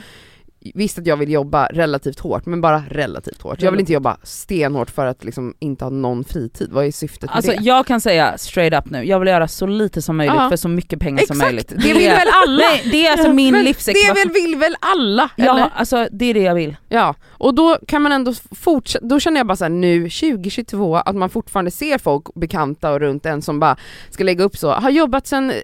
Visst 0.75 0.99
att 0.99 1.07
jag 1.07 1.17
vill 1.17 1.31
jobba 1.33 1.67
relativt 1.67 2.21
hårt, 2.21 2.47
men 2.47 2.61
bara 2.61 2.83
relativt 2.91 3.43
hårt. 3.43 3.63
Jag 3.63 3.71
vill 3.71 3.81
inte 3.81 3.93
jobba 3.93 4.17
stenhårt 4.23 4.91
för 4.91 5.07
att 5.07 5.25
liksom 5.25 5.55
inte 5.59 5.85
ha 5.85 5.91
någon 5.91 6.25
fritid. 6.25 6.69
Vad 6.73 6.87
är 6.87 6.91
syftet 6.91 7.23
med 7.31 7.37
Alltså 7.37 7.51
det? 7.53 7.59
jag 7.63 7.87
kan 7.87 8.01
säga 8.01 8.39
straight 8.39 8.75
up 8.87 8.91
nu, 8.91 9.05
jag 9.05 9.19
vill 9.19 9.29
göra 9.29 9.49
så 9.49 9.67
lite 9.67 10.03
som 10.03 10.17
möjligt 10.17 10.37
Ja. 10.37 10.49
för 10.49 10.57
så 10.57 10.69
mycket 10.69 11.01
pengar 11.01 11.19
som 11.27 11.37
Exakt, 11.37 11.39
möjligt. 11.53 11.69
det 11.69 11.93
vill 11.95 12.09
väl 12.11 12.29
alla? 12.47 12.57
Nej, 12.59 12.89
det 12.93 13.07
är 13.07 13.13
alltså 13.13 13.33
min 13.33 13.55
livsekvation. 13.65 14.15
Det 14.15 14.29
vill, 14.41 14.43
vill 14.51 14.57
väl 14.59 14.77
alla? 14.81 15.31
eller? 15.37 15.47
Ja, 15.49 15.71
alltså 15.75 16.09
det 16.13 16.25
är 16.25 16.35
det 16.35 16.43
jag 16.43 16.55
vill. 16.55 16.77
Ja, 16.89 17.15
och 17.31 17.55
då 17.55 17.79
kan 17.87 18.03
man 18.03 18.13
ändå 18.13 18.35
fortsätta, 18.51 19.07
då 19.07 19.21
känner 19.21 19.41
jag 19.41 19.47
bara 19.47 19.57
såhär 19.57 19.71
nu 19.71 20.01
2022 20.11 20.97
att 20.97 21.17
man 21.17 21.31
fortfarande 21.31 21.71
ser 21.71 21.99
folk 21.99 22.35
bekanta 22.35 22.91
och 22.93 23.01
runt 23.01 23.27
en 23.27 23.43
som 23.43 23.61
bara 23.61 23.77
ska 24.11 24.25
lägga 24.25 24.45
upp 24.45 24.57
så, 24.57 24.71
har 24.73 24.91
jobbat 24.91 25.27
sen 25.27 25.51
eh, 25.51 25.57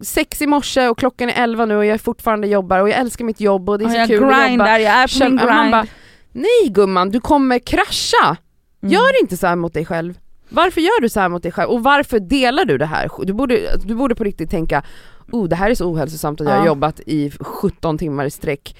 sex 0.00 0.42
i 0.42 0.46
morse 0.46 0.88
och 0.88 0.98
klockan 0.98 1.28
är 1.30 1.42
11 1.42 1.64
nu 1.66 1.76
och 1.76 1.84
jag 1.86 2.00
fortfarande 2.00 2.46
jobbar 2.46 2.78
och 2.80 2.88
jag 2.88 2.98
älskar 2.98 3.24
mitt 3.24 3.40
jobb 3.40 3.68
och 3.70 3.78
det 3.78 3.84
är 3.84 3.88
så 3.88 3.95
jag 3.98 4.08
kul 4.08 4.18
grindar, 4.18 4.50
jobba. 4.50 4.78
jag 4.78 4.92
är 4.94 5.18
på 5.18 5.24
min 5.24 5.36
grind. 5.36 5.70
bara, 5.70 5.86
nej 6.32 6.68
gumman 6.70 7.10
du 7.10 7.20
kommer 7.20 7.58
krascha! 7.58 8.36
Mm. 8.82 8.92
Gör 8.92 9.20
inte 9.22 9.36
så 9.36 9.46
här 9.46 9.56
mot 9.56 9.74
dig 9.74 9.84
själv. 9.84 10.18
Varför 10.48 10.80
gör 10.80 11.00
du 11.00 11.08
så 11.08 11.20
här 11.20 11.28
mot 11.28 11.42
dig 11.42 11.52
själv? 11.52 11.70
Och 11.70 11.82
varför 11.82 12.20
delar 12.20 12.64
du 12.64 12.78
det 12.78 12.86
här? 12.86 13.10
Du 13.22 13.32
borde, 13.32 13.76
du 13.84 13.94
borde 13.94 14.14
på 14.14 14.24
riktigt 14.24 14.50
tänka, 14.50 14.82
oh 15.32 15.48
det 15.48 15.56
här 15.56 15.70
är 15.70 15.74
så 15.74 15.90
ohälsosamt 15.92 16.40
att 16.40 16.46
jag 16.46 16.54
har 16.54 16.60
Ja. 16.60 16.66
jobbat 16.66 17.00
i 17.06 17.30
17 17.40 17.98
timmar 17.98 18.24
i 18.24 18.30
sträck. 18.30 18.76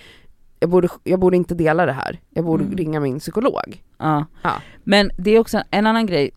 Jag 0.61 0.71
borde, 0.71 0.89
jag 1.05 1.21
borde 1.21 1.37
inte 1.37 1.55
dela 1.55 1.87
det 1.87 1.93
här. 1.93 2.21
Jag 2.31 2.45
borde 2.45 2.65
Mm. 2.65 2.77
ringa 2.77 3.01
min 3.01 3.19
psykolog. 3.19 3.83
Ja. 3.99 4.25
Ja. 4.43 4.53
Men 4.85 5.11
det 5.19 5.31
är 5.31 5.39
också 5.39 5.63
en 5.71 5.87
annan 5.87 6.07
grej 6.07 6.31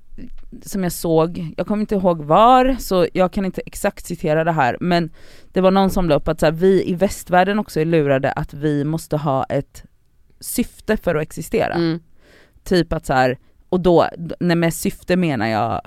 som 0.61 0.83
jag 0.83 0.91
såg, 0.91 1.53
jag 1.57 1.67
kommer 1.67 1.81
inte 1.81 1.95
ihåg 1.95 2.21
var, 2.23 2.75
så 2.79 3.07
jag 3.13 3.33
kan 3.33 3.45
inte 3.45 3.61
exakt 3.65 4.05
citera 4.05 4.43
det 4.43 4.51
här, 4.51 4.77
men 4.81 5.09
det 5.53 5.61
var 5.61 5.71
någon 5.71 5.89
som 5.89 6.09
la 6.09 6.15
upp 6.15 6.27
att 6.27 6.39
så 6.39 6.45
här, 6.45 6.53
vi 6.53 6.89
i 6.89 6.95
västvärlden 6.95 7.59
också 7.59 7.79
är 7.79 7.85
lurade 7.85 8.31
att 8.31 8.53
vi 8.53 8.83
måste 8.83 9.17
ha 9.17 9.43
ett 9.43 9.83
syfte 10.39 10.97
för 10.97 11.15
att 11.15 11.21
existera. 11.21 11.73
Mm. 11.73 11.99
Typ 12.63 12.93
att 12.93 13.05
så 13.05 13.13
här, 13.13 13.37
och 13.69 13.79
då, 13.79 14.07
nej 14.39 14.55
med 14.55 14.73
syfte 14.73 15.15
menar 15.15 15.47
jag 15.47 15.81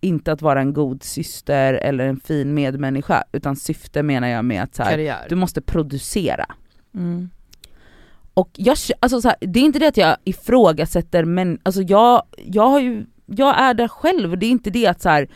inte 0.00 0.32
att 0.32 0.42
vara 0.42 0.60
en 0.60 0.72
god 0.72 1.02
syster 1.02 1.74
eller 1.74 2.06
en 2.06 2.20
fin 2.20 2.54
medmänniska, 2.54 3.24
utan 3.32 3.56
syfte 3.56 4.02
menar 4.02 4.28
jag 4.28 4.44
med 4.44 4.62
att 4.62 4.74
så 4.74 4.82
här, 4.82 5.26
du 5.28 5.34
måste 5.34 5.60
producera. 5.60 6.46
Mm. 6.94 7.30
Och 8.34 8.50
jag, 8.54 8.76
alltså 9.00 9.20
så 9.20 9.28
här, 9.28 9.36
det 9.40 9.60
är 9.60 9.64
inte 9.64 9.78
det 9.78 9.88
att 9.88 9.96
jag 9.96 10.16
ifrågasätter 10.24 11.24
men 11.24 11.58
alltså 11.62 11.82
jag, 11.82 12.22
jag 12.36 12.68
har 12.68 12.80
ju, 12.80 13.06
jag 13.36 13.60
är 13.60 13.74
där 13.74 13.88
själv 13.88 14.30
och 14.30 14.38
det 14.38 14.46
är 14.46 14.50
inte 14.50 14.70
det 14.70 14.86
att 14.86 15.00
så 15.02 15.08
här, 15.08 15.28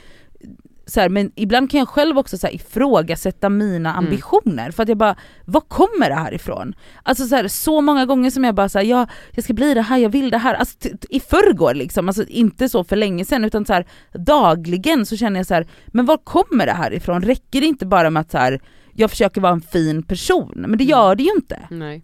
så 0.86 1.00
här, 1.00 1.08
men 1.08 1.32
ibland 1.34 1.70
kan 1.70 1.78
jag 1.78 1.88
själv 1.88 2.18
också 2.18 2.38
så 2.38 2.46
här, 2.46 2.54
ifrågasätta 2.54 3.48
mina 3.48 3.90
Mm. 3.90 4.04
ambitioner 4.04 4.70
för 4.70 4.82
att 4.82 4.88
jag 4.88 4.98
bara, 4.98 5.16
var 5.44 5.60
kommer 5.60 6.08
det 6.08 6.14
här 6.14 6.34
ifrån? 6.34 6.74
Alltså 7.02 7.26
så, 7.26 7.36
här, 7.36 7.48
så 7.48 7.80
många 7.80 8.06
gånger 8.06 8.30
som 8.30 8.44
jag 8.44 8.54
bara 8.54 8.68
säger 8.68 8.90
jag, 8.90 9.08
jag 9.30 9.44
ska 9.44 9.52
bli 9.54 9.74
det 9.74 9.82
här, 9.82 9.98
jag 9.98 10.10
vill 10.10 10.30
det 10.30 10.38
här, 10.38 10.54
alltså 10.54 10.88
i 11.10 11.20
förrgår 11.20 11.74
liksom, 11.74 12.08
alltså 12.08 12.24
inte 12.28 12.68
så 12.68 12.84
för 12.84 12.96
länge 12.96 13.24
sedan 13.24 13.44
utan 13.44 13.66
så 13.66 13.82
dagligen 14.12 15.06
så 15.06 15.16
känner 15.16 15.40
jag 15.40 15.46
så 15.46 15.54
här, 15.54 15.66
men 15.86 16.06
var 16.06 16.16
kommer 16.16 16.66
det 16.66 16.72
här 16.72 16.92
ifrån? 16.92 17.22
Räcker 17.22 17.60
det 17.60 17.66
inte 17.66 17.86
bara 17.86 18.10
med 18.10 18.20
att 18.20 18.30
så 18.30 18.58
jag 18.96 19.10
försöker 19.10 19.40
vara 19.40 19.52
en 19.52 19.60
fin 19.60 20.02
person? 20.02 20.52
Men 20.68 20.78
det 20.78 20.84
gör 20.84 21.14
det 21.14 21.22
ju 21.22 21.30
inte. 21.36 21.58
Nej. 21.70 22.02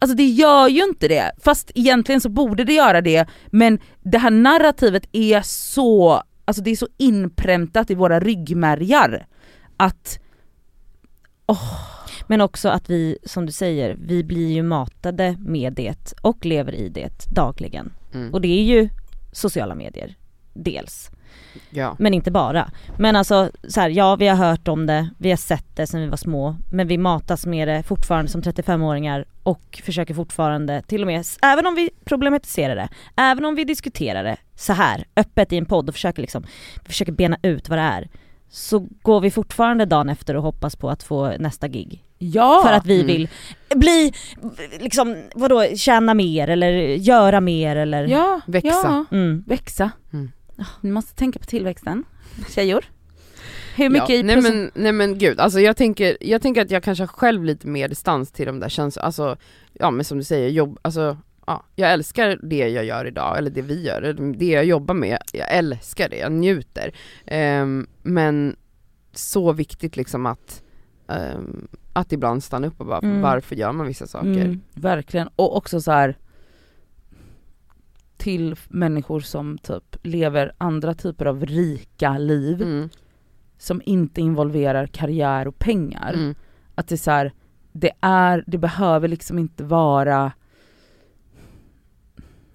Alltså 0.00 0.16
det 0.16 0.26
gör 0.26 0.68
ju 0.68 0.84
inte 0.84 1.08
det, 1.08 1.32
fast 1.38 1.70
egentligen 1.74 2.20
så 2.20 2.28
borde 2.28 2.64
det 2.64 2.72
göra 2.72 3.00
det, 3.00 3.26
men 3.46 3.78
det 4.02 4.18
här 4.18 4.30
narrativet 4.30 5.08
är 5.12 5.42
så, 5.42 6.22
alltså 6.44 6.62
det 6.62 6.70
är 6.70 6.76
så 6.76 6.88
inpräntat 6.96 7.90
i 7.90 7.94
våra 7.94 8.20
ryggmärgar 8.20 9.26
att 9.76 10.18
Men 12.26 12.40
också 12.40 12.68
att 12.68 12.90
vi, 12.90 13.18
som 13.24 13.46
du 13.46 13.52
säger, 13.52 13.96
vi 13.98 14.24
blir 14.24 14.52
ju 14.52 14.62
matade 14.62 15.36
med 15.38 15.72
det 15.72 16.14
och 16.22 16.46
lever 16.46 16.74
i 16.74 16.88
det 16.88 17.26
dagligen. 17.34 17.92
Mm. 18.14 18.34
Och 18.34 18.40
det 18.40 18.48
är 18.48 18.62
ju 18.62 18.88
sociala 19.32 19.74
medier, 19.74 20.16
dels. 20.54 21.10
Ja. 21.70 21.96
Men 21.98 22.14
inte 22.14 22.30
bara. 22.30 22.70
Men 22.98 23.16
alltså 23.16 23.50
så 23.68 23.80
här, 23.80 23.88
ja 23.90 24.16
vi 24.16 24.28
har 24.28 24.36
hört 24.36 24.68
om 24.68 24.86
det, 24.86 25.08
vi 25.18 25.30
har 25.30 25.36
sett 25.36 25.76
det 25.76 25.86
sedan 25.86 26.00
vi 26.00 26.06
var 26.06 26.16
små, 26.16 26.56
men 26.70 26.88
vi 26.88 26.98
matas 26.98 27.46
med 27.46 27.68
det 27.68 27.82
fortfarande 27.82 28.30
som 28.30 28.42
35-åringar 28.42 29.24
och 29.42 29.80
försöker 29.84 30.14
fortfarande, 30.14 30.82
till 30.82 31.00
och 31.00 31.06
med, 31.06 31.24
även 31.42 31.66
om 31.66 31.74
vi 31.74 31.90
problematiserar 32.04 32.76
det, 32.76 32.88
även 33.16 33.44
om 33.44 33.54
vi 33.54 33.64
diskuterar 33.64 34.24
det 34.24 34.36
så 34.56 34.72
här 34.72 35.04
öppet 35.16 35.52
i 35.52 35.56
en 35.58 35.66
podd 35.66 35.88
och 35.88 35.94
försöker 35.94 36.22
liksom, 36.22 36.44
försöker 36.86 37.12
bena 37.12 37.36
ut 37.42 37.68
vad 37.68 37.78
det 37.78 37.82
är, 37.82 38.08
så 38.50 38.78
går 39.02 39.20
vi 39.20 39.30
fortfarande 39.30 39.84
dagen 39.84 40.08
efter 40.08 40.36
och 40.36 40.42
hoppas 40.42 40.76
på 40.76 40.90
att 40.90 41.02
få 41.02 41.32
nästa 41.38 41.68
gig. 41.68 42.04
ja! 42.18 42.62
För 42.66 42.72
att 42.72 42.86
vi 42.86 42.94
Mm. 43.00 43.06
vill 43.06 43.28
bli, 43.74 44.12
liksom, 44.80 45.16
vadå, 45.34 45.64
tjäna 45.76 46.14
mer 46.14 46.48
eller 46.50 46.70
göra 46.96 47.40
mer 47.40 47.76
eller... 47.76 48.04
ja, 48.04 48.40
Växa. 48.46 48.68
Ja, 48.68 49.04
Mm. 49.16 49.44
växa. 49.46 49.90
Mm. 50.12 50.32
Ni 50.80 50.90
måste 50.90 51.14
tänka 51.14 51.38
på 51.38 51.44
tillväxten, 51.46 52.04
tjejor. 52.48 52.84
Hur 53.76 53.90
mycket 53.90 54.08
ja, 54.08 54.14
i 54.14 54.22
nej, 54.22 54.42
men, 54.42 54.70
nej 54.74 54.92
men 54.92 55.18
gud, 55.18 55.40
alltså 55.40 55.60
jag 55.60 55.76
tänker, 55.76 56.16
jag 56.20 56.42
tänker 56.42 56.62
att 56.62 56.70
jag 56.70 56.82
kanske 56.82 57.02
har 57.02 57.08
själv 57.08 57.44
lite 57.44 57.66
mer 57.66 57.88
distans 57.88 58.32
till 58.32 58.46
de 58.46 58.60
där 58.60 58.68
känslorna, 58.68 59.06
alltså, 59.06 59.36
ja 59.72 59.90
men 59.90 60.04
som 60.04 60.18
du 60.18 60.24
säger, 60.24 60.48
jobb, 60.48 60.78
alltså, 60.82 61.16
ja, 61.46 61.64
jag 61.74 61.92
älskar 61.92 62.38
det 62.42 62.68
jag 62.68 62.84
gör 62.84 63.04
idag, 63.04 63.38
eller 63.38 63.50
det 63.50 63.62
vi 63.62 63.82
gör, 63.82 64.32
det 64.38 64.46
jag 64.46 64.64
jobbar 64.64 64.94
med, 64.94 65.18
jag 65.32 65.52
älskar 65.54 66.08
det, 66.08 66.16
jag 66.16 66.32
njuter. 66.32 66.92
Ehm, 67.26 67.86
men 68.02 68.56
så 69.12 69.52
viktigt 69.52 69.96
liksom 69.96 70.26
att, 70.26 70.62
ehm, 71.08 71.68
att 71.92 72.12
ibland 72.12 72.44
stanna 72.44 72.66
upp 72.66 72.80
och 72.80 72.86
bara, 72.86 72.98
Mm. 72.98 73.20
varför 73.20 73.56
gör 73.56 73.72
man 73.72 73.86
vissa 73.86 74.06
saker? 74.06 74.28
Mm, 74.28 74.60
verkligen, 74.74 75.28
och 75.36 75.56
också 75.56 75.80
så 75.80 75.92
här 75.92 76.16
till 78.28 78.56
människor 78.68 79.20
som 79.20 79.58
typ 79.58 79.96
lever 80.02 80.52
andra 80.58 80.94
typer 80.94 81.26
av 81.26 81.46
rika 81.46 82.18
liv 82.18 82.62
Mm. 82.62 82.88
som 83.58 83.82
inte 83.84 84.20
involverar 84.20 84.86
karriär 84.86 85.48
och 85.48 85.58
pengar. 85.58 86.12
Mm. 86.14 86.34
Att 86.74 86.88
det 86.88 86.94
är 86.94 86.96
så 86.96 87.10
här, 87.10 87.32
det 87.72 87.90
är, 88.00 88.44
det 88.46 88.58
behöver 88.58 89.08
liksom 89.08 89.38
inte 89.38 89.64
vara 89.64 90.32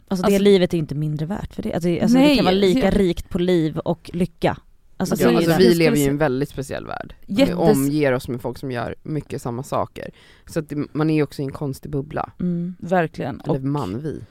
Alltså 0.08 0.24
det 0.28 0.34
Alltså- 0.36 0.44
livet 0.44 0.74
är 0.74 0.78
inte 0.78 0.96
mindre 0.96 1.26
värt 1.26 1.54
för 1.54 1.64
det. 1.64 1.74
Alltså, 1.74 1.90
det- 1.90 2.02
alltså 2.02 2.18
det 2.18 2.24
Nej, 2.24 2.36
kan 2.36 2.46
vara 2.46 2.56
lika 2.56 2.80
jag- 2.86 3.00
rikt 3.00 3.30
på 3.30 3.40
liv 3.40 3.78
och 3.78 4.10
lycka. 4.14 4.58
Alltså, 4.98 5.16
det 5.16 5.24
ja, 5.24 5.38
alltså 5.38 5.52
det. 5.52 5.58
vi 5.58 5.74
lever 5.76 5.98
ju 5.98 6.04
i 6.04 6.08
en 6.08 6.18
väldigt 6.18 6.50
speciell 6.50 6.86
värld. 6.88 7.16
Jättes- 7.28 7.50
Vi 7.50 7.54
omger 7.54 8.12
oss 8.14 8.28
med 8.28 8.42
folk 8.42 8.58
som 8.58 8.72
gör 8.72 8.96
mycket 9.04 9.42
samma 9.42 9.64
saker. 9.64 10.10
Så 10.46 10.60
att 10.60 10.70
det, 10.70 10.86
man 10.94 11.10
är 11.10 11.16
ju 11.16 11.24
också 11.24 11.42
i 11.42 11.46
en 11.46 11.52
konstig 11.52 11.92
bubbla. 11.92 12.32
Mm. 12.40 12.76
Verkligen. 12.80 13.42
Eller 13.42 13.56
Och 13.56 13.62
man, 13.64 14.00
vi. 14.02 14.22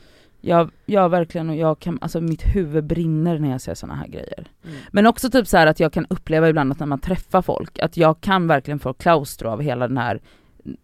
Jag, 0.45 0.71
jag 0.87 1.09
verkligen, 1.09 1.51
och 1.51 1.57
jag 1.57 1.79
kan, 1.79 1.99
alltså 2.01 2.21
mitt 2.21 2.43
huvud 2.57 2.85
brinner 2.85 3.39
när 3.39 3.51
jag 3.51 3.61
ser 3.61 3.75
såna 3.75 3.95
här 3.95 4.07
grejer. 4.09 4.47
Mm. 4.65 4.77
Men 4.93 5.07
också 5.07 5.31
typ 5.31 5.47
så 5.47 5.57
här 5.57 5.67
att 5.67 5.81
jag 5.81 5.93
kan 5.93 6.07
uppleva 6.11 6.49
ibland 6.49 6.73
att 6.73 6.79
när 6.79 6.87
man 6.87 6.99
träffar 6.99 7.43
folk, 7.43 7.79
att 7.79 7.97
jag 7.97 8.21
kan 8.21 8.47
verkligen 8.47 8.79
få 8.79 8.93
klaustro 8.93 9.49
av 9.51 9.61
hela 9.61 9.89
den 9.89 9.99
här 9.99 10.21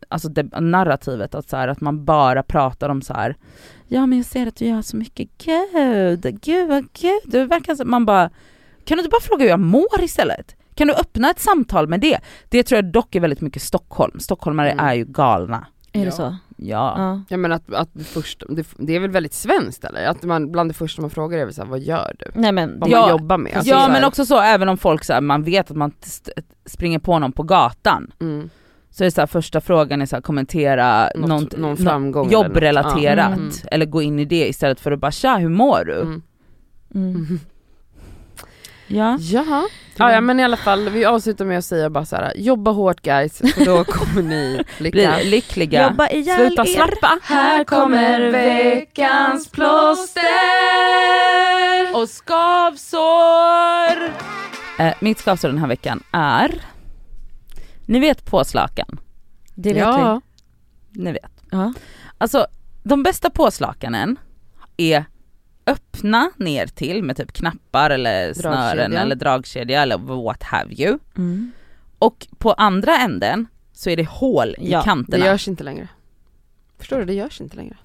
Alltså 0.08 0.28
det, 0.28 0.60
narrativet, 0.60 1.34
att, 1.34 1.48
så 1.48 1.56
här, 1.56 1.68
att 1.68 1.80
man 1.80 2.04
bara 2.04 2.42
pratar 2.42 2.88
om 2.88 3.02
så 3.02 3.14
här. 3.14 3.36
Ja 3.88 4.06
men 4.06 4.18
jag 4.18 4.26
ser 4.26 4.46
att 4.46 4.56
du 4.56 4.64
gör 4.64 4.82
så 4.82 4.96
mycket, 4.96 5.28
gud, 5.38 6.40
gud 6.40 6.68
vad 6.68 6.92
gud, 6.92 7.20
du 7.24 7.44
verkar 7.44 7.74
så, 7.74 7.84
man 7.84 8.06
bara 8.06 8.30
Kan 8.84 8.96
du 8.96 9.02
inte 9.02 9.10
bara 9.10 9.20
fråga 9.22 9.42
hur 9.42 9.50
jag 9.50 9.60
mår 9.60 10.00
istället? 10.02 10.56
Kan 10.74 10.86
du 10.88 10.94
öppna 10.94 11.30
ett 11.30 11.40
samtal 11.40 11.88
med 11.88 12.00
det? 12.00 12.18
Det 12.48 12.62
tror 12.62 12.76
jag 12.76 12.84
dock 12.92 13.14
är 13.14 13.20
väldigt 13.20 13.40
mycket 13.40 13.62
Stockholm, 13.62 14.20
stockholmare 14.20 14.70
Mm. 14.70 14.84
är 14.84 14.94
ju 14.94 15.04
galna. 15.04 15.66
Är 15.92 15.98
Ja. 16.00 16.04
det 16.06 16.12
så? 16.12 16.36
Ja. 16.60 17.20
Ja. 17.28 17.36
Men 17.36 17.52
att, 17.52 17.72
att 17.74 17.88
det, 17.92 18.04
första, 18.04 18.46
det, 18.46 18.66
det 18.78 18.96
är 18.96 19.00
väl 19.00 19.10
väldigt 19.10 19.34
svenskt 19.34 19.84
eller? 19.84 20.06
Att 20.06 20.22
man 20.22 20.52
bland 20.52 20.70
det 20.70 20.74
första 20.74 21.02
man 21.02 21.10
frågar 21.10 21.38
är 21.38 21.44
väl 21.44 21.54
såhär, 21.54 21.68
vad 21.68 21.80
gör 21.80 22.16
du? 22.18 22.40
Nej 22.40 22.52
men, 22.52 22.78
Vad 22.80 22.90
Ja, 22.90 23.00
man 23.00 23.10
jobbar 23.10 23.38
med? 23.38 23.56
Alltså 23.56 23.70
ja 23.70 23.88
men 23.88 24.04
också 24.04 24.26
så, 24.26 24.40
även 24.40 24.68
om 24.68 24.78
folk 24.78 25.04
så 25.04 25.12
här, 25.12 25.20
man 25.20 25.42
vet 25.42 25.70
att 25.70 25.76
man 25.76 25.92
springer 26.66 26.98
på 26.98 27.18
någon 27.18 27.32
på 27.32 27.42
gatan, 27.42 28.12
mm. 28.20 28.50
så 28.90 29.02
är 29.02 29.04
det 29.04 29.10
så 29.10 29.20
här, 29.20 29.26
första 29.26 29.60
frågan 29.60 30.02
är 30.02 30.06
så 30.06 30.16
här, 30.16 30.20
kommentera 30.20 31.10
Något- 31.14 31.28
något, 31.28 31.56
någon 31.56 31.70
nå- 31.70 31.76
framgång 31.76 32.26
eller 32.26 32.36
något. 32.38 32.46
jobbrelaterat, 32.46 33.30
Ja. 33.30 33.34
Mm. 33.36 33.50
eller 33.70 33.86
gå 33.86 34.02
in 34.02 34.18
i 34.18 34.24
det 34.24 34.48
istället 34.48 34.80
för 34.80 34.92
att 34.92 35.00
bara 35.00 35.10
tja 35.12 35.36
hur 35.36 35.48
mår 35.48 35.84
du? 35.84 36.00
Mm. 36.00 36.22
mm. 36.94 37.16
Mm. 37.16 37.38
Ja. 38.90 39.18
Jaha. 39.20 39.64
Ja, 39.98 40.12
ja 40.12 40.20
men 40.20 40.40
i 40.40 40.44
alla 40.44 40.56
fall, 40.56 40.88
vi 40.88 41.04
avslutar 41.04 41.44
med 41.44 41.58
att 41.58 41.64
säga 41.64 41.90
bara 41.90 42.04
så 42.04 42.16
här: 42.16 42.32
jobba 42.36 42.70
hårt 42.70 43.00
guys, 43.00 43.38
för 43.54 43.64
då 43.64 43.84
kommer 43.88 44.22
ni. 44.22 44.64
Blir 44.78 45.24
lyckliga. 45.24 45.88
Jobba 45.90 46.08
ihjäl 46.08 46.36
Sluta 46.46 46.62
er. 46.62 46.66
slappa! 46.66 47.18
Här 47.22 47.64
kommer 47.64 48.30
veckans 48.30 49.48
plåster 49.50 50.22
och 51.94 52.08
skavsår! 52.08 54.12
Eh, 54.78 54.94
mitt 55.00 55.18
skavsår 55.18 55.48
den 55.48 55.58
här 55.58 55.68
veckan 55.68 56.02
är, 56.12 56.62
ni 57.86 57.98
vet 58.00 58.24
påslakan, 58.24 59.00
Det 59.54 59.72
vet 59.72 59.82
ja. 59.82 60.20
ni 60.90 61.12
vet. 61.12 61.22
vi. 61.40 61.48
Ja. 61.50 61.72
Alltså 62.18 62.46
de 62.82 63.02
bästa 63.02 63.30
påslakanen 63.30 64.16
är 64.76 65.04
öppna 65.68 66.30
ner 66.36 66.66
till 66.66 67.02
med 67.02 67.16
typ 67.16 67.32
knappar 67.32 67.90
eller 67.90 68.32
snören 68.34 68.76
Dragkedja. 68.76 69.00
eller 69.00 69.14
dragkedja 69.16 69.82
eller 69.82 69.98
what 70.24 70.42
have 70.42 70.74
you. 70.74 70.98
Mm. 71.16 71.52
Och 71.98 72.26
på 72.38 72.52
andra 72.52 72.96
änden 72.98 73.46
så 73.72 73.90
är 73.90 73.96
det 73.96 74.08
hål 74.08 74.48
i 74.58 74.70
Ja, 74.70 74.78
Det 74.78 74.84
kanterna. 74.84 75.26
görs 75.26 75.48
inte 75.48 75.64
längre. 75.64 75.88
Förstår 76.78 76.98
du? 76.98 77.04
Det 77.04 77.14
görs 77.14 77.40
inte 77.40 77.56
längre. 77.56 77.76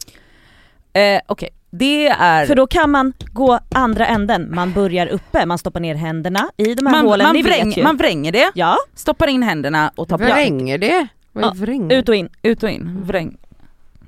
Eh, 0.94 1.22
Okej, 1.28 1.50
det 1.70 2.08
är... 2.08 2.46
För 2.46 2.56
då 2.56 2.68
kan 2.68 2.90
man 2.92 3.14
gå 3.32 3.60
andra 3.76 4.08
änden, 4.08 4.56
man 4.56 4.74
börjar 4.74 5.08
uppe, 5.08 5.46
man 5.46 5.58
stoppar 5.58 5.80
ner 5.80 5.96
händerna 5.96 6.50
i 6.58 6.76
de 6.76 6.86
här 6.86 6.94
man, 6.96 7.06
hålen, 7.06 7.26
man, 7.28 7.36
ni 7.36 7.42
vräng, 7.44 7.68
vet 7.70 7.78
ju. 7.78 7.84
man 7.84 7.98
vränger 7.98 8.32
det, 8.32 8.52
Ja, 8.56 8.78
stoppar 8.96 9.28
in 9.28 9.44
händerna 9.44 9.92
och 9.96 10.08
tar 10.08 10.18
plats. 10.18 10.34
Vränger 10.34 10.78
det? 10.78 11.08
Vad 11.32 11.44
är 11.44 11.48
Ja, 11.48 11.54
vränger? 11.56 11.98
ut 11.98 12.10
och 12.10 12.16
in. 12.16 12.30
Ut 12.42 12.64
och 12.64 12.70
in, 12.70 13.02
vräng. 13.04 13.38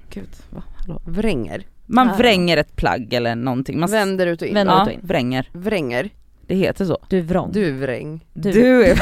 Gud, 0.10 0.30
va? 0.50 0.64
Hallå. 0.78 1.02
Vränger. 1.06 1.64
Man 1.86 2.08
Ja. 2.08 2.16
vränger 2.16 2.58
ett 2.58 2.76
plagg 2.76 3.14
eller 3.14 3.36
någonting. 3.36 3.80
Man, 3.80 3.92
Vänder 3.92 4.28
ut 4.28 4.42
och 4.42 4.48
in. 4.48 4.54
Vänder 4.54 4.74
ja, 4.74 4.82
ut 4.82 4.88
och 4.88 4.94
in. 4.94 5.00
vränger. 5.04 5.50
Vränger. 5.54 6.10
Det 6.48 6.56
heter 6.56 6.86
så. 6.86 6.98
Du 7.10 7.18
är 7.18 7.22
vrång. 7.22 7.52
Du 7.52 7.72
vräng. 7.72 8.26
Du, 8.34 8.52
Du 8.52 8.86
är... 8.86 9.00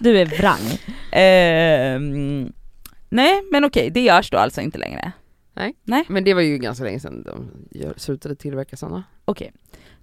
du 0.00 0.18
är 0.18 0.26
vrang. 0.26 0.78
Ehm, 1.12 2.52
nej 3.08 3.42
men 3.52 3.64
okej, 3.64 3.90
det 3.90 4.00
görs 4.00 4.30
då 4.30 4.38
alltså 4.38 4.60
inte 4.60 4.78
längre. 4.78 5.12
Men 6.08 6.24
det 6.24 6.34
var 6.34 6.40
ju 6.42 6.58
ganska 6.58 6.84
länge 6.84 7.00
sedan 7.00 7.22
de 7.22 7.50
gör, 7.70 7.94
slutade 7.96 8.36
tillverka 8.36 8.76
sådana. 8.76 9.04
Okej. 9.24 9.52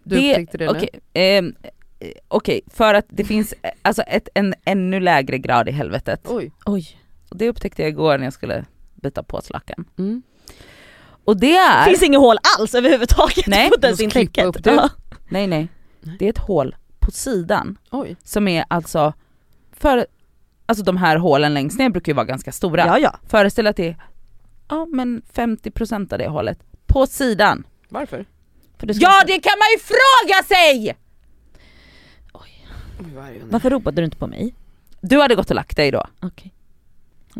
Du 0.04 0.16
Det- 0.16 0.30
upptäckte 0.32 0.58
det 0.58 0.66
nu? 0.66 0.72
Okej, 0.78 0.90
ehm, 1.14 1.56
eh, 2.00 2.08
okej, 2.28 2.62
för 2.68 2.94
att 2.94 3.06
det 3.10 3.24
finns 3.24 3.54
eh, 3.62 3.72
alltså 3.82 4.02
ett, 4.02 4.30
en 4.34 4.54
ännu 4.66 5.00
lägre 5.00 5.38
grad 5.38 5.70
i 5.70 5.72
helvetet. 5.72 6.22
Oj. 6.30 6.52
Oj. 6.66 6.88
Och 7.30 7.38
det 7.38 7.50
upptäckte 7.50 7.82
jag 7.82 7.90
igår 7.90 8.18
när 8.18 8.24
jag 8.26 8.34
skulle 8.34 8.66
byta 8.96 9.24
på 9.24 9.42
slacken. 9.42 9.86
Mm. 9.98 10.22
Och 11.26 11.38
det 11.38 11.55
är... 11.55 11.86
Finns 11.86 12.03
inget 12.03 12.19
hål 12.19 12.38
alls 12.59 12.76
överhuvudtaget 12.76 13.47
Nej, 13.47 13.69
på 13.69 13.76
upp 14.43 14.63
det. 14.63 14.71
Ja. 14.71 14.89
Nej 15.30 15.47
nej, 15.47 15.67
det 16.19 16.26
är 16.26 16.30
ett 16.30 16.38
hål 16.38 16.76
på 16.99 17.11
sidan 17.11 17.78
Oj. 17.91 18.15
som 18.24 18.47
är 18.47 18.65
alltså 18.67 19.13
för 19.71 20.05
Alltså 20.65 20.84
de 20.84 20.97
här 20.97 21.17
hålen 21.17 21.53
längst 21.53 21.80
ner 21.80 21.89
brukar 21.89 22.11
ju 22.11 22.15
vara 22.15 22.26
ganska 22.26 22.51
stora. 22.51 22.86
ja, 22.86 22.99
ja. 22.99 23.19
Föreställ 23.28 23.67
att 23.67 23.76
det 23.76 23.88
är 23.88 23.97
ja, 24.69 24.86
men 24.86 25.21
50% 25.34 26.13
av 26.13 26.19
det 26.19 26.28
hålet 26.28 26.59
på 26.86 27.07
sidan. 27.07 27.67
Varför? 27.89 28.26
För 28.78 28.88
du 28.88 28.93
ska 28.93 29.03
Ja 29.03 29.24
det 29.28 29.39
kan 29.39 29.53
man 29.59 29.67
ju 29.74 29.80
fråga 29.80 30.43
sig! 30.55 30.97
Varför 33.49 33.69
ropade 33.69 34.01
du 34.01 34.05
inte 34.05 34.17
på 34.17 34.28
mig? 34.28 34.55
Du 35.01 35.21
hade 35.21 35.36
gått 35.36 35.49
och 35.49 35.55
lagt 35.55 35.78
dig 35.78 35.91
då. 35.91 36.07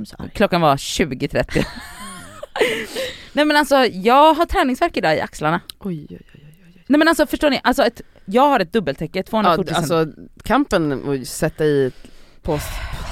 Sorry. 0.05 0.29
Klockan 0.34 0.61
var 0.61 0.75
20.30. 0.77 1.65
Nej 3.34 3.45
men 3.45 3.57
alltså 3.57 3.75
jag 3.86 4.34
har 4.34 4.45
träningsvärk 4.45 4.97
idag 4.97 5.17
i 5.17 5.21
axlarna. 5.21 5.61
Oj, 5.79 6.07
oj, 6.09 6.19
oj. 6.34 6.43
Nej 6.88 6.99
men 6.99 7.07
alltså 7.07 7.25
förstår 7.25 7.49
ni, 7.49 7.61
alltså 7.63 7.84
ett, 7.84 8.01
jag 8.25 8.49
har 8.49 8.59
ett 8.59 8.73
dubbeltäcke, 8.73 9.23
240 9.23 9.65
Ja, 9.71 9.77
alltså 9.77 10.07
kampen 10.43 11.09
att 11.21 11.27
sätta 11.27 11.65
i 11.65 11.91
på 12.41 12.59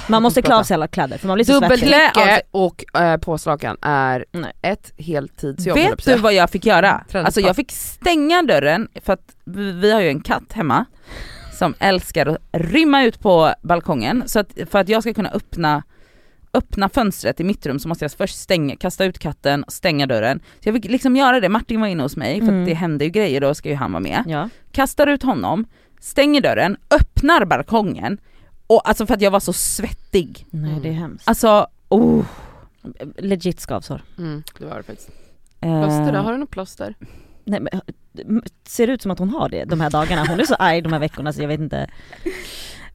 Man 0.06 0.22
måste 0.22 0.42
klä 0.42 0.54
av 0.54 0.62
sig 0.62 0.74
alla 0.74 0.88
kläder 0.88 1.18
för 1.18 1.26
man 1.26 1.34
blir 1.34 1.44
så 1.44 1.58
svettig. 1.58 1.78
Dubbeltäcke 1.78 2.42
och 2.50 3.00
äh, 3.00 3.16
påslakan 3.16 3.76
är 3.82 4.24
Nej. 4.32 4.52
ett 4.62 4.92
heltidsjobb 4.98 5.76
Vet 5.76 6.04
du 6.04 6.16
vad 6.16 6.34
jag 6.34 6.50
fick 6.50 6.66
göra? 6.66 7.04
Alltså 7.12 7.40
jag 7.40 7.56
fick 7.56 7.72
stänga 7.72 8.42
dörren 8.42 8.88
för 9.04 9.12
att 9.12 9.36
vi 9.44 9.72
vi 9.72 9.92
har 9.92 10.00
ju 10.00 10.08
en 10.08 10.20
katt 10.20 10.52
hemma 10.52 10.84
som 11.52 11.74
älskar 11.78 12.26
att 12.26 12.38
rymma 12.52 13.04
ut 13.04 13.20
på 13.20 13.54
balkongen 13.62 14.22
så 14.26 14.38
att 14.38 14.48
för 14.70 14.78
att 14.78 14.88
jag 14.88 15.02
ska 15.02 15.14
kunna 15.14 15.30
öppna 15.30 15.82
öppna 16.54 16.88
fönstret 16.88 17.40
i 17.40 17.44
mitt 17.44 17.66
rum 17.66 17.78
så 17.78 17.88
måste 17.88 18.04
jag 18.04 18.12
först 18.12 18.36
stänga, 18.38 18.76
kasta 18.76 19.04
ut 19.04 19.18
katten, 19.18 19.64
stänga 19.68 20.06
dörren. 20.06 20.40
Så 20.60 20.68
jag 20.68 20.74
fick 20.74 20.84
liksom 20.84 21.16
göra 21.16 21.40
det, 21.40 21.48
Martin 21.48 21.80
var 21.80 21.88
inne 21.88 22.02
hos 22.02 22.16
mig 22.16 22.40
för 22.40 22.48
Mm. 22.48 22.60
att 22.62 22.68
det 22.68 22.74
händer 22.74 23.04
ju 23.06 23.10
grejer 23.10 23.40
då 23.40 23.54
ska 23.54 23.68
ju 23.68 23.74
han 23.74 23.92
vara 23.92 24.00
med. 24.00 24.24
Ja. 24.26 24.48
Kastar 24.72 25.06
ut 25.06 25.22
honom, 25.22 25.66
stänger 26.00 26.40
dörren, 26.40 26.76
öppnar 27.00 27.44
balkongen 27.44 28.18
och 28.66 28.88
alltså 28.88 29.06
för 29.06 29.14
att 29.14 29.20
jag 29.20 29.30
var 29.30 29.40
så 29.40 29.52
svettig. 29.52 30.46
Nej 30.50 30.80
det 30.82 30.88
är 30.88 30.92
hemskt. 30.92 31.28
Alltså, 31.28 31.66
oh. 31.88 32.24
Legit 33.18 33.60
skavsår. 33.60 34.02
Mm, 34.18 34.42
det 34.58 34.64
var 34.66 34.76
det 34.76 34.82
faktiskt. 34.82 35.10
Eh, 35.60 35.82
Plåster 35.82 36.12
då? 36.12 36.18
Har 36.18 36.32
du 36.32 36.38
något 36.38 36.50
plåster? 36.50 36.94
Nej, 37.44 37.60
men, 37.60 38.42
ser 38.68 38.86
det 38.86 38.92
ut 38.92 39.02
som 39.02 39.10
att 39.10 39.18
hon 39.18 39.30
har 39.30 39.48
det 39.48 39.64
de 39.64 39.80
här 39.80 39.90
dagarna? 39.90 40.24
Hon 40.28 40.40
är 40.40 40.44
så 40.44 40.54
arg 40.54 40.80
de 40.82 40.92
här 40.92 41.00
veckorna 41.00 41.32
så 41.32 41.42
jag 41.42 41.48
vet 41.48 41.60
inte. 41.60 41.90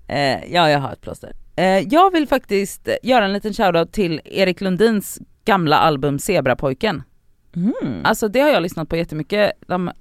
Eh, 0.08 0.54
ja, 0.54 0.70
jag 0.70 0.80
har 0.80 0.92
ett 0.94 1.02
plåster. 1.02 1.32
Eh, 1.58 1.80
jag 1.80 2.12
vill 2.12 2.28
faktiskt 2.28 2.90
göra 3.04 3.26
en 3.26 3.34
liten 3.34 3.54
shoutout 3.54 3.92
till 3.92 4.22
Erik 4.26 4.62
Lundins 4.62 5.20
gamla 5.46 5.78
album 5.78 6.20
Zebrapojken. 6.20 7.04
Mm. 7.56 8.02
Alltså 8.06 8.28
det 8.28 8.40
har 8.40 8.50
jag 8.50 8.64
lyssnat 8.64 8.90
på 8.90 8.96
jättemycket. 8.98 9.52
De, 9.68 9.92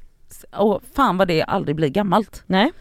och 0.56 0.82
fan 0.94 1.16
vad 1.16 1.28
det 1.28 1.42
aldrig 1.42 1.76
blir 1.76 1.88
gammalt. 1.88 2.42
Nej. 2.46 2.72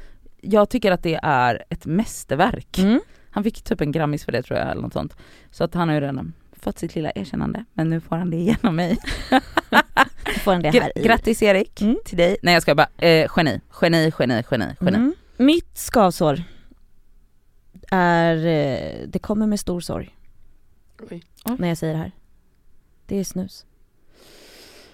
Jag 0.41 0.69
tycker 0.69 0.91
att 0.91 1.03
det 1.03 1.19
är 1.23 1.63
ett 1.69 1.85
mästerverk. 1.85 2.77
Mm. 2.79 2.99
Han 3.29 3.43
fick 3.43 3.61
typ 3.63 3.81
en 3.81 3.91
grammis 3.91 4.25
för 4.25 4.31
det 4.31 4.41
tror 4.43 4.59
jag 4.59 4.71
eller 4.71 4.81
något 4.81 4.93
sånt. 4.93 5.15
Så 5.51 5.63
att 5.63 5.73
han 5.73 5.87
har 5.89 5.95
ju 5.95 6.01
redan 6.01 6.33
fått 6.61 6.79
sitt 6.79 6.95
lilla 6.95 7.11
erkännande. 7.15 7.65
Men 7.73 7.89
nu 7.89 7.99
får 8.01 8.15
han 8.15 8.29
det 8.29 8.37
genom 8.37 8.75
mig. 8.75 8.97
Får 10.43 10.53
en 10.53 10.61
det 10.61 10.69
här 10.69 10.91
i. 10.97 11.03
grattis 11.03 11.43
Erik 11.43 11.81
Mm. 11.81 11.97
till 12.05 12.17
dig. 12.17 12.37
Nej 12.41 12.53
jag 12.53 12.61
ska 12.63 12.75
bara, 12.75 12.87
eh, 12.97 13.27
geni, 13.37 13.61
geni, 13.81 14.11
geni, 14.19 14.43
geni, 14.51 14.65
geni. 14.81 14.97
Mm. 14.97 15.13
Mitt 15.37 15.77
skavsår 15.77 16.43
är, 17.91 18.35
eh, 18.35 19.07
det 19.07 19.19
kommer 19.19 19.47
med 19.47 19.59
stor 19.59 19.79
sorg 19.81 20.15
Oj. 21.11 21.23
när 21.57 21.67
jag 21.67 21.77
säger 21.77 21.93
det 21.93 21.99
här. 21.99 22.11
Det 23.05 23.17
är 23.19 23.23
snus. 23.23 23.65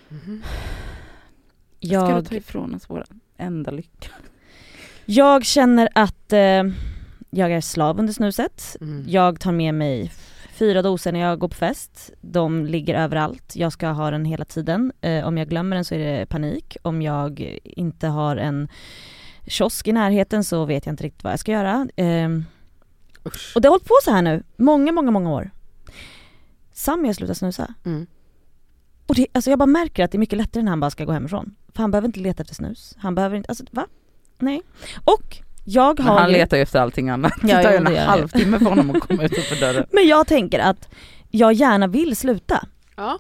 Ska 0.07 0.15
du 0.31 0.41
Jag, 1.79 2.25
ta 2.29 2.35
ifrån 2.35 2.75
oss 2.75 2.83
vår 2.87 3.05
enda 3.37 3.71
lycka? 3.71 4.09
jag 5.05 5.45
känner 5.45 5.89
att 5.95 6.33
eh, 6.33 6.63
jag 7.29 7.51
är 7.51 7.61
slav 7.61 7.99
under 7.99 8.13
snuset. 8.13 8.75
Mm. 8.81 9.05
Jag 9.07 9.39
tar 9.39 9.51
med 9.51 9.73
mig 9.73 10.11
fyra 10.53 10.81
doser 10.81 11.11
när 11.11 11.19
jag 11.19 11.39
går 11.39 11.47
på 11.47 11.55
fest. 11.55 12.11
De 12.21 12.65
ligger 12.65 12.95
överallt. 12.95 13.55
Jag 13.55 13.73
ska 13.73 13.87
ha 13.87 14.11
den 14.11 14.25
hela 14.25 14.45
tiden. 14.45 14.91
Eh, 15.01 15.27
om 15.27 15.37
jag 15.37 15.49
glömmer 15.49 15.75
den 15.75 15.85
så 15.85 15.95
är 15.95 15.99
det 15.99 16.25
panik. 16.25 16.77
Om 16.81 17.01
jag 17.01 17.59
inte 17.63 18.07
har 18.07 18.35
en 18.37 18.67
kiosk 19.47 19.87
i 19.87 19.91
närheten 19.91 20.43
så 20.43 20.65
vet 20.65 20.85
jag 20.85 20.93
inte 20.93 21.03
riktigt 21.03 21.23
vad 21.23 21.33
jag 21.33 21.39
ska 21.39 21.51
göra. 21.51 21.87
Eh, 21.95 22.29
Usch. 23.25 23.51
och 23.55 23.61
det 23.61 23.67
har 23.67 23.71
hållit 23.71 23.85
på 23.87 23.93
så 24.03 24.11
här 24.11 24.21
nu, 24.21 24.43
många, 24.57 24.91
många, 24.91 25.11
många 25.11 25.31
år. 25.31 25.51
Sami 26.73 27.07
har 27.07 27.13
slutat 27.13 27.37
snusa. 27.37 27.73
Mm. 27.85 28.07
Och 29.07 29.15
det, 29.15 29.27
alltså 29.33 29.49
jag 29.49 29.59
bara 29.59 29.65
märker 29.65 30.03
att 30.03 30.11
det 30.11 30.15
är 30.15 30.19
mycket 30.19 30.37
lättare 30.37 30.63
när 30.63 30.69
han 30.69 30.79
bara 30.79 30.91
ska 30.91 31.05
gå 31.05 31.11
hemifrån. 31.11 31.55
För 31.73 31.81
han 31.83 31.91
behöver 31.91 32.07
inte 32.07 32.19
leta 32.19 32.41
efter 32.41 32.55
snus. 32.55 32.95
Han 32.97 33.15
behöver 33.15 33.35
inte, 33.35 33.49
alltså 33.49 33.63
va? 33.71 33.87
Nej. 34.39 34.61
Och 35.05 35.37
jag 35.63 35.99
Men 35.99 36.07
har 36.07 36.19
han 36.19 36.29
ju- 36.29 36.37
letar 36.37 36.57
ju 36.57 36.63
efter 36.63 36.79
allting 36.79 37.09
annat. 37.09 37.33
Ja, 37.43 37.57
det 37.57 37.63
tar 37.63 37.71
ju 37.71 37.77
en 37.77 37.95
halvtimme 38.07 38.59
för 38.59 38.65
honom 38.65 38.89
att 38.91 38.99
komma 39.01 39.23
utanför 39.23 39.55
dörren. 39.55 39.85
Men 39.91 40.07
jag 40.07 40.27
tänker 40.27 40.59
att 40.59 40.89
jag 41.29 41.53
gärna 41.53 41.87
vill 41.87 42.15
sluta. 42.15 42.65
Ja. 42.95 43.19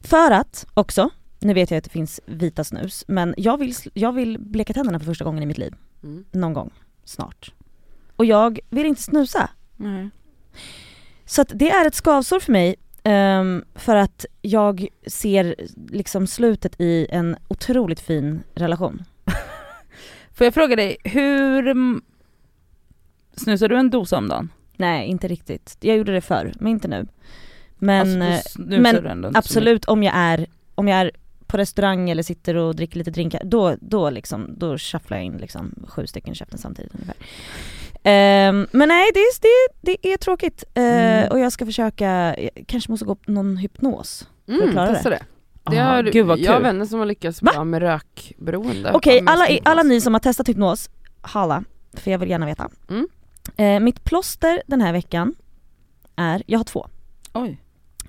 För 0.00 0.30
att 0.30 0.66
också, 0.74 1.10
nu 1.38 1.54
vet 1.54 1.70
jag 1.70 1.78
att 1.78 1.84
det 1.84 1.90
finns 1.90 2.20
vita 2.26 2.64
snus, 2.64 3.04
men 3.08 3.34
jag 3.36 3.58
vill, 3.58 3.74
jag 3.94 4.12
vill 4.12 4.38
bleka 4.38 4.72
tänderna 4.72 4.98
för 4.98 5.06
första 5.06 5.24
gången 5.24 5.42
i 5.42 5.46
mitt 5.46 5.58
liv. 5.58 5.74
Mm. 6.02 6.24
Någon 6.30 6.52
gång, 6.52 6.70
snart. 7.04 7.52
Och 8.20 8.26
jag 8.26 8.58
vill 8.70 8.86
inte 8.86 9.02
snusa. 9.02 9.50
Så 11.24 11.42
att 11.42 11.52
det 11.54 11.70
är 11.70 11.86
ett 11.86 11.94
skavsår 11.94 12.40
för 12.40 12.52
mig 12.52 12.76
ehm, 13.04 13.64
för 13.74 13.96
att 13.96 14.26
jag 14.42 14.86
ser 15.06 15.54
liksom 15.90 16.26
slutet 16.26 16.80
i 16.80 17.06
en 17.10 17.36
otroligt 17.48 18.00
fin 18.00 18.42
relation. 18.54 19.04
Får 20.34 20.44
jag 20.44 20.54
fråga 20.54 20.76
dig, 20.76 20.96
hur 21.04 21.68
mm, 21.68 22.02
snusar 23.36 23.68
du 23.68 23.76
en 23.76 23.90
dosa 23.90 24.18
om 24.18 24.28
dagen? 24.28 24.52
Nej, 24.76 25.08
inte 25.08 25.28
riktigt. 25.28 25.76
Jag 25.80 25.96
gjorde 25.96 26.12
det 26.12 26.20
förr, 26.20 26.52
men 26.60 26.72
inte 26.72 26.88
nu. 26.88 27.06
Men, 27.78 28.22
eh, 28.22 28.34
alltså, 28.34 28.50
snusar 28.50 29.02
men 29.02 29.36
absolut 29.36 29.84
om 29.84 30.02
jag 30.02 30.14
är, 30.16 30.46
om 30.74 30.88
jag 30.88 31.00
är 31.00 31.10
på 31.46 31.56
restaurang 31.56 32.10
eller 32.10 32.22
sitter 32.22 32.54
och 32.54 32.76
dricker 32.76 32.98
lite 32.98 33.10
drinkar, 33.10 33.42
då, 33.44 33.76
då 33.80 34.10
liksom, 34.10 34.54
då 34.56 34.78
shufflar 34.78 35.16
jag 35.16 35.26
in 35.26 35.36
liksom 35.36 35.74
sju 35.88 36.06
stycken 36.06 36.32
i 36.32 36.36
käften 36.36 36.58
samtidigt 36.58 36.94
ungefär. 36.94 37.16
Ehm, 38.02 38.66
men 38.72 38.88
nej 38.88 39.10
det 39.14 39.20
är, 39.20 39.40
det, 39.40 39.96
det 40.02 40.12
är 40.12 40.16
tråkigt 40.16 40.64
Eh, 40.74 40.82
Mm. 40.84 41.28
och 41.32 41.38
jag 41.38 41.52
ska 41.52 41.66
försöka, 41.66 42.06
jag 42.38 42.50
kanske 42.66 42.90
måste 42.90 43.06
gå 43.06 43.14
på 43.14 43.30
någon 43.32 43.56
hypnos 43.56 44.28
för 44.46 44.52
att 44.54 44.60
Mm, 44.60 44.72
klara 44.72 44.94
testa 44.94 45.10
det. 45.10 45.16
det. 45.64 45.70
Det 45.70 45.78
Ah, 45.80 45.84
har, 45.84 46.02
gud 46.02 46.26
vad 46.26 46.38
jag 46.38 46.50
har 46.52 46.56
kul. 46.58 46.62
vänner 46.62 46.84
som 46.86 46.98
har 46.98 47.06
lyckats 47.06 47.42
Va? 47.42 47.52
bra 47.54 47.64
med 47.64 47.82
rökberoende. 47.82 48.92
Okej, 48.92 49.22
med 49.22 49.32
alla, 49.34 49.46
alla 49.64 49.82
ni 49.82 50.00
som 50.00 50.14
har 50.14 50.20
testat 50.20 50.48
hypnos, 50.48 50.90
halla, 51.22 51.64
för 51.92 52.10
jag 52.10 52.18
vill 52.18 52.30
gärna 52.30 52.46
veta. 52.46 52.68
Mm. 52.90 53.08
Eh, 53.56 53.80
mitt 53.80 54.04
plåster 54.04 54.62
den 54.66 54.80
här 54.80 54.92
veckan 54.92 55.34
är, 56.16 56.42
jag 56.46 56.58
har 56.58 56.64
två. 56.64 56.88
Oj. 57.34 57.60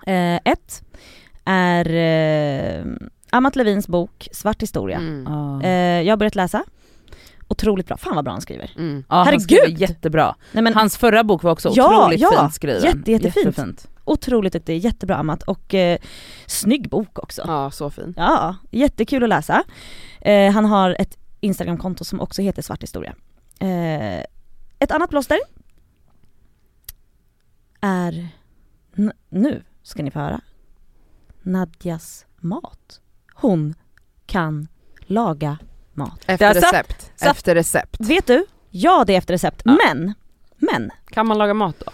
Eh, 0.05 0.35
ett 0.45 0.83
är 1.45 1.93
eh, 1.95 2.85
Amat 3.29 3.55
Levins 3.55 3.87
bok 3.87 4.27
Svart 4.31 4.61
historia. 4.61 4.97
Mm. 4.97 5.27
Ah. 5.27 5.61
Eh, 5.63 6.01
jag 6.01 6.11
har 6.11 6.17
börjat 6.17 6.35
läsa. 6.35 6.63
Otroligt 7.51 7.87
bra, 7.87 7.97
fan 7.97 8.15
vad 8.15 8.23
bra 8.23 8.31
han 8.31 8.41
skriver. 8.41 8.71
Mm. 8.77 9.03
Ja, 9.09 9.15
han 9.15 9.25
herregud! 9.25 9.41
skriver 9.41 9.67
jättebra. 9.67 10.35
Nej, 10.51 10.63
men 10.63 10.73
Hans 10.73 10.97
förra 10.97 11.23
bok 11.23 11.43
var 11.43 11.51
också 11.51 11.69
otroligt 11.69 12.19
ja. 12.19 12.39
fint 12.39 12.53
skriven. 12.53 12.83
Jätte, 12.83 13.11
jättefint. 13.11 13.45
Jättefint. 13.45 13.87
Otroligt 14.03 14.53
duktig, 14.53 14.77
jättebra 14.77 15.15
Amat 15.15 15.43
och 15.43 15.73
eh, 15.73 15.97
snygg 16.45 16.89
bok 16.89 17.19
också. 17.19 17.43
Ja, 17.47 17.71
så 17.71 17.89
fin. 17.89 18.13
Ja, 18.17 18.55
jättekul 18.71 19.23
att 19.23 19.29
läsa. 19.29 19.63
Eh, 20.21 20.51
han 20.51 20.65
har 20.65 20.95
ett 20.99 21.17
Instagramkonto 21.39 22.03
som 22.03 22.21
också 22.21 22.41
heter 22.41 22.61
Svart 22.61 22.83
historia. 22.83 23.15
Eh, 23.59 24.19
ett 24.79 24.91
annat 24.91 25.09
plåster 25.09 25.39
är, 27.81 28.27
nu 29.29 29.63
ska 29.83 30.03
ni 30.03 30.11
få 30.11 30.19
höra, 30.19 30.41
Nadjas 31.41 32.25
mat. 32.37 33.01
Hon 33.33 33.73
kan 34.25 34.67
laga 34.99 35.57
mat. 35.93 36.19
Efter 36.27 36.53
Det 36.53 36.61
saft. 36.61 36.73
recept. 36.73 37.11
Saft. 37.15 37.37
Efter 37.37 37.55
recept. 37.55 37.95
Vet 37.99 38.27
du? 38.27 38.45
Ja 38.71 39.03
det 39.07 39.13
är 39.13 39.17
efter 39.17 39.33
recept, 39.33 39.61
Ja. 39.65 39.77
men, 39.85 40.13
men, 40.57 40.91
Kan 41.11 41.27
man 41.27 41.37
laga 41.37 41.53
mat 41.53 41.75
då? 41.85 41.91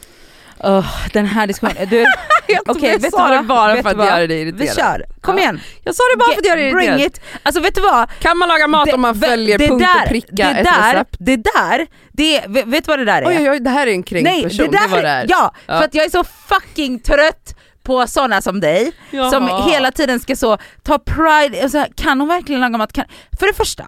Åh, 0.59 0.85
den 1.13 1.25
här 1.25 1.47
diskussionen, 1.47 1.89
du, 1.89 2.05
okej 2.67 2.89
jag 2.91 2.99
vet 2.99 3.11
sa 3.13 3.23
du 3.27 3.29
det 3.33 3.37
vad? 3.37 3.45
bara 3.47 3.73
Vet 3.73 3.83
för 3.83 3.89
att 3.89 3.97
vad? 3.97 4.07
göra 4.07 4.17
dig 4.27 4.27
Vi 4.27 4.49
irriterad. 4.49 4.75
kör, 4.75 5.05
kom 5.21 5.35
Ja. 5.35 5.41
igen! 5.41 5.59
Jag 5.83 5.95
sa 5.95 6.03
det 6.13 6.17
bara 6.17 6.31
för 6.33 6.39
att 6.41 6.45
göra 6.45 6.55
dig 6.59 6.71
Bring 6.73 6.87
irriterad. 6.89 7.07
it! 7.11 7.21
Alltså 7.43 7.61
vet 7.61 7.75
du 7.75 7.81
vad? 7.81 8.09
Kan 8.19 8.37
man 8.37 8.49
laga 8.49 8.67
mat 8.67 8.85
Det- 8.85 8.93
om 8.93 9.01
man 9.01 9.15
följer 9.19 9.57
det 9.57 9.67
punkt 9.67 9.85
där, 9.93 10.03
och 10.03 10.09
pricka 10.09 10.33
det 10.35 10.43
ett 10.43 10.63
där, 10.63 10.93
recept? 10.93 11.15
Det 11.19 11.35
där, 11.35 11.87
det, 12.11 12.43
vet 12.47 12.65
vet 12.67 12.85
du 12.85 12.89
vad 12.91 12.99
det 12.99 13.05
där 13.05 13.21
är? 13.21 13.27
Oj 13.27 13.37
oj 13.39 13.49
oj, 13.49 13.59
det 13.59 13.69
här 13.69 13.87
är 13.87 13.91
en 13.91 14.03
kränkt 14.03 14.29
Nej, 14.29 14.43
person, 14.43 14.71
det 14.71 14.77
där, 14.77 14.87
var 14.87 15.01
det 15.01 15.09
är. 15.09 15.25
ja, 15.29 15.51
Ja. 15.67 15.77
för 15.77 15.85
att 15.85 15.93
jag 15.93 16.05
är 16.05 16.09
så 16.09 16.23
fucking 16.23 16.99
trött 16.99 17.55
på 17.87 18.07
sådana 18.07 18.41
som 18.41 18.59
dig, 18.59 18.91
Jaha. 19.11 19.31
som 19.31 19.47
hela 19.47 19.91
tiden 19.91 20.19
ska 20.19 20.35
så 20.35 20.57
ta 20.83 20.99
pride, 20.99 21.63
och 21.63 21.71
så 21.71 21.77
här, 21.77 21.87
kan 21.95 22.19
hon 22.19 22.29
verkligen 22.29 22.61
laga 22.61 22.77
mat? 22.77 22.93
Kan, 22.93 23.05
för 23.39 23.47
det 23.47 23.53
första, 23.53 23.87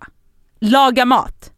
laga 0.62 1.06
mat. 1.06 1.52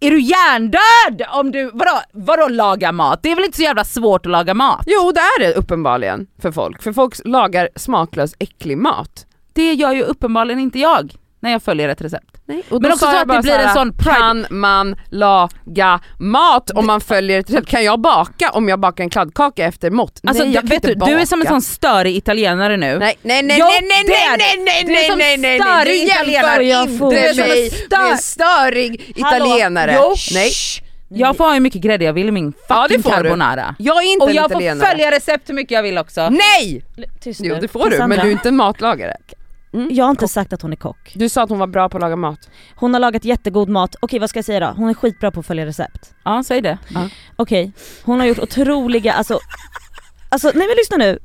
Är 0.00 0.10
du 0.10 0.20
hjärndöd 0.20 1.28
om 1.32 1.52
du, 1.52 1.70
vadå, 1.74 2.00
vadå 2.12 2.48
laga 2.48 2.92
mat? 2.92 3.22
Det 3.22 3.30
är 3.30 3.36
väl 3.36 3.44
inte 3.44 3.56
så 3.56 3.62
jävla 3.62 3.84
svårt 3.84 4.26
att 4.26 4.32
laga 4.32 4.54
mat? 4.54 4.82
Jo 4.86 5.12
det 5.12 5.20
är 5.20 5.40
det 5.40 5.54
uppenbarligen 5.54 6.26
för 6.42 6.52
folk, 6.52 6.82
för 6.82 6.92
folk 6.92 7.14
lagar 7.24 7.68
smaklös 7.76 8.34
äcklig 8.38 8.78
mat. 8.78 9.26
Det 9.52 9.74
gör 9.74 9.92
ju 9.92 10.02
uppenbarligen 10.02 10.60
inte 10.60 10.78
jag 10.78 11.14
när 11.40 11.50
jag 11.52 11.62
följer 11.62 11.88
ett 11.88 12.00
recept. 12.02 12.36
Nej. 12.46 12.62
Och 12.70 12.82
Men 12.82 12.92
också 12.92 13.04
så 13.06 13.16
att 13.16 13.28
det 13.28 13.40
blir 13.42 13.52
en 13.58 13.74
sån 13.74 13.92
pride- 13.92 14.14
Kan 14.18 14.46
man 14.50 14.96
laga 15.10 16.00
mat 16.18 16.70
om 16.70 16.86
man 16.86 17.00
följer 17.00 17.40
ett 17.40 17.50
recept? 17.50 17.68
Kan 17.68 17.84
jag 17.84 18.00
baka 18.00 18.50
om 18.50 18.68
jag 18.68 18.80
bakar 18.80 19.04
en 19.04 19.10
kladdkaka 19.10 19.64
efter 19.64 19.90
mått? 19.90 20.20
Alltså 20.26 20.44
nej, 20.44 20.52
jag 20.54 20.64
du, 20.64 20.68
kan 20.68 20.74
vet 20.76 20.82
du, 20.82 20.92
inte 20.92 21.06
du 21.06 21.12
är 21.20 21.24
som 21.26 21.40
en 21.40 21.44
baka. 21.44 21.54
sån 21.54 21.62
störig 21.62 22.16
italienare 22.16 22.76
nu. 22.76 22.98
Nej 22.98 23.18
nej 23.22 23.42
nej 23.42 23.56
Jo, 23.60 23.66
nej 23.66 23.80
nej 23.82 24.04
det 24.06 24.14
är 24.14 24.38
nej 24.38 24.56
det. 24.56 24.62
nej 24.64 24.84
Du 24.84 24.92
är 24.92 24.96
nej 24.96 25.08
som 25.08 25.18
nej 25.18 25.36
nej 25.36 25.58
nej 25.58 25.68
störig 25.68 26.00
du 26.00 26.06
jämför 26.06 26.22
italienare. 26.28 26.64
Inte 26.64 27.04
Du 27.96 28.10
en 28.10 28.18
störig. 28.18 29.12
Jo, 29.94 30.14
Nej. 30.34 30.50
Jag 31.12 31.36
får 31.36 31.44
ha 31.44 31.52
hur 31.52 31.60
mycket 31.60 31.80
grädde 31.80 32.04
jag 32.04 32.12
vill 32.12 32.28
i 32.28 32.30
min 32.30 32.52
Ja, 32.68 32.82
fucking 32.88 33.02
du. 33.02 33.10
carbonara. 33.10 33.74
Jag 33.78 33.96
är 34.02 34.12
inte 34.12 34.24
Och 34.24 34.32
jag 34.32 34.50
får 34.52 34.86
följa 34.86 35.10
recept 35.10 35.48
hur 35.48 35.54
mycket 35.54 35.70
jag 35.70 35.82
vill 35.82 35.98
också. 35.98 36.28
Nej! 36.30 36.84
Tyst 37.20 37.40
Jo 37.44 37.54
nu. 37.54 37.60
det 37.60 37.68
får 37.68 37.90
du, 37.90 37.98
men 37.98 38.10
du 38.18 38.26
är 38.28 38.30
inte 38.32 38.48
en 38.48 38.56
matlagare. 39.72 39.94
Jag 39.96 40.04
har 40.04 40.10
inte 40.10 40.28
sagt 40.28 40.52
att 40.52 40.62
hon 40.62 40.72
är 40.72 40.76
kock. 40.76 41.12
Du 41.14 41.28
sa 41.28 41.42
att 41.42 41.50
hon 41.50 41.58
var 41.58 41.66
bra 41.66 41.88
på 41.88 41.96
att 41.96 42.00
laga 42.00 42.16
mat. 42.16 42.48
Hon 42.76 42.92
har 42.94 43.00
lagat 43.00 43.24
jättegod 43.24 43.68
mat, 43.68 43.96
okej 44.00 44.18
vad 44.18 44.30
ska 44.30 44.38
jag 44.38 44.44
säga 44.44 44.60
då? 44.60 44.66
Hon 44.76 44.88
är 44.88 44.94
skitbra 44.94 45.30
på 45.30 45.40
att 45.40 45.46
följa 45.46 45.66
recept. 45.66 46.14
Ja 46.24 46.42
säg 46.46 46.60
det. 46.60 46.78
Okej, 47.36 47.72
hon 48.04 48.20
har 48.20 48.26
gjort 48.26 48.38
otroliga, 48.38 49.12
alltså, 49.12 49.38
alltså 50.28 50.50
nej 50.54 50.66
men 50.66 50.76
lyssna 50.76 50.96
nu. 50.96 51.18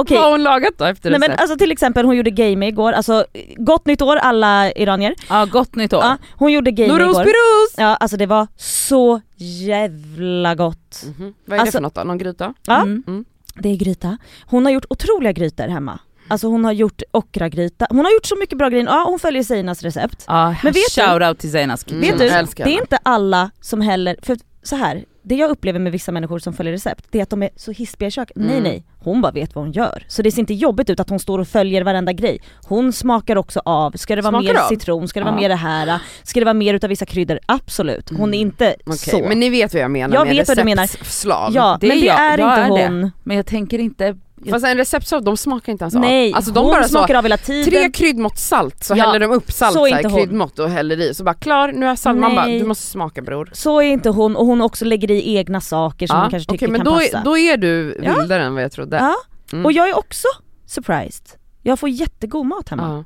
Okej, 0.00 0.16
Vad 0.16 0.24
har 0.24 0.30
hon 0.30 0.42
lagat 0.42 0.72
då 0.78 0.84
efter 0.84 1.10
nej 1.10 1.20
men 1.20 1.30
alltså 1.30 1.56
till 1.58 1.72
exempel 1.72 2.06
hon 2.06 2.16
gjorde 2.16 2.30
game 2.30 2.66
igår, 2.68 2.92
alltså 2.92 3.24
gott 3.56 3.86
nytt 3.86 4.02
år 4.02 4.16
alla 4.16 4.72
iranier. 4.72 5.14
Ja 5.28 5.44
gott 5.44 5.74
nytt 5.76 5.92
år. 5.92 6.00
Ja, 6.02 6.16
hon 6.36 6.52
gjorde 6.52 6.70
game 6.70 6.92
Noros 6.92 7.10
igår. 7.16 7.24
Piros! 7.24 7.74
Ja 7.76 7.96
alltså 7.96 8.16
det 8.16 8.26
var 8.26 8.46
så 8.56 9.20
jävla 9.36 10.54
gott. 10.54 11.04
Mhm. 11.18 11.34
Vad 11.44 11.52
är 11.52 11.56
det 11.56 11.60
Alltså- 11.60 11.72
för 11.78 11.82
något 11.82 11.94
då? 11.94 12.04
Någon 12.04 12.18
gryta? 12.18 12.54
Ja, 12.66 12.82
Mm. 12.82 13.24
det 13.54 13.68
är 13.68 13.76
gryta. 13.76 14.18
Hon 14.46 14.64
har 14.64 14.72
gjort 14.72 14.84
otroliga 14.90 15.32
grytor 15.32 15.68
hemma. 15.68 15.98
Alltså 16.28 16.46
hon 16.46 16.64
har 16.64 16.72
gjort 16.72 17.02
okragryta, 17.12 17.86
hon 17.90 18.04
har 18.04 18.12
gjort 18.12 18.26
så 18.26 18.36
mycket 18.36 18.58
bra 18.58 18.68
grejer. 18.68 18.84
Ja 18.84 19.04
hon 19.08 19.18
följer 19.18 19.42
Seinas 19.42 19.82
recept. 19.82 20.24
Ja, 20.26 20.46
Men 20.62 20.72
vet 20.72 20.74
du- 20.96 21.02
shout 21.02 21.22
out 21.22 21.38
till 21.38 21.50
Zeinas 21.52 21.86
Mm. 21.90 22.00
Vet 22.00 22.18
du, 22.18 22.28
det 22.64 22.70
är 22.70 22.80
inte 22.80 22.98
alla 23.02 23.50
som 23.60 23.80
heller, 23.80 24.16
för 24.22 24.36
så 24.62 24.76
här, 24.76 25.04
det 25.22 25.34
jag 25.34 25.50
upplever 25.50 25.78
med 25.78 25.92
vissa 25.92 26.12
människor 26.12 26.38
som 26.38 26.52
följer 26.52 26.72
recept, 26.72 27.04
det 27.10 27.18
är 27.18 27.22
att 27.22 27.30
de 27.30 27.42
är 27.42 27.50
så 27.56 27.72
hispiga 27.72 28.08
i 28.08 28.10
köket. 28.10 28.36
Nej 28.36 28.50
Mm. 28.50 28.62
nej, 28.62 28.84
hon 28.98 29.20
bara 29.20 29.32
vet 29.32 29.54
vad 29.54 29.64
hon 29.64 29.72
gör. 29.72 30.04
Så 30.08 30.22
det 30.22 30.30
ser 30.32 30.38
inte 30.40 30.54
jobbigt 30.54 30.90
ut 30.90 31.00
att 31.00 31.10
hon 31.10 31.18
står 31.18 31.38
och 31.38 31.48
följer 31.48 31.82
varenda 31.84 32.12
grej. 32.12 32.40
Hon 32.66 32.92
smakar 32.92 33.36
också 33.36 33.60
av, 33.64 33.92
ska 33.92 34.16
det 34.16 34.22
vara 34.22 34.32
Smakar 34.32 34.54
mer 34.54 34.60
av? 34.60 34.68
citron, 34.68 35.08
ska 35.08 35.20
det 35.20 35.24
vara 35.24 35.34
Ja. 35.34 35.40
mer 35.40 35.48
det 35.48 35.54
här, 35.54 35.98
ska 36.22 36.40
det 36.40 36.44
vara 36.44 36.54
mer 36.54 36.74
utav 36.74 36.88
vissa 36.90 37.06
kryddor? 37.06 37.38
Absolut, 37.46 38.10
hon 38.18 38.34
är 38.34 38.38
inte 38.38 38.66
Mm. 38.86 38.96
Så. 38.98 39.18
men 39.28 39.40
ni 39.40 39.50
vet 39.50 39.74
vad 39.74 39.82
jag 39.82 39.90
menar 39.90 40.14
Jag 40.16 40.26
med 40.26 40.36
vet 40.36 40.48
vad 40.48 40.56
du 40.56 40.64
menar. 40.64 40.82
receptslav. 40.82 41.52
ja, 41.54 41.78
Det 41.80 41.88
men 41.88 41.96
är 41.96 42.00
det 42.00 42.06
jag, 42.06 42.20
är 42.20 42.38
jag 42.38 42.48
inte 42.50 42.60
är 42.60 42.88
det. 42.88 42.88
hon. 42.94 43.10
Men 43.24 43.36
jag 43.36 43.46
tänker 43.46 43.78
inte... 43.78 44.16
Fast 44.50 44.66
en 44.66 44.76
receptslav, 44.76 45.22
de 45.24 45.36
smakar 45.36 45.72
inte 45.72 45.84
ens 45.84 45.94
av. 45.94 46.00
Nej, 46.00 46.32
Alltså 46.34 46.52
de 46.52 46.60
hon 46.64 46.70
bara 46.72 46.82
så, 46.82 46.88
smakar 46.88 47.14
av 47.14 47.22
hela 47.22 47.36
tiden. 47.36 47.64
tre 47.64 47.90
kryddmått 47.90 48.38
salt 48.38 48.84
så 48.84 48.94
Ja, 48.96 49.04
häller 49.04 49.20
de 49.20 49.30
upp 49.30 49.52
salt 49.52 49.72
så 49.72 49.78
så 49.78 49.86
är 49.86 49.92
här, 49.92 50.16
kryddmått 50.16 50.58
och 50.58 50.70
häller 50.70 51.00
i, 51.00 51.14
så 51.14 51.24
bara 51.24 51.34
klar 51.34 51.72
nu 51.72 51.86
är 51.86 51.96
salt, 51.96 52.18
man 52.18 52.34
bara 52.34 52.46
Nej. 52.46 52.58
du 52.60 52.66
måste 52.66 52.84
smaka 52.86 53.22
bror. 53.22 53.50
Så 53.52 53.82
är 53.82 53.86
inte 53.86 54.10
hon 54.10 54.36
och 54.36 54.46
hon 54.46 54.60
också 54.60 54.84
lägger 54.84 55.10
i 55.10 55.36
egna 55.36 55.60
saker 55.60 56.06
som 56.06 56.20
hon 56.20 56.30
kanske 56.30 56.52
tycker 56.52 56.66
okej, 56.66 56.72
men 56.72 56.80
kan 56.84 56.92
då, 56.94 57.00
passa. 57.00 57.18
är, 57.18 57.24
då 57.24 57.38
är 57.38 57.56
du 57.56 58.00
Ja. 58.02 58.14
vildare 58.18 58.42
än 58.44 58.54
vad 58.54 58.62
jag 58.62 58.72
trodde. 58.72 58.96
Ja, 58.96 59.14
Mm. 59.52 59.64
och 59.64 59.72
jag 59.72 59.88
är 59.88 59.98
också 59.98 60.28
surprised. 60.66 61.26
Jag 61.62 61.78
får 61.78 61.88
jättegod 61.88 62.46
mat 62.46 62.68
hemma. 62.68 62.82
Ja. 62.96 63.04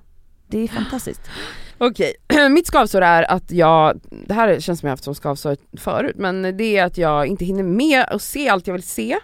Det 0.48 0.58
är 0.58 0.68
fantastiskt. 0.68 1.20
Okej, 1.78 2.14
mitt 2.50 2.66
skavsår 2.66 3.00
är 3.02 3.30
att 3.30 3.50
jag, 3.50 4.00
det 4.26 4.34
här 4.34 4.60
känns 4.60 4.80
som 4.80 4.86
jag 4.86 4.92
haft 4.92 5.04
som 5.04 5.14
skavsår 5.14 5.56
förut, 5.78 6.16
men 6.18 6.56
det 6.56 6.76
är 6.76 6.84
att 6.84 6.98
jag 6.98 7.26
inte 7.26 7.44
hinner 7.44 7.62
med 7.62 8.04
att 8.08 8.22
se 8.22 8.48
allt 8.48 8.66
jag 8.66 8.74
vill 8.74 8.82
se. 8.82 9.18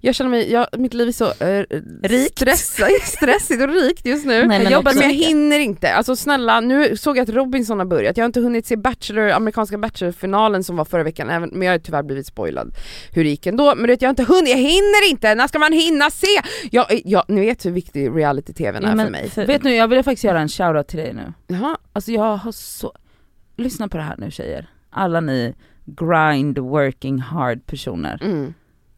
Jag 0.00 0.14
känner 0.14 0.30
mig, 0.30 0.52
jag, 0.52 0.66
mitt 0.78 0.94
liv 0.94 1.08
är 1.08 1.12
så 1.12 1.24
äh, 1.44 1.64
Rikt. 2.02 2.38
Stress, 2.38 2.76
stressigt 3.04 3.62
och 3.62 3.68
rikt 3.68 4.06
just 4.06 4.26
nu. 4.26 4.32
Nej, 4.46 4.46
men 4.48 4.62
jag 4.62 4.72
jobbar 4.72 4.92
men 4.94 5.02
jag 5.02 5.14
hinner 5.14 5.58
inte. 5.58 5.94
Alltså 5.94 6.16
snälla, 6.16 6.60
nu 6.60 6.96
såg 6.96 7.16
jag 7.18 7.22
att 7.22 7.28
Robinson 7.28 7.78
har 7.78 7.86
börjat, 7.86 8.16
jag 8.16 8.24
har 8.24 8.26
inte 8.26 8.40
hunnit 8.40 8.66
se 8.66 8.76
Bachelor, 8.76 9.30
amerikanska 9.30 9.78
Bachelor-finalen 9.78 10.64
som 10.64 10.76
var 10.76 10.84
förra 10.84 11.02
veckan, 11.02 11.30
även, 11.30 11.50
men 11.52 11.62
jag 11.66 11.74
har 11.74 11.78
tyvärr 11.78 12.02
blivit 12.02 12.26
spoilad 12.26 12.74
hur 13.12 13.24
det 13.24 13.30
gick 13.30 13.46
ändå. 13.46 13.74
Men 13.76 13.86
vet, 13.86 14.02
jag 14.02 14.08
har 14.08 14.10
inte 14.12 14.24
hunnit, 14.24 14.50
jag 14.50 14.56
hinner 14.58 15.10
inte! 15.10 15.34
När 15.34 15.48
ska 15.48 15.58
man 15.58 15.72
hinna 15.72 16.10
se? 16.10 16.26
Jag, 16.70 16.86
jag, 17.04 17.24
ni 17.28 17.40
vet 17.40 17.66
hur 17.66 17.70
viktig 17.70 18.10
reality-tvn 18.16 18.84
är 18.84 18.88
Ja, 18.88 18.94
men 18.94 19.06
för 19.06 19.12
mig. 19.12 19.30
för- 19.30 19.46
Vet 19.46 19.62
nu, 19.62 19.74
jag 19.74 19.88
vill 19.88 20.02
faktiskt 20.02 20.24
göra 20.24 20.40
en 20.40 20.48
shoutout 20.48 20.88
till 20.88 20.98
dig 20.98 21.12
nu. 21.14 21.32
Jaha, 21.46 21.76
Alltså 21.92 22.12
jag 22.12 22.36
har 22.36 22.52
så... 22.52 22.92
Lyssna 23.56 23.88
på 23.88 23.96
det 23.96 24.02
här 24.02 24.14
nu 24.18 24.30
tjejer. 24.30 24.66
Alla 24.90 25.20
ni 25.20 25.54
grind 25.84 26.58
working 26.58 27.18
hard 27.18 27.66
personer. 27.66 28.18
mm. 28.22 28.54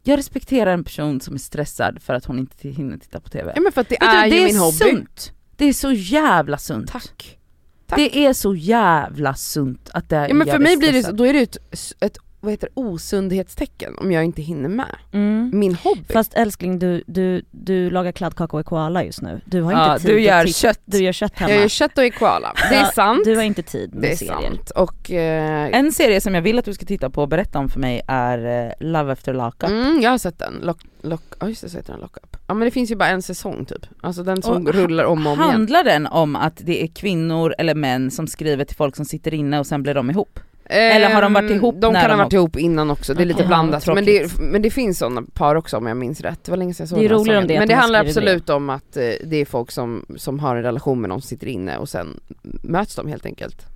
Jag 0.06 0.18
respekterar 0.18 0.72
en 0.72 0.84
person 0.84 1.20
som 1.20 1.34
är 1.34 1.38
stressad 1.38 2.02
för 2.02 2.14
att 2.14 2.24
hon 2.24 2.38
inte 2.38 2.68
hinner 2.68 2.98
titta 2.98 3.20
på 3.20 3.28
TV. 3.28 3.52
Ja 3.54 3.60
men 3.60 3.72
för 3.72 3.80
att 3.80 3.88
det 3.88 3.96
Vet 4.00 4.10
du, 4.10 4.16
är 4.16 4.30
det 4.30 4.36
ju 4.36 4.42
är 4.42 4.46
min 4.46 4.56
hobby. 4.58 4.76
sunt. 4.76 5.32
Det 5.56 5.64
är 5.64 5.72
så 5.72 5.92
jävla 5.92 6.58
sunt. 6.58 6.90
Tack. 6.90 7.38
Tack. 7.86 7.96
Det 7.96 8.18
är 8.18 8.32
så 8.32 8.54
jävla 8.54 9.34
sunt 9.34 9.90
att 9.92 10.08
det 10.08 10.28
Ja 10.28 10.34
men 10.34 10.46
för 10.46 10.58
mig 10.58 10.76
blir 10.76 10.92
det, 10.92 11.12
då 11.12 11.26
är 11.26 11.32
det 11.32 11.40
ett, 11.40 11.56
ett 12.00 12.16
vad 12.44 12.52
heter 12.52 12.68
det, 12.74 12.80
osundhetstecken 12.80 13.94
om 13.98 14.12
jag 14.12 14.24
inte 14.24 14.42
hinner 14.42 14.68
med. 14.68 14.96
Mm. 15.12 15.50
Min 15.54 15.74
hobby. 15.74 16.00
Fast 16.12 16.34
älskling 16.34 16.78
du, 16.78 17.02
du, 17.06 17.42
du 17.50 17.90
lagar 17.90 18.12
kladdkaka 18.12 18.56
och 18.56 18.66
koala 18.66 19.04
just 19.04 19.22
nu. 19.22 19.40
Du 19.44 19.62
har 19.62 19.72
inte 19.72 19.80
Ja, 19.82 19.98
tid 19.98 20.10
du 20.10 20.20
gör 20.20 20.44
titta- 20.44 20.58
kött. 20.58 20.80
Du 20.84 20.98
gör 21.02 21.12
kött 21.12 21.32
hemma. 21.38 21.50
jag 21.50 21.60
gör 21.60 21.68
kött 21.68 21.98
och 21.98 22.04
är 22.04 22.10
koala. 22.10 22.52
Det 22.70 22.74
är 22.76 22.84
sant. 22.84 23.24
Du 23.24 23.36
har 23.36 23.42
inte 23.42 23.62
tid 23.62 23.94
med 23.94 24.02
det 24.02 24.12
är 24.12 24.16
serier. 24.16 24.32
sant. 24.48 24.70
Och 24.70 25.10
eh, 25.10 25.70
En 25.78 25.92
serie 25.92 26.20
som 26.20 26.34
jag 26.34 26.42
vill 26.42 26.58
att 26.58 26.64
du 26.64 26.74
ska 26.74 26.86
titta 26.86 27.10
på 27.10 27.22
och 27.22 27.28
berätta 27.28 27.58
om 27.58 27.68
för 27.68 27.80
mig 27.80 28.02
är 28.08 28.66
eh, 28.66 28.72
Love 28.86 29.12
after 29.12 29.34
lockup. 29.34 29.70
mm, 29.70 30.00
jag 30.02 30.10
har 30.10 30.18
sett 30.18 30.38
den. 30.38 30.54
Lock, 30.62 30.78
lock, 31.02 31.22
ja 31.40 31.48
just 31.48 31.62
det, 31.62 31.68
så 31.68 31.76
heter 31.76 31.92
den 31.92 32.00
Lock 32.00 32.16
Up. 32.16 32.36
Ja 32.46 32.54
men 32.54 32.64
det 32.64 32.70
finns 32.70 32.90
ju 32.90 32.96
bara 32.96 33.08
en 33.08 33.22
säsong 33.22 33.64
typ. 33.64 33.86
Alltså 34.00 34.22
den 34.22 34.42
som 34.42 34.66
Och 34.66 34.74
rullar 34.74 35.04
om 35.04 35.26
och 35.26 35.32
om 35.32 35.38
igen. 35.40 35.50
Handlar 35.50 35.84
den 35.84 36.06
om 36.06 36.36
att 36.36 36.56
det 36.56 36.82
är 36.82 36.86
kvinnor 36.86 37.54
eller 37.58 37.74
män 37.74 38.10
som 38.10 38.26
skriver 38.26 38.64
till 38.64 38.76
folk 38.76 38.96
som 38.96 39.04
sitter 39.04 39.34
inne 39.34 39.58
och 39.58 39.66
sen 39.66 39.82
blir 39.82 39.94
de 39.94 40.10
ihop? 40.10 40.40
Eller 40.66 41.10
har 41.10 41.22
de 41.22 41.32
varit 41.32 41.50
Ehm, 41.50 41.56
ihop 41.56 41.74
De 41.78 41.92
när 41.92 42.00
kan 42.00 42.10
de 42.10 42.16
ha 42.16 42.24
varit 42.24 42.32
ihop 42.32 42.56
innan 42.56 42.90
också, 42.90 43.14
det 43.14 43.22
är 43.22 43.26
lite 43.26 43.46
blandat. 43.46 43.86
Men, 43.86 44.04
det, 44.04 44.38
men 44.38 44.62
det 44.62 44.70
finns 44.70 44.98
sådana 44.98 45.22
par 45.34 45.54
också 45.54 45.76
om 45.76 45.86
jag 45.86 45.96
minns 45.96 46.20
rätt. 46.20 46.44
Det 46.44 46.50
var 46.50 46.56
länge 46.56 46.74
sedan 46.74 46.84
jag 46.84 46.88
såg 46.88 46.98
Det 46.98 47.04
är 47.04 47.08
den 47.08 47.26
här 47.26 47.42
om 47.42 47.46
det, 47.46 47.58
Men 47.58 47.68
det 47.68 47.74
de 47.74 47.80
handlar 47.80 48.00
absolut 48.00 48.50
om 48.50 48.70
att 48.70 48.96
eh, 48.96 49.02
det 49.24 49.36
är 49.36 49.44
folk 49.44 49.70
som, 49.70 50.06
som 50.16 50.38
har 50.38 50.56
en 50.56 50.62
relation 50.62 51.00
med 51.00 51.08
någon 51.08 51.20
som 51.20 51.28
sitter 51.28 51.46
inne 51.46 51.76
och 51.76 51.88
sen 51.88 52.20
möts 52.62 52.94
de 52.96 53.08
helt 53.08 53.26
enkelt. 53.26 53.66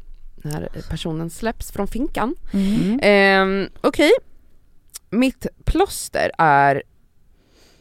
När 0.43 0.69
personen 0.91 1.31
släpps 1.31 1.73
från 1.73 1.87
finkan. 1.87 2.35
Mm. 2.53 3.01
Ehm, 3.03 3.69
Okej, 3.81 4.11
mitt 5.11 5.47
plåster 5.65 6.31
är 6.39 6.83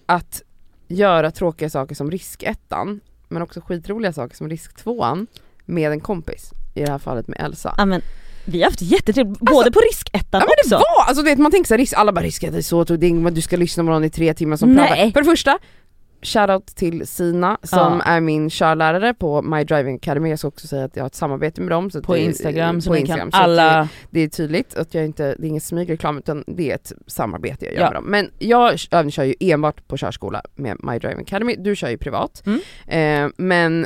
att 0.06 0.42
göra 0.88 1.32
tråkiga 1.32 1.70
saker 1.70 1.96
som 1.96 2.12
riskettan, 2.12 3.00
men 3.28 3.42
också 3.42 3.62
skitroliga 3.62 4.14
saker 4.14 4.36
som 4.36 4.50
risktvåan 4.50 5.28
med 5.66 5.92
en 5.92 6.00
kompis. 6.00 6.52
I 6.76 6.84
det 6.84 6.92
här 6.92 6.98
fallet 7.00 7.28
med 7.28 7.40
Elsa. 7.42 7.76
Ja, 7.78 7.86
men, 7.86 8.02
vi 8.48 8.62
har 8.62 8.66
haft 8.70 8.82
jättetrevligt, 8.82 9.40
både 9.40 9.72
på 9.72 9.80
riskettan 9.80 10.42
Ja 10.48 10.54
också. 10.64 10.76
var, 10.76 11.06
alltså 11.08 11.24
vet 11.24 11.38
man 11.40 11.52
tänker 11.52 11.68
såhär, 11.68 11.80
risk, 11.80 11.94
alla 11.98 12.12
bara 12.12 12.26
risk, 12.26 12.42
det 12.42 12.58
är 12.58 12.62
så 12.62 12.86
tråkigt, 12.86 13.36
du 13.36 13.42
ska 13.42 13.58
lyssna 13.58 13.84
på 13.84 13.90
någon 13.90 14.04
i 14.04 14.10
tre 14.10 14.34
timmar 14.34 14.58
som 14.58 14.74
Nej. 14.74 14.88
pratar. 14.88 15.12
För 15.12 15.20
det 15.22 15.26
första, 15.26 15.58
shoutout 16.22 16.66
till 16.76 17.08
Sina 17.08 17.58
som 17.64 17.80
Ja. 18.06 18.12
är 18.12 18.20
min 18.22 18.50
körlärare 18.50 19.14
på 19.14 19.42
My 19.42 19.64
Driving 19.64 19.96
Academy, 19.96 20.30
jag 20.30 20.40
ska 20.40 20.48
också 20.48 20.68
säga 20.68 20.84
att 20.86 20.96
jag 20.96 21.04
har 21.04 21.08
ett 21.08 21.16
samarbete 21.16 21.62
med 21.62 21.70
dem. 21.70 21.92
Så 21.92 22.02
På 22.02 22.14
det- 22.14 22.20
Instagram 22.20 22.82
så 22.82 22.90
på 22.90 22.98
Instagram, 22.98 23.32
kan 23.32 23.32
så 23.32 23.38
att 23.50 23.56
det- 23.58 23.62
alla... 23.64 23.90
det 24.10 24.20
är 24.20 24.28
tydligt 24.28 24.76
att 24.76 24.94
jag 24.94 25.06
inte, 25.06 25.24
det 25.40 25.46
är 25.46 25.50
ingen 25.50 25.62
smygreklam 25.62 26.18
utan 26.18 26.44
det 26.48 26.72
är 26.72 26.76
ett 26.76 26.92
samarbete 27.08 27.66
jag 27.66 27.74
gör 27.74 27.82
Ja. 27.82 27.86
med 27.88 27.96
dem. 27.96 28.06
Men 28.06 28.32
jag 28.40 28.78
övningskör 28.92 29.24
ju 29.24 29.36
enbart 29.40 29.88
på 29.88 29.98
körskola 29.98 30.42
med 30.56 30.78
My 30.84 31.00
Driving 31.00 31.22
Academy, 31.22 31.56
du 31.60 31.76
kör 31.76 31.90
ju 31.90 31.98
privat. 31.98 32.44
Mm. 32.46 32.60
Eh, 33.26 33.32
men 33.38 33.86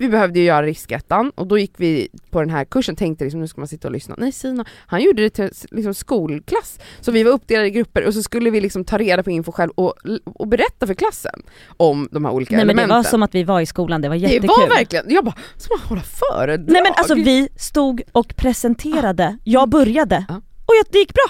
vi 0.00 0.08
behövde 0.08 0.38
ju 0.38 0.44
göra 0.44 0.62
riskettan 0.66 1.32
och 1.34 1.46
då 1.46 1.58
gick 1.58 1.72
vi 1.76 2.08
på 2.30 2.40
den 2.40 2.50
här 2.50 2.64
kursen, 2.64 2.96
tänkte 2.96 3.24
liksom 3.24 3.40
nu 3.40 3.46
ska 3.48 3.60
man 3.60 3.68
sitta 3.68 3.88
och 3.88 3.92
lyssna. 3.92 4.14
Nej 4.18 4.32
Sina, 4.32 4.64
han 4.86 5.00
gjorde 5.02 5.22
det 5.22 5.30
till 5.30 5.50
liksom 5.70 5.94
skolklass. 5.94 6.78
Så 7.00 7.12
vi 7.12 7.22
var 7.22 7.32
uppdelade 7.32 7.66
i 7.68 7.70
grupper 7.70 8.06
och 8.06 8.14
så 8.14 8.22
skulle 8.22 8.50
vi 8.50 8.60
liksom 8.60 8.84
ta 8.84 8.98
reda 8.98 9.22
på 9.22 9.30
info 9.30 9.52
själv 9.52 9.70
och, 9.74 9.94
och 10.24 10.48
berätta 10.48 10.86
för 10.86 10.94
klassen 10.94 11.42
om 11.76 12.08
de 12.12 12.24
här 12.24 12.32
olika 12.32 12.56
Nej 12.56 12.64
men 12.64 12.76
det 12.76 12.82
elementen. 12.82 12.96
var 12.96 13.10
som 13.10 13.22
att 13.22 13.34
vi 13.34 13.44
var 13.44 13.60
i 13.60 13.66
skolan, 13.66 14.00
det 14.00 14.08
var 14.08 14.16
det 14.16 14.20
jättekul. 14.20 14.48
var 14.48 14.68
verkligen, 14.68 15.04
jag 15.08 15.24
bara, 15.24 15.34
ska 15.56 15.74
man 15.78 15.86
hålla 15.88 16.02
föredrag? 16.02 16.70
Nej 16.72 16.82
men 16.82 16.92
alltså 16.96 17.14
vi 17.14 17.48
stod 17.56 18.02
och 18.12 18.36
presenterade, 18.36 19.38
jag 19.44 19.68
började 19.68 20.24
Ja. 20.28 20.34
och 20.66 20.74
det 20.90 20.98
gick 20.98 21.12
bra. 21.14 21.24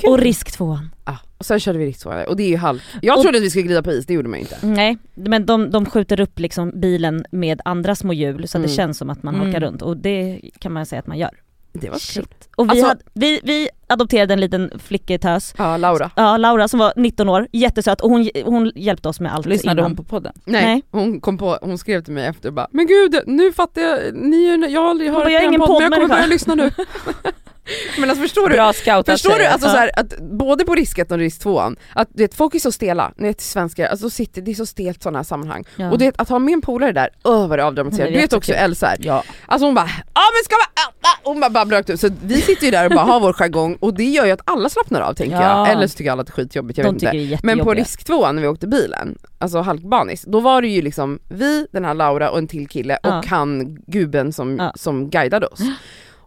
Kul. 0.00 0.10
Och 0.10 0.18
risk 0.18 0.52
tvåan. 0.52 0.90
Ja, 1.04 1.18
och 1.33 1.33
sen 1.44 1.60
körde 1.60 1.78
vi 1.78 1.86
rikstvåan 1.86 2.24
och 2.28 2.36
det 2.36 2.42
är 2.42 2.48
ju 2.48 2.56
halv... 2.56 2.82
Jag 3.02 3.16
Och- 3.16 3.22
trodde 3.22 3.38
att 3.38 3.44
vi 3.44 3.50
skulle 3.50 3.62
glida 3.64 3.82
på 3.82 3.92
is, 3.92 4.06
det 4.06 4.14
gjorde 4.14 4.28
man 4.28 4.38
ju 4.38 4.42
inte. 4.42 4.58
Nej, 4.66 4.98
men 5.14 5.46
de, 5.46 5.70
de 5.70 5.86
skjuter 5.86 6.20
upp 6.20 6.38
liksom 6.38 6.80
bilen 6.80 7.24
med 7.30 7.60
andra 7.64 7.94
små 7.94 8.12
hjul 8.12 8.48
så 8.48 8.58
att 8.58 8.62
det 8.64 8.68
Mm. 8.68 8.76
känns 8.76 8.98
som 8.98 9.10
att 9.10 9.22
man 9.22 9.34
Mm. 9.34 9.46
halkar 9.46 9.60
runt 9.66 9.82
och 9.82 9.96
det 9.96 10.40
kan 10.58 10.72
man 10.72 10.86
säga 10.86 11.00
att 11.00 11.06
man 11.06 11.18
gör. 11.18 11.30
Det 11.72 11.86
var 11.90 11.94
kul. 11.94 12.00
Shit. 12.00 12.48
Och 12.56 12.66
vi, 12.66 12.70
Alltså- 12.70 12.86
hade, 12.86 13.00
vi, 13.14 13.40
vi 13.44 13.68
adopterade 13.86 14.32
en 14.34 14.40
liten 14.40 14.70
flicketös, 14.78 15.54
Ja, 15.58 15.76
Laura. 15.76 16.10
ja, 16.16 16.36
Laura 16.36 16.68
som 16.68 16.78
var 16.80 16.92
19 16.96 17.28
år, 17.28 17.48
jättesöt 17.52 18.00
och 18.00 18.10
hon, 18.10 18.30
hon 18.44 18.72
hjälpte 18.74 19.08
oss 19.08 19.20
med 19.20 19.34
allt 19.34 19.46
Lyssnade 19.46 19.80
innan. 19.80 19.90
hon 19.90 19.96
på 19.96 20.04
podden? 20.04 20.32
Nej, 20.44 20.64
Nej. 20.64 20.82
hon 20.90 21.20
kom 21.20 21.38
på, 21.38 21.58
hon 21.62 21.78
skrev 21.78 22.02
till 22.02 22.12
mig 22.12 22.26
efter 22.26 22.48
och 22.48 22.54
bara 22.54 22.68
Men 22.70 22.86
gud, 22.86 23.16
nu 23.26 23.52
fattar 23.52 23.82
jag, 23.82 23.98
ni 24.14 24.66
jag 24.72 24.80
har 24.80 24.90
aldrig 24.90 25.10
Hon 25.10 25.16
hört 25.16 25.24
bara, 25.24 25.32
jag 25.32 25.40
är 25.42 25.44
er 25.44 25.48
ingen 25.48 25.60
podd 25.60 25.82
men 25.82 25.82
jag 25.82 25.92
kommer 25.92 26.08
börja 26.08 26.26
lyssna 26.26 26.54
nu. 26.54 26.70
men 27.98 28.10
alltså 28.10 28.22
förstår 28.22 28.48
du? 28.48 28.54
Bra 28.54 28.72
scoutat 28.72 29.20
Förstår 29.20 29.38
du 29.38 29.46
alltså 29.46 29.68
så 29.68 29.76
här, 29.76 29.90
att 29.96 30.18
både 30.20 30.64
på 30.64 30.74
risket 30.74 31.10
och 31.12 31.18
risk 31.18 31.40
tvåan, 31.40 31.76
att 31.94 32.08
du 32.12 32.22
vet, 32.22 32.34
folk 32.34 32.54
är 32.54 32.58
så 32.58 32.72
stela, 32.72 33.12
ni 33.16 33.28
vet 33.28 33.40
svenskar, 33.40 33.86
alltså 33.86 34.10
sitter, 34.10 34.42
det 34.42 34.50
är 34.50 34.54
så 34.54 34.66
stelt 34.66 35.02
sådana 35.02 35.18
här 35.18 35.24
sammanhang. 35.24 35.64
Ja. 35.76 35.90
Och 35.92 36.00
vet, 36.00 36.20
att 36.20 36.28
ha 36.28 36.38
med 36.38 36.52
en 36.54 36.60
polare 36.60 36.92
där, 36.92 37.08
öh 37.24 37.46
vad 37.48 37.58
det 37.58 37.64
avdramatiserar. 37.64 38.10
Du 38.10 38.16
vet 38.16 38.32
också. 38.32 38.52
Elsa 38.52 38.86
här, 38.86 38.96
Ja. 39.00 39.24
Alltså 39.46 39.66
hon 39.66 39.74
bara 39.74 39.88
ja 40.14 40.22
men 40.34 40.44
ska 40.44 40.54
man, 40.54 40.84
ah, 40.86 41.08
ah, 41.08 41.18
hon 41.30 41.40
bara 41.40 41.50
babblar 41.50 41.78
rakt 41.78 41.90
ut. 41.90 42.00
Så 42.00 42.08
vi 42.22 42.40
sitter 42.40 42.64
ju 42.64 42.70
där 42.70 42.84
och 42.86 42.90
bara 42.90 43.04
har 43.04 43.20
vår 43.20 43.32
jargong 43.32 43.76
och 43.80 43.94
det 43.94 44.04
gör 44.04 44.24
ju 44.26 44.30
att 44.30 44.40
alla 44.44 44.68
slappnar 44.68 45.00
av 45.00 45.14
tänker 45.14 45.36
Ja. 45.36 45.42
jag. 45.42 45.76
Eller 45.76 45.86
så 45.86 45.96
tycker 45.96 46.10
alla 46.10 46.20
att 46.20 46.26
det 46.26 46.30
är 46.30 46.34
skitjobbigt, 46.34 46.78
jag 46.78 46.86
de 46.86 47.06
vet 47.06 47.14
inte. 47.14 47.38
Men 47.46 47.58
på 47.58 47.74
risk 47.74 48.04
tvåan 48.04 48.34
när 48.34 48.42
vi 48.42 48.48
åkte 48.48 48.66
bilen, 48.66 49.18
alltså 49.38 49.60
halkbanis, 49.60 50.24
då 50.26 50.40
var 50.40 50.62
det 50.62 50.68
ju 50.68 50.82
liksom 50.82 51.18
vi, 51.28 51.66
den 51.72 51.84
här 51.84 51.94
Laura 51.94 52.30
och 52.30 52.38
en 52.38 52.48
till 52.48 52.68
kille 52.68 52.98
och 53.02 53.26
han 53.26 53.76
gubben 53.86 54.32
som, 54.32 54.70
som 54.74 55.10
guidade 55.10 55.46
oss. 55.46 55.60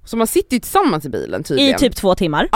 Så 0.07 0.17
man 0.17 0.27
sitter 0.27 0.55
ju 0.55 0.59
tillsammans 0.59 1.05
i 1.05 1.09
bilen 1.09 1.43
tydligen. 1.43 1.75
I 1.75 1.77
typ 1.77 1.95
två 1.95 2.15
timmar. 2.15 2.49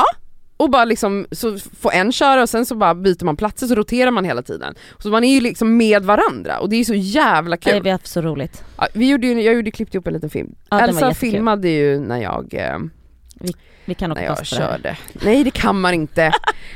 Och 0.58 0.70
bara 0.70 0.86
liksom, 0.86 1.26
så 1.32 1.58
får 1.58 1.92
en 1.94 2.12
köra 2.12 2.42
och 2.42 2.50
sen 2.50 2.66
så 2.66 2.76
bara 2.76 2.96
byter 2.96 3.26
man 3.26 3.38
platser 3.38 3.68
så 3.68 3.76
roterar 3.76 4.12
man 4.12 4.26
hela 4.26 4.42
tiden. 4.42 4.76
Så 5.00 5.10
man 5.10 5.24
är 5.24 5.34
ju 5.34 5.42
liksom 5.42 5.78
med 5.78 6.04
varandra 6.04 6.60
och 6.60 6.70
det 6.70 6.76
är 6.76 6.84
så 6.84 6.94
jävla 6.94 7.58
kul. 7.58 7.74
Nej, 7.74 7.82
vi 7.82 7.90
har 7.90 7.94
haft 7.94 8.08
så 8.08 8.22
roligt. 8.22 8.64
Ja, 8.78 8.88
vi 8.94 9.10
gjorde 9.10 9.28
ju, 9.28 9.42
jag 9.42 9.56
gjorde 9.56 9.72
klippte 9.72 9.98
ihop 9.98 10.08
en 10.08 10.14
liten 10.14 10.30
film. 10.30 10.56
Ja, 10.70 10.80
Elsa 10.80 11.14
filmade 11.14 11.70
ju 11.70 12.00
när 12.00 12.22
jag, 12.22 12.54
eh, 12.54 12.78
Vi 13.86 13.94
kan 13.94 14.12
åka 14.12 14.36
fast 14.36 14.52
jag 14.52 14.60
körde. 14.60 14.98
Nej 15.14 15.44
det 15.44 15.52
kan 15.52 15.82
man 15.82 15.94
inte. 15.94 16.32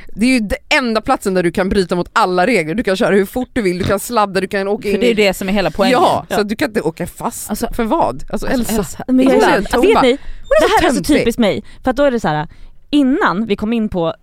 Det 0.07 0.25
är 0.25 0.29
ju 0.29 0.39
den 0.39 0.57
enda 0.69 1.01
platsen 1.01 1.33
där 1.33 1.43
du 1.43 1.51
kan 1.51 1.69
bryta 1.69 1.95
mot 1.95 2.09
alla 2.13 2.47
regler. 2.47 2.75
Du 2.75 2.83
kan 2.83 2.95
köra 2.95 3.15
hur 3.15 3.25
fort 3.25 3.49
du 3.53 3.61
vill, 3.61 3.77
du 3.77 3.83
kan 3.83 3.99
sladda, 3.99 4.41
du 4.41 4.47
kan 4.47 4.67
åka 4.67 4.81
För 4.81 4.89
in 4.89 4.99
det 4.99 5.05
är 5.05 5.09
ju 5.09 5.13
det 5.13 5.33
som 5.33 5.49
är 5.49 5.53
hela 5.53 5.71
poängen. 5.71 5.99
Ja, 6.01 6.25
så 6.29 6.43
du 6.43 6.55
kan 6.55 6.67
inte 6.67 6.81
åka 6.81 7.07
fast. 7.07 7.49
Alltså- 7.49 7.73
för 7.73 7.83
vad? 7.83 8.23
Alltså, 8.29 8.47
Elsa. 8.47 8.73
Elsa. 8.75 9.03
Men 9.07 9.25
jag, 9.25 9.43
är 9.43 9.57
en 9.57 9.81
vet 9.81 10.01
ni, 10.01 10.11
det 10.11 10.81
här 10.81 10.89
är 10.89 10.93
så 10.93 11.03
typiskt 11.03 11.39
mig. 11.39 11.63
För 11.83 11.91
att 11.91 11.97
då 11.97 12.03
är 12.03 12.11
det 12.11 12.19
så 12.19 12.27
här. 12.27 12.47
innan 12.89 13.45
vi 13.45 13.55
kom 13.55 13.73
in 13.73 13.89
på 13.89 14.13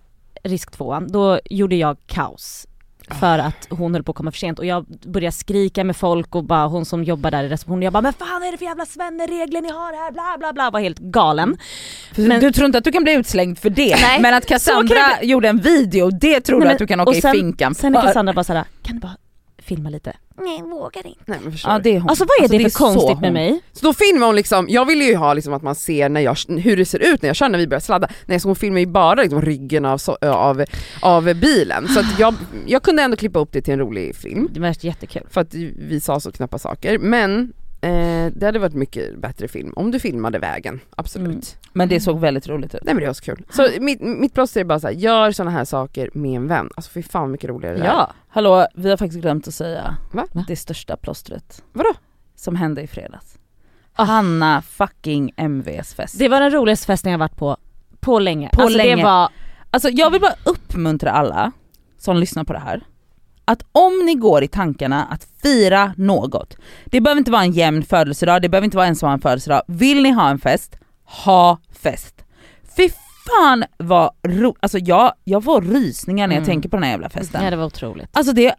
risk 0.43 0.71
tvåan, 0.71 1.07
då 1.11 1.39
gjorde 1.45 1.75
jag 1.75 1.97
kaos. 2.07 2.67
För 3.19 3.39
att 3.39 3.67
hon 3.69 3.93
höll 3.93 4.03
på 4.03 4.11
att 4.11 4.15
komma 4.15 4.31
för 4.31 4.37
sent 4.39 4.59
och 4.59 4.65
jag 4.65 4.85
började 4.87 5.31
skrika 5.35 5.83
med 5.83 5.95
folk 5.97 6.35
och 6.35 6.43
bara 6.43 6.67
hon 6.67 6.85
som 6.85 7.03
jobbar 7.03 7.31
där 7.31 7.43
i 7.43 7.49
receptionen, 7.49 7.81
jag 7.81 7.93
bara 7.93 8.01
men 8.01 8.13
fan 8.13 8.43
är 8.43 8.51
det 8.51 8.57
för 8.57 8.65
jävla 8.65 8.85
svenneregler 8.85 9.61
ni 9.61 9.69
har 9.71 9.93
här 10.03 10.11
bla 10.11 10.35
bla 10.39 10.53
bla, 10.53 10.71
var 10.71 10.79
helt 10.79 10.99
galen. 10.99 11.57
För 12.13 12.21
Men- 12.21 12.39
du 12.41 12.51
tror 12.51 12.65
inte 12.65 12.77
att 12.77 12.83
du 12.83 12.91
kan 12.91 13.03
bli 13.03 13.13
utslängd 13.13 13.59
för 13.59 13.69
det, 13.69 13.95
Nej, 14.01 14.21
men 14.21 14.33
att 14.33 14.45
Cassandra 14.45 15.21
gjorde 15.23 15.47
en 15.49 15.57
video, 15.57 16.09
det 16.09 16.41
tror 16.41 16.59
Nej, 16.59 16.67
du 16.67 16.73
att 16.73 16.79
du 16.79 16.87
kan 16.87 16.99
åka 16.99 17.21
sen- 17.21 17.35
i 17.35 17.39
finkan 17.39 17.75
Sen 17.75 17.95
är 17.95 17.99
för. 18.01 18.07
Cassandra 18.07 18.33
bara 18.33 18.43
såhär, 18.43 18.63
kan 18.83 18.95
du 18.95 19.01
bara 19.01 19.17
filma 19.57 19.89
lite? 19.89 20.13
Nej 20.37 20.61
vågar 20.61 21.07
inte. 21.07 21.21
Nej, 21.25 21.39
men 21.43 21.51
förstår 21.51 21.71
Ja 21.71 21.79
det 21.79 21.95
är 21.95 21.99
hon. 21.99 22.09
Alltså 22.09 22.25
vad 22.25 22.37
är 22.39 22.43
Alltså, 22.43 22.57
det 22.57 22.63
för 22.63 22.69
så 22.69 22.77
konstigt 22.77 23.21
med 23.21 23.33
mig? 23.33 23.61
Så 23.73 23.85
då 23.85 23.93
filmar 23.93 24.27
hon 24.27 24.35
liksom, 24.35 24.65
jag 24.69 24.85
ville 24.85 25.03
ju 25.03 25.15
ha 25.15 25.33
liksom 25.33 25.53
att 25.53 25.61
man 25.61 25.75
ser 25.75 26.09
när 26.09 26.21
jag, 26.21 26.37
hur 26.47 26.77
det 26.77 26.85
ser 26.85 27.13
ut 27.13 27.21
när 27.21 27.29
jag 27.29 27.35
kör 27.35 27.49
när 27.49 27.59
vi 27.59 27.67
börjar 27.67 27.79
sladda. 27.79 28.07
Nej 28.25 28.39
så 28.39 28.47
hon 28.47 28.55
filmar 28.55 28.79
ju 28.79 28.85
bara 28.85 29.21
liksom 29.21 29.41
ryggen 29.41 29.85
av, 29.85 29.97
så, 29.97 30.17
av, 30.21 30.63
av 31.01 31.33
bilen. 31.33 31.87
Så 31.87 31.99
att 31.99 32.05
jag, 32.19 32.35
jag 32.65 32.83
kunde 32.83 33.03
ändå 33.03 33.17
klippa 33.17 33.39
upp 33.39 33.51
det 33.51 33.61
till 33.61 33.73
en 33.73 33.79
rolig 33.79 34.15
film. 34.15 34.49
Det 34.51 34.59
var 34.59 34.85
jättekul. 34.85 35.23
För 35.29 35.41
att 35.41 35.53
vi 35.53 35.99
sa 36.01 36.19
så 36.19 36.31
knappa 36.31 36.57
saker. 36.59 36.97
Men 36.97 37.53
eh, 37.81 38.31
det 38.35 38.45
hade 38.45 38.59
varit 38.59 38.73
mycket 38.73 39.17
bättre 39.17 39.47
film 39.47 39.73
om 39.75 39.91
du 39.91 39.99
filmade 39.99 40.39
vägen, 40.39 40.79
absolut. 40.95 41.27
Mm. 41.27 41.41
Men 41.73 41.89
det 41.89 41.99
såg 41.99 42.19
väldigt 42.19 42.47
roligt 42.47 42.75
ut. 42.75 42.83
Nej 42.83 42.93
men 42.93 43.01
det 43.01 43.07
var 43.07 43.13
så 43.13 43.23
kul. 43.23 43.45
Så 43.49 43.67
mitt, 43.79 44.01
mitt 44.01 44.33
plåster 44.33 44.61
är 44.61 44.65
bara 44.65 44.79
så 44.79 44.87
här, 44.87 44.93
gör 44.93 45.31
såna 45.31 45.51
här 45.51 45.65
saker 45.65 46.09
med 46.13 46.35
en 46.35 46.47
vän. 46.47 46.69
Alltså 46.75 46.91
fy 46.91 47.03
fan 47.03 47.31
mycket 47.31 47.49
roligare 47.49 47.77
det. 47.77 47.85
Ja, 47.85 48.11
hallå 48.27 48.67
vi 48.75 48.89
har 48.89 48.97
faktiskt 48.97 49.21
glömt 49.21 49.47
att 49.47 49.53
säga 49.53 49.97
Va? 50.11 50.25
det 50.47 50.55
största 50.55 50.97
plåstret. 50.97 51.63
Vadå? 51.73 51.89
Som 52.35 52.55
hände 52.55 52.81
i 52.81 52.87
fredags. 52.87 53.37
Hanna 53.93 54.61
fucking 54.61 55.33
MVs 55.37 55.93
fest. 55.93 56.19
Det 56.19 56.29
var 56.29 56.41
den 56.41 56.51
roligaste 56.51 56.87
festen 56.87 57.11
jag 57.11 57.19
varit 57.19 57.37
på, 57.37 57.57
på 57.99 58.19
länge. 58.19 58.49
På 58.53 58.61
alltså 58.61 58.77
länge. 58.77 58.95
det 58.95 59.03
var, 59.03 59.29
Alltså 59.73 59.89
jag 59.89 60.09
vill 60.09 60.21
bara 60.21 60.35
uppmuntra 60.43 61.11
alla 61.11 61.51
som 61.97 62.17
lyssnar 62.17 62.43
på 62.43 62.53
det 62.53 62.59
här. 62.59 62.83
Att 63.45 63.65
om 63.71 64.05
ni 64.05 64.15
går 64.15 64.43
i 64.43 64.47
tankarna 64.47 65.05
att 65.05 65.27
fira 65.43 65.93
något, 65.97 66.57
det 66.85 67.01
behöver 67.01 67.19
inte 67.19 67.31
vara 67.31 67.43
en 67.43 67.51
jämn 67.51 67.83
födelsedag, 67.83 68.41
det 68.41 68.49
behöver 68.49 68.65
inte 68.65 68.77
vara 68.77 68.87
en 68.87 68.95
som 68.95 69.07
har 69.07 69.13
en 69.13 69.21
födelsedag. 69.21 69.61
Vill 69.67 70.03
ni 70.03 70.11
ha 70.11 70.29
en 70.29 70.39
fest, 70.39 70.75
ha 71.25 71.57
fest. 71.83 72.23
Fy 72.77 72.89
fan 73.27 73.63
vad 73.77 74.11
ro... 74.27 74.55
Alltså 74.59 74.77
jag, 74.77 75.13
jag 75.23 75.43
får 75.43 75.61
rysningar 75.61 76.27
när 76.27 76.35
jag 76.35 76.41
Mm. 76.43 76.47
tänker 76.53 76.69
på 76.69 76.75
den 76.75 76.83
här 76.83 76.91
jävla 76.91 77.09
festen. 77.09 77.43
ja, 77.43 77.49
det 77.49 77.55
var 77.57 77.65
otroligt. 77.65 78.09
Alltså 78.13 78.33
det, 78.33 78.55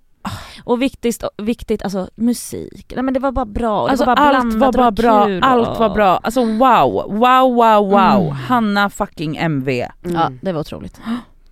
Och 0.65 0.83
viktigt, 0.83 1.25
viktigt 1.37 1.83
alltså 1.83 2.09
musik, 2.15 2.93
nej 2.97 3.05
men 3.05 3.15
det 3.15 3.21
var 3.21 3.33
bara 3.33 3.45
bra, 3.45 3.89
alltså 3.89 4.05
var 4.05 4.17
bara 4.17 4.37
allt 4.37 4.55
var 4.55 4.73
bara 4.73 4.91
bra, 4.91 5.39
allt 5.43 5.79
var 5.79 5.91
bra. 5.91 6.17
Alltså 6.23 6.41
wow, 6.45 6.93
wow, 7.09 7.55
wow, 7.55 7.91
wow. 7.91 8.23
Mm. 8.23 8.31
Hanna 8.33 8.91
fucking 8.91 9.37
MV. 9.37 9.69
Mm. 9.69 9.91
Ja 10.17 10.31
det 10.43 10.53
var 10.53 10.61
otroligt. 10.61 11.01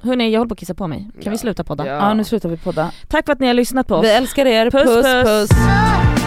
Hörni 0.03 0.30
jag 0.30 0.40
håller 0.40 0.48
på 0.48 0.53
att 0.53 0.59
kissa 0.59 0.74
på 0.74 0.86
mig, 0.86 0.98
kan 0.98 1.22
Ja. 1.24 1.30
vi 1.30 1.38
sluta 1.38 1.64
podda? 1.64 1.86
Ja. 1.86 1.92
Ja 1.94 2.14
nu 2.14 2.24
slutar 2.24 2.48
vi 2.48 2.57
podda. 2.57 2.90
Tack 3.09 3.26
för 3.26 3.32
att 3.32 3.40
ni 3.40 3.46
har 3.46 3.55
lyssnat 3.55 3.86
på 3.86 3.94
oss. 3.94 4.05
Vi 4.05 4.11
älskar 4.11 4.46
er, 4.46 4.70
Puss, 4.70 4.84
puss 4.84 5.03
puss. 5.05 5.48
puss. 5.48 6.22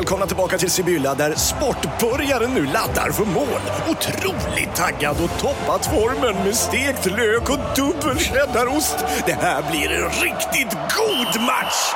Välkomna 0.00 0.26
tillbaka 0.26 0.58
till 0.58 0.70
Sibylla 0.70 1.14
där 1.14 1.34
sportbörjaren 1.34 2.50
nu 2.54 2.64
laddar 2.64 3.10
för 3.10 3.24
mål. 3.24 3.60
Otroligt 3.88 4.74
taggad 4.74 5.16
och 5.24 5.40
toppat 5.40 5.86
formen 5.86 6.44
med 6.44 6.56
stekt 6.56 7.06
lök 7.06 7.50
och 7.50 7.58
dubbel 7.76 8.18
cheddarost. 8.18 8.96
Det 9.26 9.32
här 9.32 9.70
blir 9.70 9.90
en 9.90 10.10
riktigt 10.10 10.78
god 10.96 11.42
match! 11.42 11.94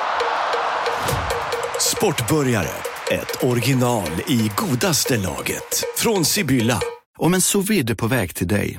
Sportbörjare, 1.80 2.68
ett 3.10 3.44
original 3.44 4.10
i 4.28 4.50
godaste 4.56 5.16
laget. 5.16 5.84
Från 5.96 6.24
Sibylla. 6.24 6.80
Om 7.18 7.34
en 7.34 7.40
sous 7.40 7.70
vide 7.70 7.92
är 7.92 7.96
på 7.96 8.06
väg 8.06 8.34
till 8.34 8.48
dig 8.48 8.78